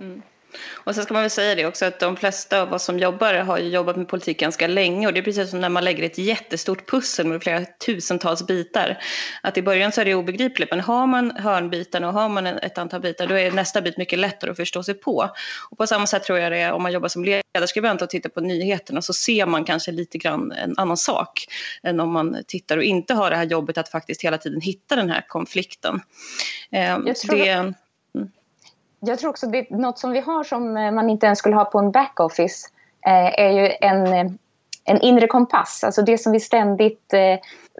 Mm. 0.00 0.22
Och 0.74 0.94
sen 0.94 1.04
ska 1.04 1.14
man 1.14 1.22
väl 1.22 1.30
säga 1.30 1.54
det 1.54 1.66
också 1.66 1.84
att 1.84 2.00
de 2.00 2.16
flesta 2.16 2.62
av 2.62 2.72
oss 2.72 2.84
som 2.84 2.98
jobbar 2.98 3.34
har 3.34 3.58
ju 3.58 3.68
jobbat 3.68 3.96
med 3.96 4.08
politik 4.08 4.40
ganska 4.40 4.66
länge 4.66 5.06
och 5.06 5.12
det 5.12 5.20
är 5.20 5.24
precis 5.24 5.50
som 5.50 5.60
när 5.60 5.68
man 5.68 5.84
lägger 5.84 6.02
ett 6.02 6.18
jättestort 6.18 6.90
pussel 6.90 7.26
med 7.26 7.42
flera 7.42 7.64
tusentals 7.86 8.46
bitar. 8.46 8.98
Att 9.42 9.56
i 9.56 9.62
början 9.62 9.92
så 9.92 10.00
är 10.00 10.04
det 10.04 10.14
obegripligt 10.14 10.70
men 10.70 10.80
har 10.80 11.06
man 11.06 11.30
hörnbitarna 11.30 12.08
och 12.08 12.14
har 12.14 12.28
man 12.28 12.46
ett 12.46 12.78
antal 12.78 13.00
bitar 13.00 13.26
då 13.26 13.34
är 13.34 13.50
nästa 13.50 13.80
bit 13.80 13.96
mycket 13.96 14.18
lättare 14.18 14.50
att 14.50 14.56
förstå 14.56 14.82
sig 14.82 14.94
på. 14.94 15.30
Och 15.70 15.78
på 15.78 15.86
samma 15.86 16.06
sätt 16.06 16.24
tror 16.24 16.38
jag 16.38 16.52
det 16.52 16.58
är 16.58 16.72
om 16.72 16.82
man 16.82 16.92
jobbar 16.92 17.08
som 17.08 17.24
ledarskribent 17.24 18.02
och 18.02 18.10
tittar 18.10 18.30
på 18.30 18.40
nyheterna 18.40 19.02
så 19.02 19.12
ser 19.12 19.46
man 19.46 19.64
kanske 19.64 19.92
lite 19.92 20.18
grann 20.18 20.52
en 20.52 20.74
annan 20.76 20.96
sak 20.96 21.46
än 21.82 22.00
om 22.00 22.12
man 22.12 22.36
tittar 22.46 22.76
och 22.76 22.84
inte 22.84 23.14
har 23.14 23.30
det 23.30 23.36
här 23.36 23.44
jobbet 23.44 23.78
att 23.78 23.88
faktiskt 23.88 24.24
hela 24.24 24.38
tiden 24.38 24.60
hitta 24.60 24.96
den 24.96 25.10
här 25.10 25.24
konflikten. 25.28 26.00
Jag 26.70 27.16
tror... 27.16 27.36
Det, 27.36 27.74
jag 29.00 29.18
tror 29.18 29.30
också 29.30 29.46
det 29.46 29.70
något 29.70 29.98
som 29.98 30.12
vi 30.12 30.20
har 30.20 30.44
som 30.44 30.76
eh, 30.76 30.92
man 30.92 31.10
inte 31.10 31.26
ens 31.26 31.38
skulle 31.38 31.56
ha 31.56 31.64
på 31.64 31.78
en 31.78 31.90
backoffice 31.90 32.68
eh, 33.06 33.40
är 33.40 33.50
ju 33.50 33.70
en, 33.80 34.06
eh, 34.06 34.32
en 34.84 35.00
inre 35.00 35.26
kompass. 35.26 35.84
Alltså 35.84 36.02
det 36.02 36.18
som 36.18 36.32
vi 36.32 36.40
ständigt 36.40 37.12
eh, 37.12 37.38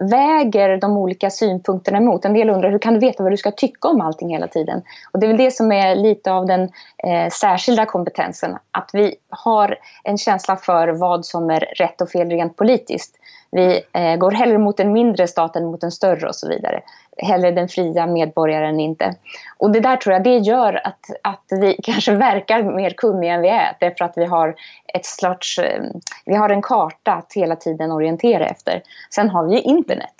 väger 0.09 0.77
de 0.77 0.97
olika 0.97 1.29
synpunkterna 1.29 1.97
emot. 1.97 2.25
En 2.25 2.33
del 2.33 2.49
undrar 2.49 2.71
hur 2.71 2.79
kan 2.79 2.93
du 2.93 2.99
veta 2.99 3.23
vad 3.23 3.31
du 3.31 3.37
ska 3.37 3.51
tycka 3.51 3.87
om 3.87 4.01
allting 4.01 4.29
hela 4.29 4.47
tiden? 4.47 4.81
Och 5.11 5.19
det 5.19 5.25
är 5.25 5.27
väl 5.27 5.37
det 5.37 5.51
som 5.51 5.71
är 5.71 5.95
lite 5.95 6.31
av 6.31 6.45
den 6.45 6.61
eh, 6.97 7.29
särskilda 7.31 7.85
kompetensen. 7.85 8.57
Att 8.71 8.89
vi 8.93 9.15
har 9.29 9.77
en 10.03 10.17
känsla 10.17 10.55
för 10.55 10.87
vad 10.87 11.25
som 11.25 11.49
är 11.49 11.59
rätt 11.59 12.01
och 12.01 12.09
fel 12.09 12.29
rent 12.29 12.55
politiskt. 12.55 13.15
Vi 13.51 13.81
eh, 13.93 14.15
går 14.15 14.31
hellre 14.31 14.57
mot 14.57 14.79
en 14.79 14.91
mindre 14.93 15.27
stat 15.27 15.55
än 15.55 15.65
mot 15.65 15.83
en 15.83 15.91
större 15.91 16.27
och 16.27 16.35
så 16.35 16.49
vidare. 16.49 16.81
Hellre 17.21 17.51
den 17.51 17.67
fria 17.67 18.07
medborgaren 18.07 18.79
inte. 18.79 19.15
Och 19.57 19.71
det 19.71 19.79
där 19.79 19.97
tror 19.97 20.13
jag 20.13 20.23
det 20.23 20.37
gör 20.37 20.87
att, 20.87 21.05
att 21.23 21.45
vi 21.49 21.79
kanske 21.83 22.15
verkar 22.15 22.63
mer 22.63 22.89
kunniga 22.89 23.33
än 23.33 23.41
vi 23.41 23.49
är. 23.49 23.77
Därför 23.79 24.05
att 24.05 24.13
vi 24.15 24.25
har 24.25 24.55
ett 24.93 25.05
slags, 25.05 25.57
eh, 25.57 25.83
vi 26.25 26.35
har 26.35 26.49
en 26.49 26.61
karta 26.61 27.11
att 27.11 27.33
hela 27.35 27.55
tiden 27.55 27.91
orientera 27.91 28.45
efter. 28.45 28.81
Sen 29.09 29.29
har 29.29 29.47
vi 29.47 29.55
ju 29.55 29.61
internet, 29.61 30.15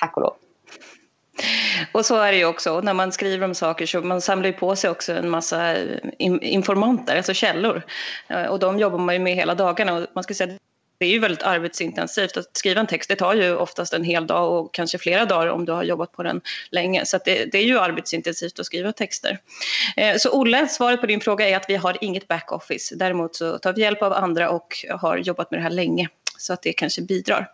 tack 0.00 0.16
och 0.16 0.22
lov. 0.22 0.34
Och 1.92 2.06
så 2.06 2.16
är 2.16 2.32
det 2.32 2.38
ju 2.38 2.44
också, 2.44 2.80
när 2.80 2.94
man 2.94 3.12
skriver 3.12 3.44
om 3.44 3.54
saker 3.54 3.86
så 3.86 4.00
man 4.00 4.20
samlar 4.20 4.46
ju 4.46 4.52
på 4.52 4.76
sig 4.76 4.90
också 4.90 5.12
en 5.12 5.30
massa 5.30 5.74
eh, 5.74 5.98
informanter, 6.40 7.16
alltså 7.16 7.34
källor. 7.34 7.82
Eh, 8.28 8.44
och 8.44 8.58
de 8.58 8.78
jobbar 8.78 8.98
man 8.98 9.14
ju 9.14 9.18
med 9.18 9.34
hela 9.34 9.54
dagarna 9.54 9.94
och 9.94 10.06
man 10.14 10.24
ska 10.24 10.34
säga 10.34 10.52
det 10.98 11.06
är 11.06 11.10
ju 11.10 11.18
väldigt 11.18 11.42
arbetsintensivt. 11.42 12.36
Att 12.36 12.56
skriva 12.56 12.80
en 12.80 12.86
text 12.86 13.08
det 13.08 13.16
tar 13.16 13.34
ju 13.34 13.56
oftast 13.56 13.92
en 13.92 14.04
hel 14.04 14.26
dag 14.26 14.52
och 14.52 14.74
kanske 14.74 14.98
flera 14.98 15.24
dagar 15.24 15.46
om 15.46 15.64
du 15.64 15.72
har 15.72 15.82
jobbat 15.82 16.12
på 16.12 16.22
den 16.22 16.40
länge. 16.70 17.06
Så 17.06 17.18
det, 17.24 17.44
det, 17.44 17.58
är 17.58 17.64
ju 17.64 17.78
arbetsintensivt 17.78 18.58
att 18.58 18.66
skriva 18.66 18.92
texter. 18.92 19.38
Eh, 19.96 20.16
så 20.16 20.30
Olle, 20.30 20.68
svaret 20.68 21.00
på 21.00 21.06
din 21.06 21.20
fråga 21.20 21.48
är 21.48 21.56
att 21.56 21.64
vi 21.68 21.76
har 21.76 21.98
inget 22.00 22.28
backoffice. 22.28 22.94
Däremot 22.96 23.36
så 23.36 23.58
tar 23.58 23.72
vi 23.72 23.80
hjälp 23.80 24.02
av 24.02 24.12
andra 24.12 24.50
och 24.50 24.74
har 25.00 25.16
jobbat 25.16 25.50
med 25.50 25.60
det 25.60 25.64
här 25.64 25.70
länge 25.70 26.08
så 26.38 26.52
att 26.52 26.62
det 26.62 26.72
kanske 26.72 27.02
bidrar. 27.02 27.50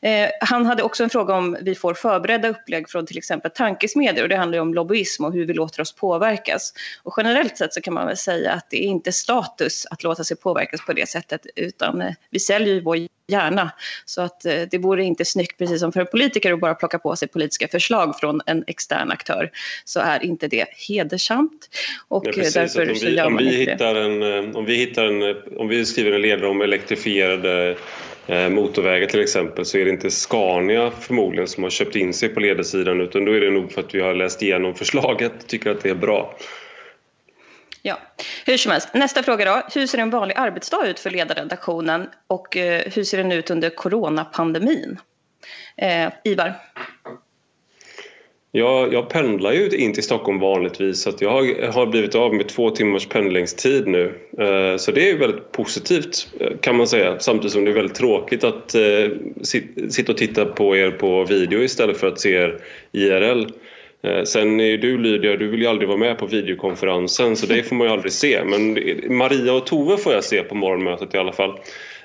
Eh, 0.00 0.28
han 0.40 0.66
hade 0.66 0.82
också 0.82 1.04
en 1.04 1.10
fråga 1.10 1.34
om 1.34 1.56
vi 1.60 1.74
får 1.74 1.94
förberedda 1.94 2.48
upplägg 2.48 2.88
från 2.88 3.06
till 3.06 3.18
exempel 3.18 3.50
tankesmedjor 3.50 4.22
och 4.22 4.28
det 4.28 4.36
handlar 4.36 4.56
ju 4.56 4.62
om 4.62 4.74
lobbyism 4.74 5.24
och 5.24 5.32
hur 5.32 5.46
vi 5.46 5.54
låter 5.54 5.80
oss 5.80 5.92
påverkas. 5.92 6.72
Och 7.02 7.14
generellt 7.16 7.58
sett 7.58 7.74
så 7.74 7.80
kan 7.80 7.94
man 7.94 8.06
väl 8.06 8.16
säga 8.16 8.52
att 8.52 8.70
det 8.70 8.84
är 8.84 8.88
inte 8.88 9.12
status 9.12 9.86
att 9.90 10.02
låta 10.02 10.24
sig 10.24 10.36
påverkas 10.36 10.80
på 10.86 10.92
det 10.92 11.08
sättet 11.08 11.46
utan 11.56 12.02
eh, 12.02 12.12
vi 12.30 12.40
säljer 12.40 12.74
ju 12.74 12.80
vår 12.80 12.96
hjärna. 13.28 13.70
Så 14.04 14.22
att 14.22 14.44
eh, 14.44 14.62
det 14.70 14.78
vore 14.78 15.04
inte 15.04 15.24
snyggt, 15.24 15.58
precis 15.58 15.80
som 15.80 15.92
för 15.92 16.00
en 16.00 16.06
politiker, 16.06 16.52
att 16.52 16.60
bara 16.60 16.74
plocka 16.74 16.98
på 16.98 17.16
sig 17.16 17.28
politiska 17.28 17.68
förslag 17.68 18.18
från 18.20 18.40
en 18.46 18.64
extern 18.66 19.10
aktör. 19.10 19.50
Så 19.84 20.00
är 20.00 20.24
inte 20.24 20.48
det 20.48 20.66
hedersamt. 20.88 21.68
Och 22.08 22.26
ja, 22.26 22.32
precis, 22.32 22.54
därför 22.54 22.90
om 22.90 22.96
vi, 23.00 23.20
om 23.20 23.36
vi 23.36 23.56
hittar 23.56 23.94
en, 23.94 24.56
om 24.56 24.64
vi 24.64 24.76
hittar 24.76 25.04
en, 25.04 25.36
om 25.58 25.68
vi 25.68 25.84
skriver 25.84 26.12
en 26.12 26.22
ledare 26.22 26.48
om 26.48 26.60
elektrifierade 26.60 27.76
Eh, 28.28 28.48
motorvägar 28.48 29.06
till 29.06 29.20
exempel 29.20 29.64
så 29.64 29.78
är 29.78 29.84
det 29.84 29.90
inte 29.90 30.10
Scania 30.10 30.90
förmodligen 31.00 31.48
som 31.48 31.62
har 31.62 31.70
köpt 31.70 31.96
in 31.96 32.14
sig 32.14 32.28
på 32.28 32.40
ledarsidan 32.40 33.00
utan 33.00 33.24
då 33.24 33.32
är 33.32 33.40
det 33.40 33.50
nog 33.50 33.72
för 33.72 33.80
att 33.80 33.94
vi 33.94 34.00
har 34.00 34.14
läst 34.14 34.42
igenom 34.42 34.74
förslaget 34.74 35.32
och 35.42 35.46
tycker 35.46 35.70
att 35.70 35.82
det 35.82 35.90
är 35.90 35.94
bra. 35.94 36.34
Ja, 37.86 37.98
hur 38.46 38.56
som 38.56 38.72
helst. 38.72 38.88
Nästa 38.94 39.22
fråga 39.22 39.44
då. 39.44 39.62
Hur 39.74 39.86
ser 39.86 39.98
en 39.98 40.10
vanlig 40.10 40.34
arbetsdag 40.38 40.86
ut 40.86 41.00
för 41.00 41.10
ledarredaktionen 41.10 42.08
och 42.26 42.56
eh, 42.56 42.82
hur 42.94 43.04
ser 43.04 43.18
den 43.18 43.32
ut 43.32 43.50
under 43.50 43.70
coronapandemin? 43.70 44.98
Eh, 45.76 46.12
Ivar? 46.24 46.54
Jag, 48.52 48.92
jag 48.92 49.08
pendlar 49.08 49.52
ju 49.52 49.68
in 49.68 49.92
till 49.92 50.02
Stockholm 50.02 50.38
vanligtvis 50.38 51.02
så 51.02 51.10
att 51.10 51.20
jag 51.20 51.30
har, 51.30 51.72
har 51.72 51.86
blivit 51.86 52.14
av 52.14 52.34
med 52.34 52.48
två 52.48 52.70
timmars 52.70 53.06
pendlingstid 53.06 53.86
nu. 53.86 54.14
Eh, 54.38 54.76
så 54.76 54.92
det 54.92 55.10
är 55.10 55.18
väldigt 55.18 55.52
positivt 55.52 56.28
eh, 56.40 56.56
kan 56.60 56.76
man 56.76 56.86
säga 56.86 57.18
samtidigt 57.18 57.52
som 57.52 57.64
det 57.64 57.70
är 57.70 57.74
väldigt 57.74 57.96
tråkigt 57.96 58.44
att 58.44 58.74
eh, 58.74 59.08
sitta 59.90 60.12
och 60.12 60.18
titta 60.18 60.44
på 60.44 60.76
er 60.76 60.90
på 60.90 61.24
video 61.24 61.62
istället 61.62 61.96
för 61.96 62.06
att 62.06 62.20
se 62.20 62.30
er 62.30 62.58
IRL. 62.92 63.46
Eh, 64.06 64.22
sen 64.24 64.60
är 64.60 64.64
ju 64.64 64.76
du 64.76 64.98
Lydia, 64.98 65.36
du 65.36 65.48
vill 65.48 65.60
ju 65.60 65.66
aldrig 65.66 65.88
vara 65.88 65.98
med 65.98 66.18
på 66.18 66.26
videokonferensen 66.26 67.36
så 67.36 67.46
det 67.46 67.62
får 67.62 67.76
man 67.76 67.86
ju 67.86 67.92
aldrig 67.92 68.12
se 68.12 68.44
men 68.44 68.78
Maria 69.16 69.52
och 69.52 69.66
Tove 69.66 69.96
får 69.96 70.12
jag 70.12 70.24
se 70.24 70.42
på 70.42 70.54
morgonmötet 70.54 71.14
i 71.14 71.18
alla 71.18 71.32
fall. 71.32 71.58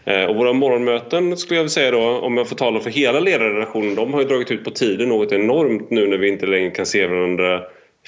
Eh, 0.05 0.23
och 0.23 0.35
våra 0.35 0.53
morgonmöten 0.53 1.37
skulle 1.37 1.59
jag 1.59 1.71
säga 1.71 1.91
då, 1.91 2.01
om 2.01 2.37
jag 2.37 2.49
får 2.49 2.55
tala 2.55 2.79
för 2.79 2.89
hela 2.89 3.19
ledarredaktionen, 3.19 3.95
de 3.95 4.13
har 4.13 4.21
ju 4.21 4.27
dragit 4.27 4.51
ut 4.51 4.63
på 4.63 4.71
tiden 4.71 5.09
något 5.09 5.31
enormt 5.31 5.89
nu 5.89 6.07
när 6.07 6.17
vi 6.17 6.29
inte 6.29 6.45
längre 6.45 6.69
kan 6.69 6.85
se 6.85 7.07
varandra 7.07 7.61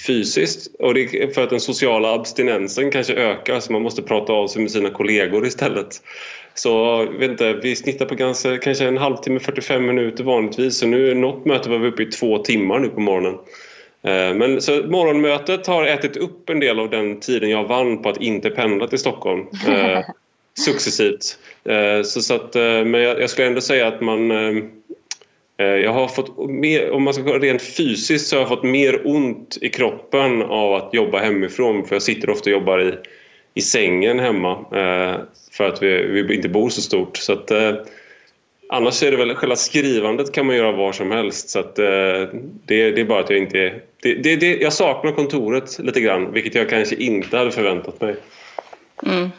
fysiskt. 0.08 0.76
Och 0.80 0.94
det 0.94 1.02
är 1.02 1.28
för 1.28 1.44
att 1.44 1.50
den 1.50 1.60
sociala 1.60 2.14
abstinensen 2.14 2.92
kanske 2.92 3.14
ökar 3.14 3.60
så 3.60 3.72
man 3.72 3.82
måste 3.82 4.02
prata 4.02 4.34
av 4.34 4.48
sig 4.48 4.62
med 4.62 4.72
sina 4.72 4.90
kollegor 4.90 5.46
istället. 5.46 6.02
Så 6.54 7.06
vet 7.06 7.32
inte, 7.32 7.54
vi 7.54 7.76
snittar 7.76 8.06
på 8.06 8.16
ganska, 8.16 8.58
kanske 8.58 8.88
en 8.88 8.98
halvtimme, 8.98 9.40
45 9.40 9.86
minuter 9.86 10.24
vanligtvis. 10.24 10.78
Så 10.78 10.88
nu 10.88 11.14
något 11.14 11.46
möte 11.46 11.70
var 11.70 11.78
vi 11.78 11.88
uppe 11.88 12.04
i 12.04 12.06
två 12.06 12.38
timmar 12.38 12.80
nu 12.80 12.90
på 12.90 13.00
morgonen. 13.00 13.38
Eh, 14.04 14.34
men 14.34 14.62
så 14.62 14.72
morgonmötet 14.72 15.68
har 15.68 15.86
ätit 15.86 16.18
upp 16.18 16.50
en 16.50 16.60
del 16.60 16.80
av 16.80 16.90
den 16.90 17.20
tiden 17.20 17.50
jag 17.50 17.64
vann 17.64 18.02
på 18.02 18.10
att 18.10 18.22
inte 18.22 18.50
pendla 18.50 18.88
till 18.88 19.00
Stockholm. 19.00 19.46
Eh, 19.68 20.00
successivt. 20.54 21.38
Eh, 21.64 22.04
så, 22.04 22.22
så 22.22 22.34
att, 22.34 22.56
eh, 22.56 22.86
men 22.86 23.02
jag, 23.02 23.30
skulle 23.30 23.48
ändå 23.48 23.62
säga 23.62 23.88
att 23.88 24.02
man 24.02 24.32
eh, 24.32 25.66
jag 25.66 25.94
har 25.94 26.08
fått 26.08 26.50
mer, 26.50 26.92
om 26.92 27.04
man 27.04 27.14
ska 27.14 27.24
gå 27.24 27.38
rent 27.38 27.62
fysiskt 27.62 28.28
så 28.28 28.36
har 28.36 28.42
jag 28.42 28.50
fått 28.50 28.64
mer 28.64 29.02
ont 29.04 29.58
i 29.62 29.70
kroppen 29.70 30.42
av 30.42 30.74
att 30.74 30.94
jobba 30.94 31.20
hemifrån 31.20 31.86
för 31.86 31.96
jag 31.96 32.04
sitter 32.04 32.30
ofta 32.30 32.50
och 32.50 32.54
jobbar 32.54 32.82
i, 32.82 32.94
i 33.54 33.62
sängen 33.62 34.20
hemma 34.20 34.66
för 35.52 35.68
att 35.68 35.84
vi, 35.84 36.24
vi 36.28 36.36
inte 36.36 36.50
bor 36.50 36.70
så 36.70 36.82
stort. 36.82 37.18
Så 37.18 37.34
att, 37.34 37.52
annars 38.70 39.04
är 39.04 39.12
det 39.12 39.18
väl 39.18 39.36
själva 39.36 39.56
skrivandet 39.56 40.32
kan 40.32 40.46
man 40.46 40.56
göra 40.56 40.72
var 40.72 40.92
som 40.92 41.12
helst 41.12 41.50
så 41.50 41.60
att 41.60 41.76
det, 41.76 42.32
det 42.66 43.02
är 43.02 43.06
bara 43.06 43.20
att 43.20 43.30
jag 43.30 43.40
inte... 43.40 43.74
Det, 44.04 44.14
det, 44.14 44.36
det, 44.36 44.58
jag 44.58 44.74
saknar 44.74 45.12
kontoret 45.12 45.80
lite 45.80 46.02
grann 46.02 46.34
vilket 46.34 46.56
jag 46.56 46.70
kanske 46.70 46.96
inte 46.96 47.38
hade 47.38 47.52
förväntat 47.52 48.02
mig. 48.02 48.16
Mm. 49.06 49.30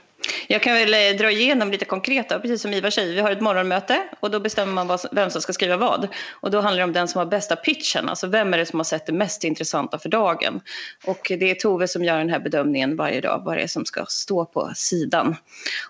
Jag 0.46 0.62
kan 0.62 0.74
väl 0.74 0.94
eh, 0.94 1.18
dra 1.18 1.30
igenom 1.30 1.70
lite 1.70 1.84
konkret, 1.84 2.28
då, 2.28 2.40
precis 2.40 2.62
som 2.62 2.72
Ivar 2.72 2.90
säger. 2.90 3.14
Vi 3.14 3.20
har 3.20 3.30
ett 3.30 3.40
morgonmöte 3.40 4.02
och 4.20 4.30
då 4.30 4.40
bestämmer 4.40 4.84
man 4.84 4.98
vem 5.12 5.30
som 5.30 5.40
ska 5.40 5.52
skriva 5.52 5.76
vad. 5.76 6.08
Och 6.30 6.50
då 6.50 6.60
handlar 6.60 6.78
det 6.78 6.84
om 6.84 6.92
den 6.92 7.08
som 7.08 7.18
har 7.18 7.26
bästa 7.26 7.56
pitchen, 7.56 8.08
alltså 8.08 8.26
vem 8.26 8.54
är 8.54 8.58
det 8.58 8.66
som 8.66 8.78
har 8.78 8.84
sett 8.84 9.06
det 9.06 9.12
mest 9.12 9.44
intressanta 9.44 9.98
för 9.98 10.08
dagen. 10.08 10.60
Och 11.04 11.32
det 11.38 11.50
är 11.50 11.54
Tove 11.54 11.88
som 11.88 12.04
gör 12.04 12.18
den 12.18 12.30
här 12.30 12.40
bedömningen 12.40 12.96
varje 12.96 13.20
dag, 13.20 13.42
vad 13.44 13.56
det 13.56 13.62
är 13.62 13.66
som 13.66 13.84
ska 13.84 14.04
stå 14.08 14.44
på 14.44 14.72
sidan. 14.74 15.37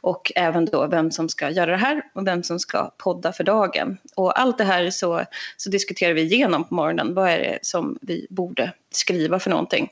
Och 0.01 0.33
även 0.35 0.65
då 0.65 0.87
vem 0.87 1.11
som 1.11 1.29
ska 1.29 1.51
göra 1.51 1.71
det 1.71 1.77
här 1.77 2.03
och 2.15 2.27
vem 2.27 2.43
som 2.43 2.59
ska 2.59 2.91
podda 2.99 3.33
för 3.33 3.45
dagen. 3.45 3.99
Och 4.17 4.41
allt 4.41 4.59
det 4.59 4.65
här 4.65 4.91
så, 4.91 5.25
så 5.57 5.71
diskuterar 5.71 6.15
vi 6.15 6.23
igenom 6.23 6.65
på 6.65 6.75
morgonen. 6.75 7.15
Vad 7.15 7.31
är 7.31 7.39
det 7.39 7.59
som 7.63 7.99
vi 8.01 8.27
borde 8.31 8.73
skriva 8.97 9.39
för 9.39 9.51
någonting? 9.51 9.89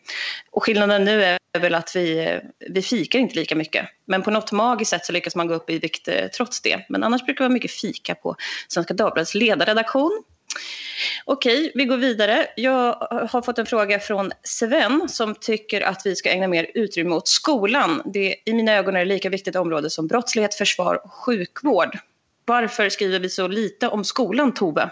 Och 0.51 0.65
skillnaden 0.65 1.05
nu 1.05 1.25
är 1.25 1.61
väl 1.61 1.75
att 1.75 1.97
vi, 1.97 2.41
vi 2.71 2.83
fikar 2.83 3.19
inte 3.19 3.35
lika 3.35 3.57
mycket. 3.57 3.88
Men 4.05 4.23
på 4.23 4.31
något 4.31 4.53
magiskt 4.53 4.91
sätt 4.91 5.07
så 5.07 5.12
lyckas 5.12 5.37
man 5.37 5.47
gå 5.47 5.55
upp 5.55 5.71
i 5.71 5.79
vikt 5.79 6.09
eh, 6.09 6.27
trots 6.37 6.61
det. 6.61 6.87
Men 6.88 7.03
annars 7.03 7.25
brukar 7.25 7.45
det 7.45 7.49
vara 7.49 7.55
mycket 7.55 7.71
fika 7.71 8.15
på 8.15 8.37
Svenska 8.69 8.95
Dagbladets 8.95 9.35
ledarredaktion. 9.35 10.23
Okej, 11.25 11.73
vi 11.75 11.85
går 11.85 11.97
vidare. 11.97 12.47
Jag 12.57 12.95
har 13.31 13.43
fått 13.43 13.59
en 13.59 13.67
fråga 13.67 13.99
från 13.99 14.33
Sven 14.43 15.09
som 15.09 15.35
tycker 15.35 15.81
att 15.81 16.03
vi 16.05 16.17
ska 16.17 16.31
ägna 16.31 16.49
mer 16.49 16.67
utrymme 16.75 17.15
åt 17.15 17.29
skolan. 17.29 18.03
Det, 18.05 18.37
I 18.45 18.53
mina 18.53 18.73
ögon 18.73 18.97
är 18.97 18.99
det 18.99 19.05
lika 19.05 19.29
viktigt 19.29 19.57
område 19.57 19.91
som 19.91 20.07
brottslighet, 20.07 20.55
försvar 20.55 21.01
och 21.05 21.12
sjukvård. 21.12 21.99
Varför 22.45 22.88
skriver 22.88 23.19
vi 23.19 23.29
så 23.29 23.49
lite 23.49 23.88
om 23.88 24.05
skolan, 24.05 24.55
Tove? 24.55 24.91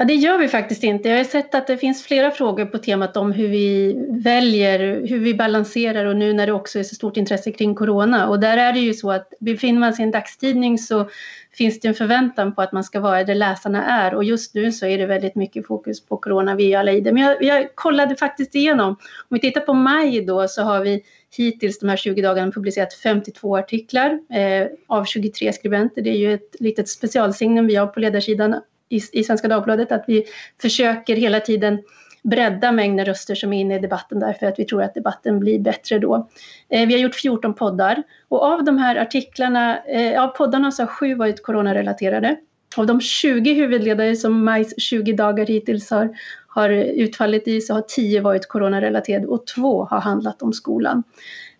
Ja, 0.00 0.06
det 0.06 0.14
gör 0.14 0.38
vi 0.38 0.48
faktiskt 0.48 0.82
inte. 0.82 1.08
Jag 1.08 1.16
har 1.16 1.24
sett 1.24 1.54
att 1.54 1.66
det 1.66 1.76
finns 1.76 2.02
flera 2.02 2.30
frågor 2.30 2.64
på 2.64 2.78
temat 2.78 3.16
om 3.16 3.32
hur 3.32 3.48
vi 3.48 3.96
väljer, 4.10 5.06
hur 5.06 5.18
vi 5.18 5.34
balanserar 5.34 6.04
och 6.04 6.16
nu 6.16 6.32
när 6.32 6.46
det 6.46 6.52
också 6.52 6.78
är 6.78 6.82
så 6.82 6.94
stort 6.94 7.16
intresse 7.16 7.52
kring 7.52 7.74
corona. 7.74 8.28
Och 8.28 8.40
där 8.40 8.56
är 8.56 8.72
det 8.72 8.78
ju 8.78 8.94
så 8.94 9.10
att 9.10 9.32
befinner 9.40 9.80
man 9.80 9.92
sig 9.92 10.02
i 10.02 10.06
en 10.06 10.10
dagstidning 10.10 10.78
så 10.78 11.08
finns 11.52 11.80
det 11.80 11.88
en 11.88 11.94
förväntan 11.94 12.54
på 12.54 12.62
att 12.62 12.72
man 12.72 12.84
ska 12.84 13.00
vara 13.00 13.24
där 13.24 13.34
läsarna 13.34 13.84
är 13.84 14.14
och 14.14 14.24
just 14.24 14.54
nu 14.54 14.72
så 14.72 14.86
är 14.86 14.98
det 14.98 15.06
väldigt 15.06 15.34
mycket 15.34 15.66
fokus 15.66 16.06
på 16.06 16.16
corona, 16.16 16.54
vi 16.54 16.74
är 16.74 16.78
alla 16.78 16.92
i 16.92 17.00
det. 17.00 17.12
Men 17.12 17.22
jag, 17.22 17.42
jag 17.42 17.74
kollade 17.74 18.16
faktiskt 18.16 18.54
igenom. 18.54 18.88
Om 18.88 18.96
vi 19.28 19.40
tittar 19.40 19.60
på 19.60 19.74
maj 19.74 20.20
då 20.20 20.48
så 20.48 20.62
har 20.62 20.80
vi 20.80 21.02
hittills 21.36 21.78
de 21.78 21.88
här 21.88 21.96
20 21.96 22.22
dagarna 22.22 22.52
publicerat 22.52 22.94
52 22.94 23.56
artiklar 23.56 24.10
eh, 24.10 24.66
av 24.86 25.04
23 25.04 25.52
skribenter. 25.52 26.02
Det 26.02 26.10
är 26.10 26.18
ju 26.18 26.34
ett 26.34 26.56
litet 26.60 26.88
specialsignum 26.88 27.66
vi 27.66 27.76
har 27.76 27.86
på 27.86 28.00
ledarsidan 28.00 28.60
i, 28.90 29.00
i 29.12 29.24
Svenska 29.24 29.48
Dagbladet 29.48 29.92
att 29.92 30.04
vi 30.06 30.24
försöker 30.62 31.16
hela 31.16 31.40
tiden 31.40 31.82
bredda 32.22 32.72
mängden 32.72 33.06
röster 33.06 33.34
som 33.34 33.52
är 33.52 33.60
inne 33.60 33.76
i 33.76 33.78
debatten 33.78 34.20
därför 34.20 34.46
att 34.46 34.58
vi 34.58 34.64
tror 34.64 34.82
att 34.82 34.94
debatten 34.94 35.40
blir 35.40 35.58
bättre 35.58 35.98
då. 35.98 36.28
Eh, 36.68 36.88
vi 36.88 36.94
har 36.94 37.00
gjort 37.00 37.14
14 37.14 37.54
poddar 37.54 38.02
och 38.28 38.42
av 38.42 38.64
de 38.64 38.78
här 38.78 38.96
artiklarna, 38.96 39.78
eh, 39.84 40.22
av 40.22 40.28
poddarna 40.28 40.70
så 40.70 40.82
har 40.82 40.86
sju 40.86 41.14
varit 41.14 41.42
coronarelaterade. 41.42 42.36
Av 42.76 42.86
de 42.86 43.00
20 43.00 43.54
huvudledare 43.54 44.16
som 44.16 44.44
Majs 44.44 44.74
20 44.82 45.12
dagar 45.12 45.46
hittills 45.46 45.90
har, 45.90 46.16
har 46.46 46.70
utfallit 46.70 47.48
i 47.48 47.60
så 47.60 47.74
har 47.74 47.80
10 47.80 48.20
varit 48.20 48.48
coronarelaterade 48.48 49.26
och 49.26 49.46
två 49.46 49.84
har 49.84 50.00
handlat 50.00 50.42
om 50.42 50.52
skolan. 50.52 51.02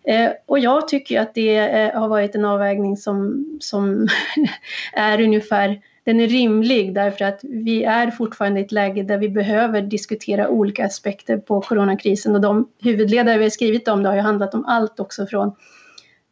Eh, 0.03 0.29
och 0.45 0.59
jag 0.59 0.87
tycker 0.87 1.21
att 1.21 1.33
det 1.33 1.57
eh, 1.57 1.99
har 1.99 2.07
varit 2.07 2.35
en 2.35 2.45
avvägning 2.45 2.97
som, 2.97 3.45
som 3.61 4.07
är 4.93 5.21
ungefär 5.21 5.81
den 6.03 6.19
är 6.19 6.27
rimlig 6.27 6.93
därför 6.93 7.25
att 7.25 7.39
vi 7.43 7.83
är 7.83 8.11
fortfarande 8.11 8.59
i 8.59 8.63
ett 8.63 8.71
läge 8.71 9.03
där 9.03 9.17
vi 9.17 9.29
behöver 9.29 9.81
diskutera 9.81 10.49
olika 10.49 10.85
aspekter 10.85 11.37
på 11.37 11.61
coronakrisen. 11.61 12.35
Och 12.35 12.41
de 12.41 12.67
huvudledare 12.81 13.37
vi 13.37 13.43
har 13.43 13.49
skrivit 13.49 13.87
om 13.87 14.03
det 14.03 14.09
har 14.09 14.15
ju 14.15 14.21
handlat 14.21 14.53
om 14.53 14.65
allt 14.65 14.99
också 14.99 15.25
från 15.25 15.51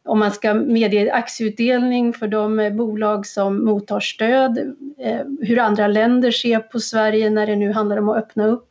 om 0.04 0.18
man 0.18 0.30
ska 0.30 0.54
medge 0.54 1.12
aktieutdelning 1.12 2.12
för 2.12 2.28
de 2.28 2.60
eh, 2.60 2.72
bolag 2.72 3.26
som 3.26 3.64
mottar 3.64 4.00
stöd, 4.00 4.58
eh, 4.98 5.20
hur 5.40 5.58
andra 5.58 5.86
länder 5.86 6.30
ser 6.30 6.58
på 6.58 6.80
Sverige 6.80 7.30
när 7.30 7.46
det 7.46 7.56
nu 7.56 7.72
handlar 7.72 7.96
om 7.96 8.08
att 8.08 8.16
öppna 8.16 8.46
upp 8.46 8.69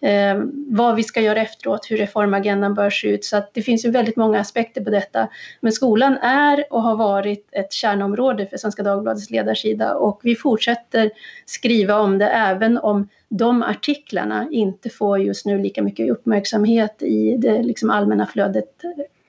eh, 0.00 0.42
vad 0.68 0.96
vi 0.96 1.02
ska 1.02 1.20
göra 1.20 1.40
efteråt, 1.40 1.86
hur 1.90 1.96
reformagendan 1.96 2.74
bör 2.74 2.90
se 2.90 3.08
ut. 3.08 3.24
Så 3.24 3.36
att 3.36 3.54
det 3.54 3.62
finns 3.62 3.84
ju 3.84 3.90
väldigt 3.90 4.16
många 4.16 4.40
aspekter 4.40 4.84
på 4.84 4.90
detta. 4.90 5.28
Men 5.60 5.72
skolan 5.72 6.16
är 6.16 6.64
och 6.70 6.82
har 6.82 6.96
varit 6.96 7.48
ett 7.52 7.72
kärnområde 7.72 8.46
för 8.46 8.56
Svenska 8.56 8.82
Dagbladets 8.82 9.30
ledarsida 9.30 9.94
och 9.94 10.20
vi 10.22 10.34
fortsätter 10.34 11.10
skriva 11.46 11.98
om 11.98 12.18
det 12.18 12.28
även 12.28 12.78
om 12.78 13.08
de 13.28 13.62
artiklarna 13.62 14.48
inte 14.50 14.90
får 14.90 15.18
just 15.18 15.46
nu 15.46 15.58
lika 15.58 15.82
mycket 15.82 16.10
uppmärksamhet 16.10 17.02
i 17.02 17.36
det 17.36 17.62
liksom 17.62 17.90
allmänna 17.90 18.26
flödet 18.26 18.82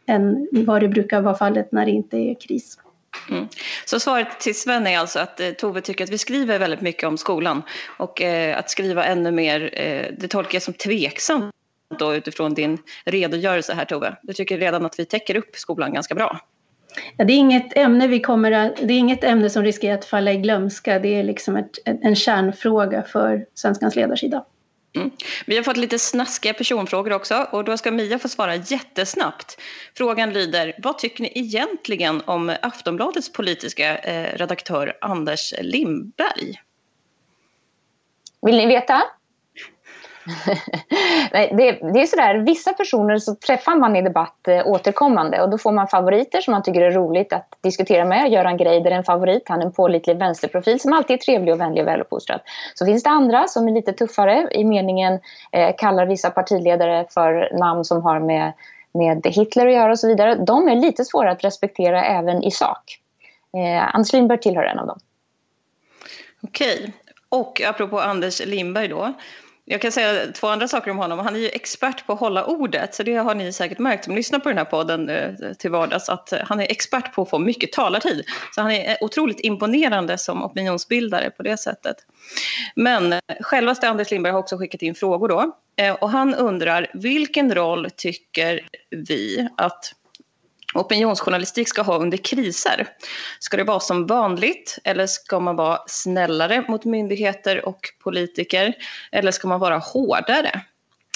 än 0.05 0.47
vad 0.51 0.81
det 0.81 0.87
brukar 0.87 1.21
vara 1.21 1.35
fallet 1.35 1.71
när 1.71 1.85
det 1.85 1.91
inte 1.91 2.17
är 2.17 2.35
kris. 2.39 2.77
Mm. 3.29 3.47
Så 3.85 3.99
svaret 3.99 4.39
till 4.39 4.59
Sven 4.59 4.87
är 4.87 4.99
alltså 4.99 5.19
att 5.19 5.39
eh, 5.39 5.49
Tove 5.49 5.81
tycker 5.81 6.03
att 6.03 6.09
vi 6.09 6.17
skriver 6.17 6.59
väldigt 6.59 6.81
mycket 6.81 7.07
om 7.07 7.17
skolan 7.17 7.61
och 7.97 8.21
eh, 8.21 8.59
att 8.59 8.69
skriva 8.69 9.05
ännu 9.05 9.31
mer, 9.31 9.69
eh, 9.73 10.05
det 10.17 10.27
tolkar 10.27 10.55
jag 10.55 10.63
som 10.63 10.73
tveksamt 10.73 11.53
då 11.99 12.15
utifrån 12.15 12.53
din 12.53 12.77
redogörelse 13.05 13.73
här 13.73 13.85
Tove. 13.85 14.15
Du 14.23 14.33
tycker 14.33 14.57
redan 14.57 14.85
att 14.85 14.99
vi 14.99 15.05
täcker 15.05 15.35
upp 15.35 15.55
skolan 15.55 15.93
ganska 15.93 16.15
bra? 16.15 16.39
Ja, 17.17 17.25
det, 17.25 17.33
är 17.33 17.37
inget 17.37 17.77
ämne 17.77 18.07
vi 18.07 18.19
kommer 18.19 18.51
att, 18.51 18.75
det 18.75 18.93
är 18.93 18.97
inget 18.97 19.23
ämne 19.23 19.49
som 19.49 19.63
riskerar 19.63 19.97
att 19.97 20.05
falla 20.05 20.31
i 20.31 20.37
glömska. 20.37 20.99
Det 20.99 21.15
är 21.15 21.23
liksom 21.23 21.55
ett, 21.55 21.71
en 21.85 22.15
kärnfråga 22.15 23.03
för 23.03 23.45
Svenskans 23.53 23.95
ledarsida. 23.95 24.45
Mm. 24.97 25.11
Vi 25.45 25.55
har 25.55 25.63
fått 25.63 25.77
lite 25.77 25.99
snaskiga 25.99 26.53
personfrågor 26.53 27.13
också 27.13 27.47
och 27.51 27.63
då 27.63 27.77
ska 27.77 27.91
Mia 27.91 28.19
få 28.19 28.29
svara 28.29 28.55
jättesnabbt. 28.55 29.57
Frågan 29.97 30.33
lyder, 30.33 30.73
vad 30.77 30.97
tycker 30.97 31.21
ni 31.21 31.31
egentligen 31.35 32.21
om 32.25 32.55
Aftonbladets 32.61 33.31
politiska 33.31 33.97
eh, 33.97 34.37
redaktör 34.37 34.97
Anders 35.01 35.53
Lindberg? 35.61 36.61
Vill 38.41 38.57
ni 38.57 38.65
veta? 38.65 39.03
Det, 41.31 41.79
det, 41.93 42.01
är 42.01 42.05
sådär, 42.05 42.35
vissa 42.35 42.73
personer 42.73 43.17
så 43.17 43.35
träffar 43.35 43.75
man 43.75 43.95
i 43.95 44.01
debatt 44.01 44.47
eh, 44.47 44.67
återkommande 44.67 45.41
och 45.41 45.49
då 45.49 45.57
får 45.57 45.71
man 45.71 45.87
favoriter 45.87 46.41
som 46.41 46.51
man 46.51 46.63
tycker 46.63 46.81
är 46.81 46.91
roligt 46.91 47.33
att 47.33 47.55
diskutera 47.61 48.05
med. 48.05 48.31
Göran 48.31 48.57
Greider 48.57 48.91
är 48.91 48.95
en 48.95 49.03
favorit, 49.03 49.43
han 49.49 49.61
är 49.61 49.65
en 49.65 49.71
pålitlig 49.71 50.17
vänsterprofil 50.17 50.79
som 50.79 50.93
alltid 50.93 51.13
är 51.13 51.17
trevlig 51.17 51.53
och 51.53 51.59
vänlig 51.59 51.83
och 51.83 51.87
väluppfostrad. 51.87 52.39
Så 52.75 52.85
finns 52.85 53.03
det 53.03 53.09
andra 53.09 53.47
som 53.47 53.67
är 53.67 53.71
lite 53.71 53.93
tuffare 53.93 54.47
i 54.51 54.63
meningen 54.63 55.19
eh, 55.51 55.75
kallar 55.77 56.05
vissa 56.05 56.29
partiledare 56.29 57.05
för 57.09 57.57
namn 57.59 57.85
som 57.85 58.01
har 58.01 58.19
med, 58.19 58.53
med 58.93 59.27
Hitler 59.27 59.67
att 59.67 59.73
göra 59.73 59.91
och 59.91 59.99
så 59.99 60.07
vidare. 60.07 60.35
De 60.35 60.67
är 60.67 60.75
lite 60.75 61.05
svåra 61.05 61.31
att 61.31 61.43
respektera 61.43 62.05
även 62.05 62.43
i 62.43 62.51
sak. 62.51 62.99
Eh, 63.53 63.95
Anders 63.95 64.13
Lindberg 64.13 64.39
tillhör 64.39 64.63
en 64.63 64.79
av 64.79 64.87
dem. 64.87 64.99
Okej, 66.43 66.93
och 67.29 67.61
apropå 67.61 67.99
Anders 67.99 68.45
Lindberg 68.45 68.87
då. 68.87 69.13
Jag 69.69 69.81
kan 69.81 69.91
säga 69.91 70.31
två 70.31 70.47
andra 70.47 70.67
saker 70.67 70.91
om 70.91 70.97
honom. 70.97 71.19
Han 71.19 71.35
är 71.35 71.39
ju 71.39 71.49
expert 71.49 72.05
på 72.07 72.13
att 72.13 72.19
hålla 72.19 72.45
ordet, 72.45 72.95
så 72.95 73.03
det 73.03 73.15
har 73.15 73.35
ni 73.35 73.53
säkert 73.53 73.79
märkt 73.79 74.05
som 74.05 74.15
lyssnar 74.15 74.39
på 74.39 74.49
den 74.49 74.57
här 74.57 74.65
podden 74.65 75.09
eh, 75.09 75.33
till 75.59 75.71
vardags, 75.71 76.09
att 76.09 76.33
eh, 76.33 76.39
han 76.43 76.59
är 76.59 76.71
expert 76.71 77.13
på 77.13 77.21
att 77.21 77.29
få 77.29 77.39
mycket 77.39 77.71
talartid. 77.71 78.25
Så 78.55 78.61
han 78.61 78.71
är 78.71 78.89
eh, 78.89 78.95
otroligt 79.01 79.39
imponerande 79.39 80.17
som 80.17 80.43
opinionsbildare 80.43 81.29
på 81.29 81.43
det 81.43 81.57
sättet. 81.57 81.95
Men 82.75 83.15
självaste 83.41 83.89
Anders 83.89 84.11
Lindberg 84.11 84.33
har 84.33 84.39
också 84.39 84.57
skickat 84.57 84.81
in 84.81 84.95
frågor 84.95 85.27
då. 85.27 85.57
Och 85.99 86.09
han 86.09 86.35
undrar, 86.35 86.91
vilken 86.93 87.55
roll 87.55 87.87
tycker 87.95 88.61
vi 88.89 89.47
att 89.57 89.91
opinionsjournalistik 90.77 91.67
ska 91.67 91.81
ha 91.81 91.99
under 91.99 92.17
kriser? 92.17 92.87
Ska 93.39 93.57
det 93.57 93.63
vara 93.63 93.79
som 93.79 94.05
vanligt 94.05 94.77
eller 94.83 95.07
ska 95.07 95.39
man 95.39 95.55
vara 95.55 95.79
snällare 95.87 96.65
mot 96.67 96.85
myndigheter 96.85 97.65
och 97.65 97.79
politiker? 98.03 98.73
Eller 99.11 99.31
ska 99.31 99.47
man 99.47 99.59
vara 99.59 99.77
hårdare? 99.77 100.61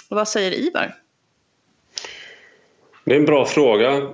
Vad 0.09 0.27
säger 0.27 0.51
Ivar? 0.51 0.95
Det 3.03 3.11
är 3.11 3.19
en 3.19 3.25
bra 3.25 3.45
fråga. 3.45 4.09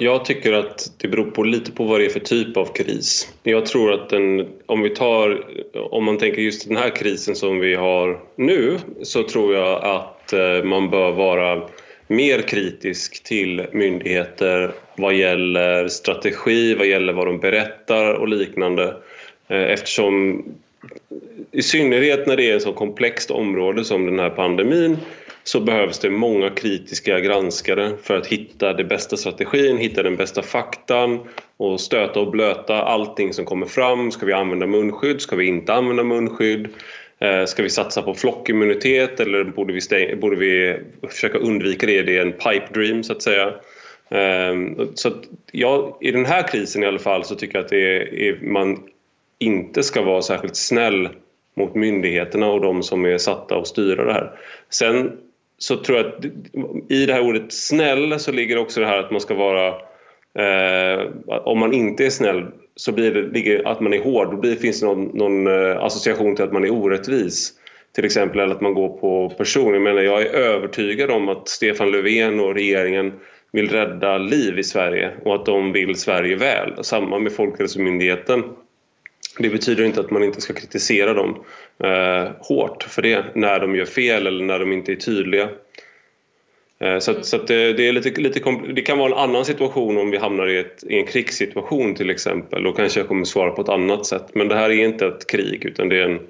Jag 0.00 0.24
tycker 0.24 0.52
att 0.52 0.92
det 0.96 1.08
beror 1.08 1.30
på 1.30 1.42
lite 1.42 1.72
på 1.72 1.84
vad 1.84 2.00
det 2.00 2.06
är 2.06 2.10
för 2.10 2.20
typ 2.20 2.56
av 2.56 2.64
kris. 2.64 3.32
Jag 3.42 3.66
tror 3.66 3.92
att 3.92 4.08
den, 4.08 4.48
om 4.66 4.82
vi 4.82 4.90
tar, 4.90 5.46
om 5.90 6.04
man 6.04 6.18
tänker 6.18 6.42
just 6.42 6.68
den 6.68 6.76
här 6.76 6.96
krisen 6.96 7.36
som 7.36 7.60
vi 7.60 7.74
har 7.74 8.20
nu 8.36 8.78
så 9.02 9.22
tror 9.22 9.54
jag 9.54 9.84
att 9.84 10.32
eh, 10.32 10.64
man 10.64 10.90
bör 10.90 11.12
vara 11.12 11.68
mer 12.08 12.42
kritisk 12.42 13.22
till 13.22 13.66
myndigheter 13.72 14.72
vad 14.96 15.14
gäller 15.14 15.88
strategi, 15.88 16.74
vad 16.74 16.86
gäller 16.86 17.12
vad 17.12 17.26
de 17.26 17.38
berättar 17.40 18.14
och 18.14 18.28
liknande. 18.28 18.96
Eh, 19.48 19.62
eftersom 19.62 20.44
i 21.52 21.62
synnerhet 21.62 22.26
när 22.26 22.36
det 22.36 22.50
är 22.50 22.56
ett 22.56 22.62
så 22.62 22.72
komplext 22.72 23.30
område 23.30 23.84
som 23.84 24.06
den 24.06 24.18
här 24.18 24.30
pandemin 24.30 24.96
så 25.44 25.60
behövs 25.60 25.98
det 25.98 26.10
många 26.10 26.50
kritiska 26.50 27.20
granskare 27.20 27.92
för 28.02 28.16
att 28.16 28.26
hitta 28.26 28.72
den 28.72 28.88
bästa 28.88 29.16
strategin, 29.16 29.78
hitta 29.78 30.02
den 30.02 30.16
bästa 30.16 30.42
faktan 30.42 31.18
och 31.56 31.80
stöta 31.80 32.20
och 32.20 32.30
blöta 32.30 32.82
allting 32.82 33.32
som 33.32 33.44
kommer 33.44 33.66
fram. 33.66 34.10
Ska 34.10 34.26
vi 34.26 34.32
använda 34.32 34.66
munskydd? 34.66 35.20
Ska 35.20 35.36
vi 35.36 35.46
inte 35.46 35.74
använda 35.74 36.04
munskydd? 36.04 36.68
Eh, 37.20 37.44
ska 37.44 37.62
vi 37.62 37.70
satsa 37.70 38.02
på 38.02 38.14
flockimmunitet 38.14 39.20
eller 39.20 39.44
borde 39.44 39.72
vi, 39.72 39.80
stäng, 39.80 40.20
borde 40.20 40.36
vi 40.36 40.76
försöka 41.08 41.38
undvika 41.38 41.86
det? 41.86 42.02
Det 42.02 42.16
är 42.16 42.22
en 42.22 42.32
pipe 42.32 42.66
dream 42.74 43.02
så 43.02 43.12
att 43.12 43.22
säga. 43.22 43.54
Ehm, 44.10 44.88
så 44.94 45.08
att 45.08 45.22
jag, 45.52 45.96
I 46.00 46.10
den 46.10 46.24
här 46.24 46.48
krisen 46.48 46.82
i 46.82 46.86
alla 46.86 46.98
fall 46.98 47.24
så 47.24 47.34
tycker 47.34 47.58
jag 47.58 47.64
att 47.64 47.70
det 47.70 48.02
är, 48.28 48.38
man 48.42 48.78
inte 49.38 49.82
ska 49.82 50.02
vara 50.02 50.22
särskilt 50.22 50.56
snäll 50.56 51.08
mot 51.56 51.74
myndigheterna 51.74 52.46
och 52.46 52.60
de 52.60 52.82
som 52.82 53.04
är 53.04 53.18
satta 53.18 53.56
att 53.56 53.66
styra 53.66 54.04
det 54.04 54.12
här. 54.12 54.30
Sen 54.70 55.12
så 55.58 55.76
tror 55.76 55.98
jag 55.98 56.06
att 56.06 56.24
i 56.88 57.06
det 57.06 57.12
här 57.12 57.22
ordet 57.22 57.52
snäll 57.52 58.20
så 58.20 58.32
ligger 58.32 58.58
också 58.58 58.80
det 58.80 58.86
här 58.86 58.98
att 58.98 59.10
man 59.10 59.20
ska 59.20 59.34
vara 59.34 59.68
eh, 60.34 61.06
om 61.26 61.58
man 61.58 61.72
inte 61.72 62.06
är 62.06 62.10
snäll 62.10 62.46
så 62.78 62.92
blir 62.92 63.10
det 63.10 63.22
ligger, 63.22 63.68
att 63.68 63.80
man 63.80 63.92
är 63.92 64.00
hård, 64.00 64.30
då 64.30 64.36
blir, 64.36 64.56
finns 64.56 64.80
det 64.80 64.86
någon, 64.86 65.04
någon 65.04 65.46
eh, 65.46 65.84
association 65.84 66.36
till 66.36 66.44
att 66.44 66.52
man 66.52 66.64
är 66.64 66.70
orättvis. 66.70 67.52
Till 67.94 68.04
exempel 68.04 68.40
eller 68.40 68.54
att 68.54 68.60
man 68.60 68.74
går 68.74 68.88
på 68.88 69.30
person. 69.30 69.72
Jag 69.72 69.82
menar, 69.82 70.02
jag 70.02 70.22
är 70.22 70.26
övertygad 70.26 71.10
om 71.10 71.28
att 71.28 71.48
Stefan 71.48 71.90
Löfven 71.90 72.40
och 72.40 72.54
regeringen 72.54 73.12
vill 73.52 73.68
rädda 73.68 74.18
liv 74.18 74.58
i 74.58 74.64
Sverige 74.64 75.10
och 75.24 75.34
att 75.34 75.46
de 75.46 75.72
vill 75.72 75.94
Sverige 75.96 76.36
väl. 76.36 76.84
Samma 76.84 77.18
med 77.18 77.32
Folkhälsomyndigheten. 77.32 78.42
Det 79.38 79.48
betyder 79.48 79.84
inte 79.84 80.00
att 80.00 80.10
man 80.10 80.22
inte 80.22 80.40
ska 80.40 80.52
kritisera 80.52 81.14
dem 81.14 81.44
eh, 81.84 82.30
hårt 82.40 82.82
för 82.82 83.02
det 83.02 83.24
när 83.34 83.60
de 83.60 83.76
gör 83.76 83.84
fel 83.84 84.26
eller 84.26 84.44
när 84.44 84.58
de 84.58 84.72
inte 84.72 84.92
är 84.92 84.96
tydliga. 84.96 85.48
Eh, 86.80 86.98
så, 86.98 87.10
att, 87.10 87.26
så 87.26 87.36
att 87.36 87.46
det, 87.46 87.72
det, 87.72 87.88
är 87.88 87.92
lite, 87.92 88.20
lite 88.20 88.40
det 88.74 88.82
kan 88.82 88.98
vara 88.98 89.12
en 89.12 89.30
annan 89.30 89.44
situation 89.44 89.98
om 89.98 90.10
vi 90.10 90.18
hamnar 90.18 90.46
i, 90.46 90.58
ett, 90.58 90.84
i 90.86 90.98
en 90.98 91.06
krigssituation 91.06 91.94
till 91.94 92.10
exempel. 92.10 92.62
Då 92.62 92.72
kanske 92.72 93.00
jag 93.00 93.08
kommer 93.08 93.24
svara 93.24 93.50
på 93.50 93.62
ett 93.62 93.68
annat 93.68 94.06
sätt. 94.06 94.26
Men 94.34 94.48
det 94.48 94.54
här 94.54 94.70
är 94.70 94.84
inte 94.84 95.06
ett 95.06 95.26
krig 95.26 95.64
utan 95.64 95.88
det 95.88 95.96
är 95.96 96.04
en, 96.04 96.20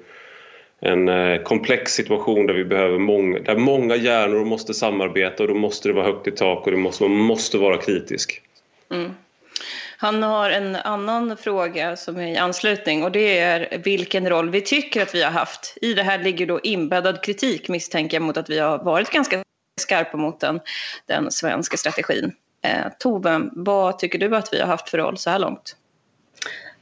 en 0.79 1.09
eh, 1.09 1.41
komplex 1.41 1.93
situation 1.93 2.45
där 2.45 2.53
vi 2.53 2.65
behöver 2.65 2.99
många, 2.99 3.39
där 3.39 3.57
många 3.57 3.95
hjärnor 3.95 4.45
måste 4.45 4.73
samarbeta 4.73 5.43
och 5.43 5.49
då 5.49 5.55
måste 5.55 5.89
det 5.89 5.93
vara 5.93 6.05
högt 6.05 6.27
i 6.27 6.31
tak 6.31 6.65
och 6.65 6.71
det 6.71 6.77
måste, 6.77 7.03
man 7.03 7.11
måste 7.11 7.57
vara 7.57 7.77
kritisk. 7.77 8.41
Mm. 8.91 9.11
Han 9.97 10.23
har 10.23 10.49
en 10.49 10.75
annan 10.75 11.37
fråga 11.37 11.95
som 11.95 12.17
är 12.17 12.27
i 12.27 12.37
anslutning 12.37 13.03
och 13.03 13.11
det 13.11 13.39
är 13.39 13.77
vilken 13.83 14.29
roll 14.29 14.49
vi 14.49 14.61
tycker 14.61 15.01
att 15.01 15.15
vi 15.15 15.23
har 15.23 15.31
haft. 15.31 15.77
I 15.81 15.93
det 15.93 16.03
här 16.03 16.23
ligger 16.23 16.45
då 16.45 16.59
inbäddad 16.59 17.23
kritik 17.23 17.69
misstänker 17.69 18.17
jag 18.17 18.21
mot 18.21 18.37
att 18.37 18.49
vi 18.49 18.59
har 18.59 18.83
varit 18.83 19.09
ganska 19.09 19.43
skarpa 19.79 20.17
mot 20.17 20.39
den, 20.39 20.59
den 21.05 21.31
svenska 21.31 21.77
strategin. 21.77 22.31
Eh, 22.61 22.91
Tove, 22.99 23.41
vad 23.51 23.99
tycker 23.99 24.19
du 24.19 24.35
att 24.35 24.53
vi 24.53 24.59
har 24.59 24.67
haft 24.67 24.89
för 24.89 24.97
roll 24.97 25.17
så 25.17 25.29
här 25.29 25.39
långt? 25.39 25.75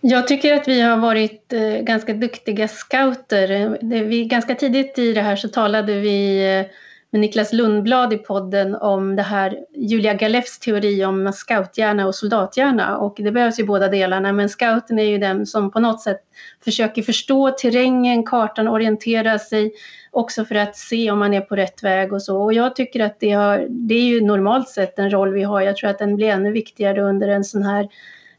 Jag 0.02 0.28
tycker 0.28 0.54
att 0.54 0.68
vi 0.68 0.82
har 0.82 0.98
varit 0.98 1.54
eh, 1.54 1.62
ganska 1.62 2.14
duktiga 2.14 2.68
scouter. 2.68 3.78
Vi, 4.04 4.26
ganska 4.26 4.56
tidigt 4.56 5.00
i 5.00 5.14
det 5.14 5.22
här 5.22 5.36
så 5.36 5.48
talade 5.48 6.00
vi 6.00 6.46
eh, 6.60 6.66
med 7.10 7.22
Niklas 7.22 7.54
Lundblad 7.54 8.14
i 8.14 8.18
podden 8.18 8.76
om 8.76 9.16
det 9.16 9.24
här 9.24 9.58
Julia 9.76 10.14
Galefs 10.14 10.60
teori 10.60 11.06
om 11.06 11.34
scouthjärna 11.34 12.08
och 12.08 12.16
soldathjärna 12.16 12.98
och 12.98 13.16
det 13.18 13.32
behövs 13.32 13.60
ju 13.60 13.64
båda 13.64 13.88
delarna 13.88 14.34
men 14.34 14.50
scouten 14.50 15.00
är 15.00 15.04
ju 15.04 15.18
den 15.18 15.46
som 15.46 15.72
på 15.72 15.80
något 15.80 16.02
sätt 16.02 16.22
försöker 16.64 17.02
förstå 17.02 17.52
terrängen, 17.52 18.26
kartan, 18.26 18.68
orientera 18.68 19.40
sig 19.40 19.72
också 20.18 20.46
för 20.46 20.56
att 20.56 20.76
se 20.76 21.12
om 21.12 21.20
man 21.20 21.34
är 21.34 21.42
på 21.42 21.56
rätt 21.56 21.84
väg 21.84 22.14
och 22.14 22.22
så 22.22 22.42
och 22.42 22.54
jag 22.54 22.76
tycker 22.76 23.00
att 23.00 23.20
det, 23.20 23.32
har, 23.32 23.68
det 23.70 23.96
är 23.96 24.04
ju 24.04 24.22
normalt 24.22 24.70
sett 24.70 25.00
en 25.00 25.10
roll 25.10 25.34
vi 25.34 25.44
har. 25.44 25.62
Jag 25.62 25.78
tror 25.78 25.90
att 25.90 26.00
den 26.00 26.16
blir 26.16 26.28
ännu 26.28 26.52
viktigare 26.52 27.02
under 27.02 27.28
en 27.28 27.44
sån 27.44 27.64
här 27.64 27.88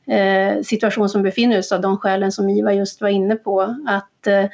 eh, 0.06 0.62
situation 0.62 1.08
som 1.08 1.22
befinner 1.22 1.58
oss 1.58 1.72
av 1.72 1.80
de 1.80 1.98
skälen 1.98 2.32
som 2.32 2.48
Iva 2.48 2.72
just 2.72 3.00
var 3.00 3.08
inne 3.08 3.36
på. 3.36 3.76
Att 3.86 4.26
eh, 4.26 4.44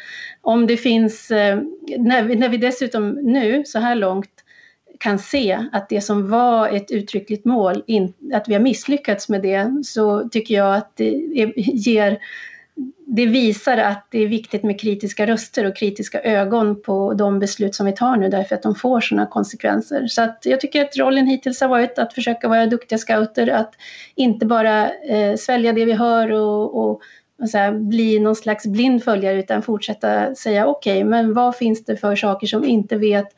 om 0.41 0.67
det 0.67 0.77
finns, 0.77 1.31
eh, 1.31 1.59
när, 1.99 2.23
vi, 2.23 2.37
när 2.37 2.49
vi 2.49 2.57
dessutom 2.57 3.11
nu 3.11 3.65
så 3.67 3.79
här 3.79 3.95
långt 3.95 4.31
kan 4.99 5.19
se 5.19 5.59
att 5.73 5.89
det 5.89 6.01
som 6.01 6.31
var 6.31 6.69
ett 6.69 6.91
uttryckligt 6.91 7.45
mål, 7.45 7.83
in, 7.87 8.13
att 8.35 8.49
vi 8.49 8.55
har 8.55 8.61
misslyckats 8.61 9.29
med 9.29 9.43
det, 9.43 9.83
så 9.85 10.29
tycker 10.29 10.55
jag 10.55 10.77
att 10.77 10.97
det 10.97 11.15
är, 11.43 11.53
ger 11.57 12.19
det 13.07 13.27
visar 13.27 13.77
att 13.77 14.07
det 14.11 14.23
är 14.23 14.29
viktigt 14.29 14.63
med 14.63 14.81
kritiska 14.81 15.27
röster 15.27 15.67
och 15.67 15.77
kritiska 15.77 16.21
ögon 16.23 16.83
på 16.83 17.15
de 17.15 17.39
beslut 17.39 17.75
som 17.75 17.87
vi 17.87 17.93
tar 17.93 18.17
nu 18.17 18.29
därför 18.29 18.55
att 18.55 18.63
de 18.63 18.75
får 18.75 19.01
sådana 19.01 19.27
konsekvenser. 19.27 20.07
Så 20.07 20.23
att 20.23 20.39
jag 20.43 20.61
tycker 20.61 20.85
att 20.85 20.97
rollen 20.97 21.27
hittills 21.27 21.61
har 21.61 21.69
varit 21.69 21.99
att 21.99 22.13
försöka 22.13 22.49
vara 22.49 22.67
duktiga 22.67 22.99
scouter, 22.99 23.49
att 23.49 23.75
inte 24.15 24.47
bara 24.47 24.91
eh, 24.91 25.37
svälja 25.37 25.73
det 25.73 25.85
vi 25.85 25.93
hör 25.93 26.33
och, 26.33 26.77
och, 26.77 27.01
och 27.43 27.51
så 27.51 27.59
här, 27.59 27.73
bli 27.73 28.19
någon 28.19 28.37
slags 28.37 28.67
blind 28.67 29.05
följare 29.05 29.39
utan 29.39 29.63
fortsätta 29.63 30.35
säga 30.35 30.67
okej, 30.67 30.99
okay, 30.99 31.05
men 31.05 31.35
vad 31.35 31.57
finns 31.57 31.85
det 31.85 31.97
för 31.97 32.17
saker 32.17 32.47
som 32.47 32.63
vi 32.63 32.69
inte 32.69 32.97
vet? 32.97 33.29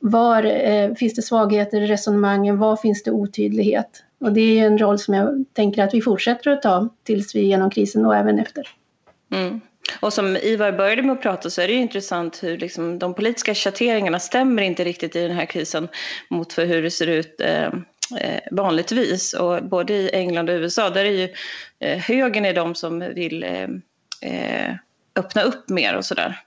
Var 0.00 0.44
eh, 0.44 0.94
finns 0.94 1.14
det 1.14 1.22
svagheter 1.22 1.80
i 1.80 1.86
resonemangen? 1.86 2.58
Var 2.58 2.76
finns 2.76 3.02
det 3.02 3.10
otydlighet? 3.10 4.04
Och 4.20 4.32
det 4.32 4.58
är 4.60 4.66
en 4.66 4.78
roll 4.78 4.98
som 4.98 5.14
jag 5.14 5.44
tänker 5.52 5.82
att 5.82 5.94
vi 5.94 6.00
fortsätter 6.00 6.50
att 6.50 6.62
ta 6.62 6.88
tills 7.02 7.34
vi 7.34 7.40
är 7.40 7.44
genom 7.44 7.70
krisen 7.70 8.06
och 8.06 8.16
även 8.16 8.38
efter. 8.38 8.68
Mm. 9.32 9.60
Och 10.00 10.12
som 10.12 10.36
Ivar 10.36 10.72
började 10.72 11.02
med 11.02 11.12
att 11.12 11.22
prata 11.22 11.50
så 11.50 11.60
är 11.60 11.66
det 11.66 11.72
ju 11.72 11.78
intressant 11.78 12.42
hur 12.42 12.58
liksom 12.58 12.98
de 12.98 13.14
politiska 13.14 13.54
chatteringarna 13.54 14.18
stämmer 14.18 14.62
inte 14.62 14.84
riktigt 14.84 15.16
i 15.16 15.22
den 15.22 15.36
här 15.36 15.46
krisen 15.46 15.88
mot 16.28 16.52
för 16.52 16.66
hur 16.66 16.82
det 16.82 16.90
ser 16.90 17.06
ut 17.06 17.40
eh, 17.40 17.64
eh 18.20 18.40
vanligtvis. 18.50 19.34
Och 19.34 19.64
både 19.64 19.92
i 19.94 20.10
England 20.12 20.50
och 20.50 20.54
USA, 20.54 20.90
där 20.90 21.04
är 21.04 21.10
ju 21.10 21.28
eh, 21.80 21.98
högern 21.98 22.44
är 22.44 22.54
de 22.54 22.74
som 22.74 22.98
vill 22.98 23.42
eh, 23.42 23.68
eh 24.30 24.74
öppna 25.16 25.42
upp 25.42 25.68
mer 25.68 25.96
och 25.96 26.04
sådär. 26.04 26.40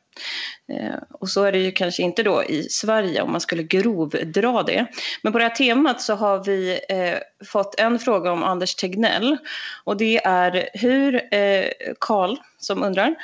Eh, 0.68 0.96
och 1.12 1.30
så 1.30 1.44
är 1.44 1.52
det 1.52 1.58
ju 1.60 1.72
kanske 1.72 2.04
inte 2.04 2.24
då 2.24 2.44
i 2.44 2.64
Sverige 2.64 3.22
om 3.22 3.32
man 3.32 3.42
skulle 3.42 3.64
grovdra 3.64 4.64
det. 4.64 4.86
Men 5.22 5.34
på 5.34 5.40
det 5.40 5.46
här 5.46 5.56
temat 5.56 6.02
så 6.02 6.16
har 6.16 6.44
vi 6.44 6.80
eh, 6.90 7.46
fått 7.48 7.80
en 7.80 8.00
fråga 8.00 8.32
om 8.32 8.44
Anders 8.44 8.76
Tegnell. 8.76 9.38
Och 9.84 9.98
det 9.98 10.26
är 10.26 10.70
hur, 10.74 11.16
eh, 11.16 11.66
Karl 12.00 12.32
eh, 12.32 12.38
som 12.58 12.84
undrar, 12.84 13.16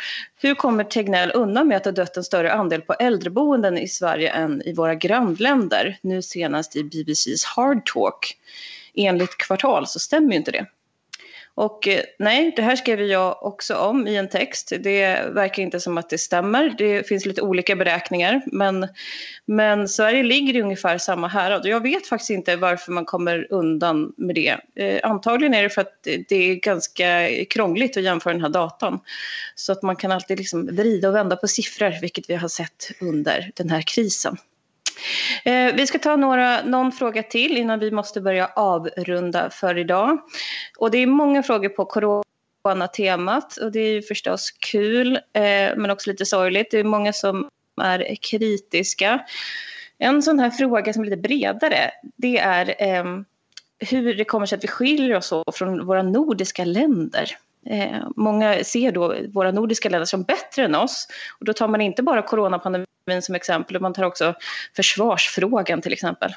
hur 0.41 0.55
kommer 0.55 0.83
Tegnell 0.83 1.31
undan 1.33 1.67
med 1.67 1.77
att 1.77 1.83
det 1.83 1.89
har 1.89 1.95
dött 1.95 2.17
en 2.17 2.23
större 2.23 2.53
andel 2.53 2.81
på 2.81 2.93
äldreboenden 2.93 3.77
i 3.77 3.87
Sverige 3.87 4.29
än 4.29 4.61
i 4.61 4.73
våra 4.73 4.95
grannländer? 4.95 5.97
Nu 6.01 6.21
senast 6.21 6.75
i 6.75 6.83
BBCs 6.83 7.45
Hard 7.45 7.85
Talk. 7.85 8.37
Enligt 8.95 9.37
Kvartal 9.37 9.87
så 9.87 9.99
stämmer 9.99 10.31
ju 10.31 10.37
inte 10.37 10.51
det. 10.51 10.65
Och 11.55 11.87
eh, 11.87 12.03
nej, 12.19 12.53
det 12.55 12.61
här 12.61 12.75
skrev 12.75 13.01
jag 13.01 13.43
också 13.43 13.75
om 13.75 14.07
i 14.07 14.15
en 14.15 14.29
text. 14.29 14.73
Det 14.79 15.33
verkar 15.33 15.63
inte 15.63 15.79
som 15.79 15.97
att 15.97 16.09
det 16.09 16.17
stämmer. 16.17 16.75
Det 16.77 17.07
finns 17.07 17.25
lite 17.25 17.41
olika 17.41 17.75
beräkningar. 17.75 18.41
Men, 18.45 18.87
men 19.45 19.87
Sverige 19.87 20.23
ligger 20.23 20.55
i 20.55 20.61
ungefär 20.61 20.97
samma 20.97 21.27
härad. 21.27 21.65
Jag 21.65 21.83
vet 21.83 22.07
faktiskt 22.07 22.29
inte 22.29 22.55
varför 22.55 22.91
man 22.91 23.05
kommer 23.05 23.47
undan 23.49 24.13
med 24.17 24.35
det. 24.35 24.57
Eh, 24.75 24.99
antagligen 25.09 25.53
är 25.53 25.63
det 25.63 25.69
för 25.69 25.81
att 25.81 26.03
det 26.03 26.35
är 26.35 26.55
ganska 26.55 27.29
krångligt 27.49 27.97
att 27.97 28.03
jämföra 28.03 28.33
den 28.33 28.41
här 28.41 28.49
datan. 28.49 28.99
Så 29.55 29.71
att 29.71 29.81
man 29.81 29.95
kan 29.95 30.11
alltid 30.11 30.37
liksom 30.37 30.65
vrida 30.65 31.09
och 31.09 31.15
vända 31.15 31.35
på 31.35 31.47
siffror, 31.47 32.01
vilket 32.01 32.29
vi 32.29 32.35
har 32.35 32.47
sett 32.47 32.91
under 33.01 33.51
den 33.55 33.69
här 33.69 33.81
krisen. 33.81 34.37
Eh, 35.45 35.75
vi 35.75 35.87
ska 35.87 35.99
ta 35.99 36.15
några, 36.15 36.63
någon 36.63 36.91
fråga 36.91 37.23
till 37.23 37.57
innan 37.57 37.79
vi 37.79 37.91
måste 37.91 38.21
börja 38.21 38.45
avrunda 38.55 39.49
för 39.49 39.77
idag. 39.77 40.17
Och 40.77 40.91
det 40.91 40.97
är 40.97 41.07
många 41.07 41.43
frågor 41.43 41.69
på 41.69 41.85
coronatemat 41.85 43.57
och 43.57 43.71
det 43.71 43.79
är 43.79 43.91
ju 43.91 44.01
förstås 44.01 44.51
kul 44.51 45.15
eh, 45.15 45.75
men 45.77 45.91
också 45.91 46.09
lite 46.09 46.25
sorgligt. 46.25 46.71
Det 46.71 46.79
är 46.79 46.83
många 46.83 47.13
som 47.13 47.49
är 47.81 48.15
kritiska. 48.21 49.25
En 49.97 50.21
sån 50.23 50.39
här 50.39 50.49
fråga 50.49 50.93
som 50.93 51.01
är 51.01 51.05
lite 51.05 51.21
bredare 51.21 51.91
det 52.15 52.37
är 52.37 52.75
eh, 52.79 53.05
hur 53.79 54.15
det 54.15 54.23
kommer 54.23 54.45
sig 54.45 54.57
att 54.57 54.63
vi 54.63 54.67
skiljer 54.67 55.15
oss 55.15 55.33
från 55.53 55.85
våra 55.85 56.03
nordiska 56.03 56.65
länder. 56.65 57.37
Eh, 57.65 58.07
många 58.15 58.63
ser 58.63 58.91
då 58.91 59.15
våra 59.33 59.51
nordiska 59.51 59.89
länder 59.89 60.05
som 60.05 60.23
bättre 60.23 60.63
än 60.63 60.75
oss. 60.75 61.07
Och 61.39 61.45
då 61.45 61.53
tar 61.53 61.67
man 61.67 61.81
inte 61.81 62.03
bara 62.03 62.21
coronapandemin 62.21 63.21
som 63.21 63.35
exempel, 63.35 63.81
man 63.81 63.93
tar 63.93 64.03
också 64.03 64.33
försvarsfrågan 64.75 65.81
till 65.81 65.93
exempel. 65.93 66.31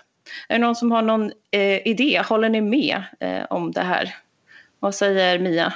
Är 0.48 0.54
det 0.54 0.64
någon 0.64 0.76
som 0.76 0.90
har 0.90 1.02
någon 1.02 1.32
eh, 1.50 1.88
idé? 1.88 2.22
Håller 2.28 2.48
ni 2.48 2.60
med 2.60 3.02
eh, 3.20 3.44
om 3.50 3.72
det 3.72 3.80
här? 3.80 4.14
Vad 4.80 4.94
säger 4.94 5.38
Mia? 5.38 5.72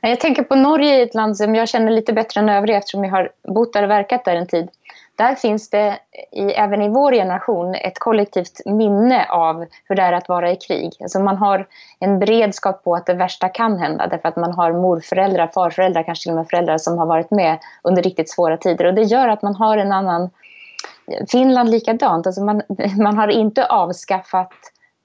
Jag 0.00 0.20
tänker 0.20 0.42
på 0.42 0.54
Norge, 0.54 1.02
ett 1.02 1.14
land 1.14 1.36
som 1.36 1.54
jag 1.54 1.68
känner 1.68 1.92
lite 1.92 2.12
bättre 2.12 2.40
än 2.40 2.48
övriga 2.48 2.78
eftersom 2.78 3.04
jag 3.04 3.10
har 3.10 3.30
bott 3.48 3.72
där 3.72 3.82
och 3.82 3.90
verkat 3.90 4.24
där 4.24 4.36
en 4.36 4.46
tid. 4.46 4.68
Där 5.16 5.34
finns 5.34 5.70
det 5.70 5.98
i, 6.32 6.42
även 6.42 6.82
i 6.82 6.88
vår 6.88 7.12
generation 7.12 7.74
ett 7.74 7.98
kollektivt 7.98 8.60
minne 8.66 9.26
av 9.28 9.66
hur 9.84 9.96
det 9.96 10.02
är 10.02 10.12
att 10.12 10.28
vara 10.28 10.50
i 10.50 10.56
krig. 10.56 10.92
Alltså 11.00 11.20
man 11.20 11.36
har 11.36 11.66
en 12.00 12.18
beredskap 12.18 12.84
på 12.84 12.94
att 12.94 13.06
det 13.06 13.14
värsta 13.14 13.48
kan 13.48 13.78
hända 13.78 14.06
därför 14.06 14.28
att 14.28 14.36
man 14.36 14.52
har 14.52 14.72
morföräldrar, 14.72 15.50
farföräldrar, 15.54 16.02
kanske 16.02 16.22
till 16.22 16.30
och 16.32 16.36
med 16.36 16.48
föräldrar 16.48 16.78
som 16.78 16.98
har 16.98 17.06
varit 17.06 17.30
med 17.30 17.58
under 17.82 18.02
riktigt 18.02 18.30
svåra 18.30 18.56
tider. 18.56 18.84
Och 18.84 18.94
det 18.94 19.02
gör 19.02 19.28
att 19.28 19.42
man 19.42 19.54
har 19.54 19.76
en 19.76 19.92
annan... 19.92 20.30
Finland 21.30 21.70
likadant. 21.70 22.26
Alltså 22.26 22.44
man, 22.44 22.62
man 22.98 23.18
har 23.18 23.28
inte 23.28 23.66
avskaffat 23.66 24.52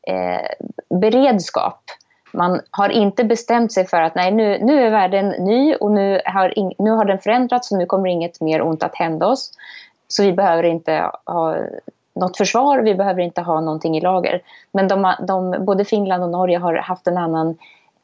eh, 0.08 0.68
beredskap 1.00 1.84
man 2.34 2.62
har 2.72 2.90
inte 2.90 3.24
bestämt 3.24 3.72
sig 3.72 3.88
för 3.88 4.02
att 4.02 4.16
nej, 4.16 4.32
nu, 4.32 4.60
nu 4.62 4.82
är 4.86 4.92
världen 4.92 5.30
ny 5.30 5.76
och 5.76 5.92
nu 5.92 6.22
har, 6.26 6.58
in, 6.58 6.74
nu 6.80 6.90
har 6.90 7.06
den 7.06 7.20
förändrats 7.20 7.72
och 7.72 7.78
nu 7.78 7.86
kommer 7.86 8.10
inget 8.10 8.42
mer 8.42 8.62
ont 8.62 8.84
att 8.84 8.96
hända 8.96 9.28
oss. 9.28 9.52
Så 10.12 10.24
vi 10.24 10.34
behöver 10.34 10.64
inte 10.64 11.12
ha 11.26 11.58
något 12.16 12.38
försvar, 12.38 12.80
vi 12.80 12.96
behöver 12.96 13.22
inte 13.22 13.42
ha 13.42 13.62
någonting 13.62 13.98
i 13.98 14.02
lager. 14.02 14.42
Men 14.72 14.88
de, 14.88 15.16
de, 15.28 15.66
både 15.66 15.86
Finland 15.86 16.24
och 16.24 16.30
Norge 16.30 16.58
har 16.58 16.76
haft 16.76 17.08
en 17.08 17.18
annan, 17.18 17.58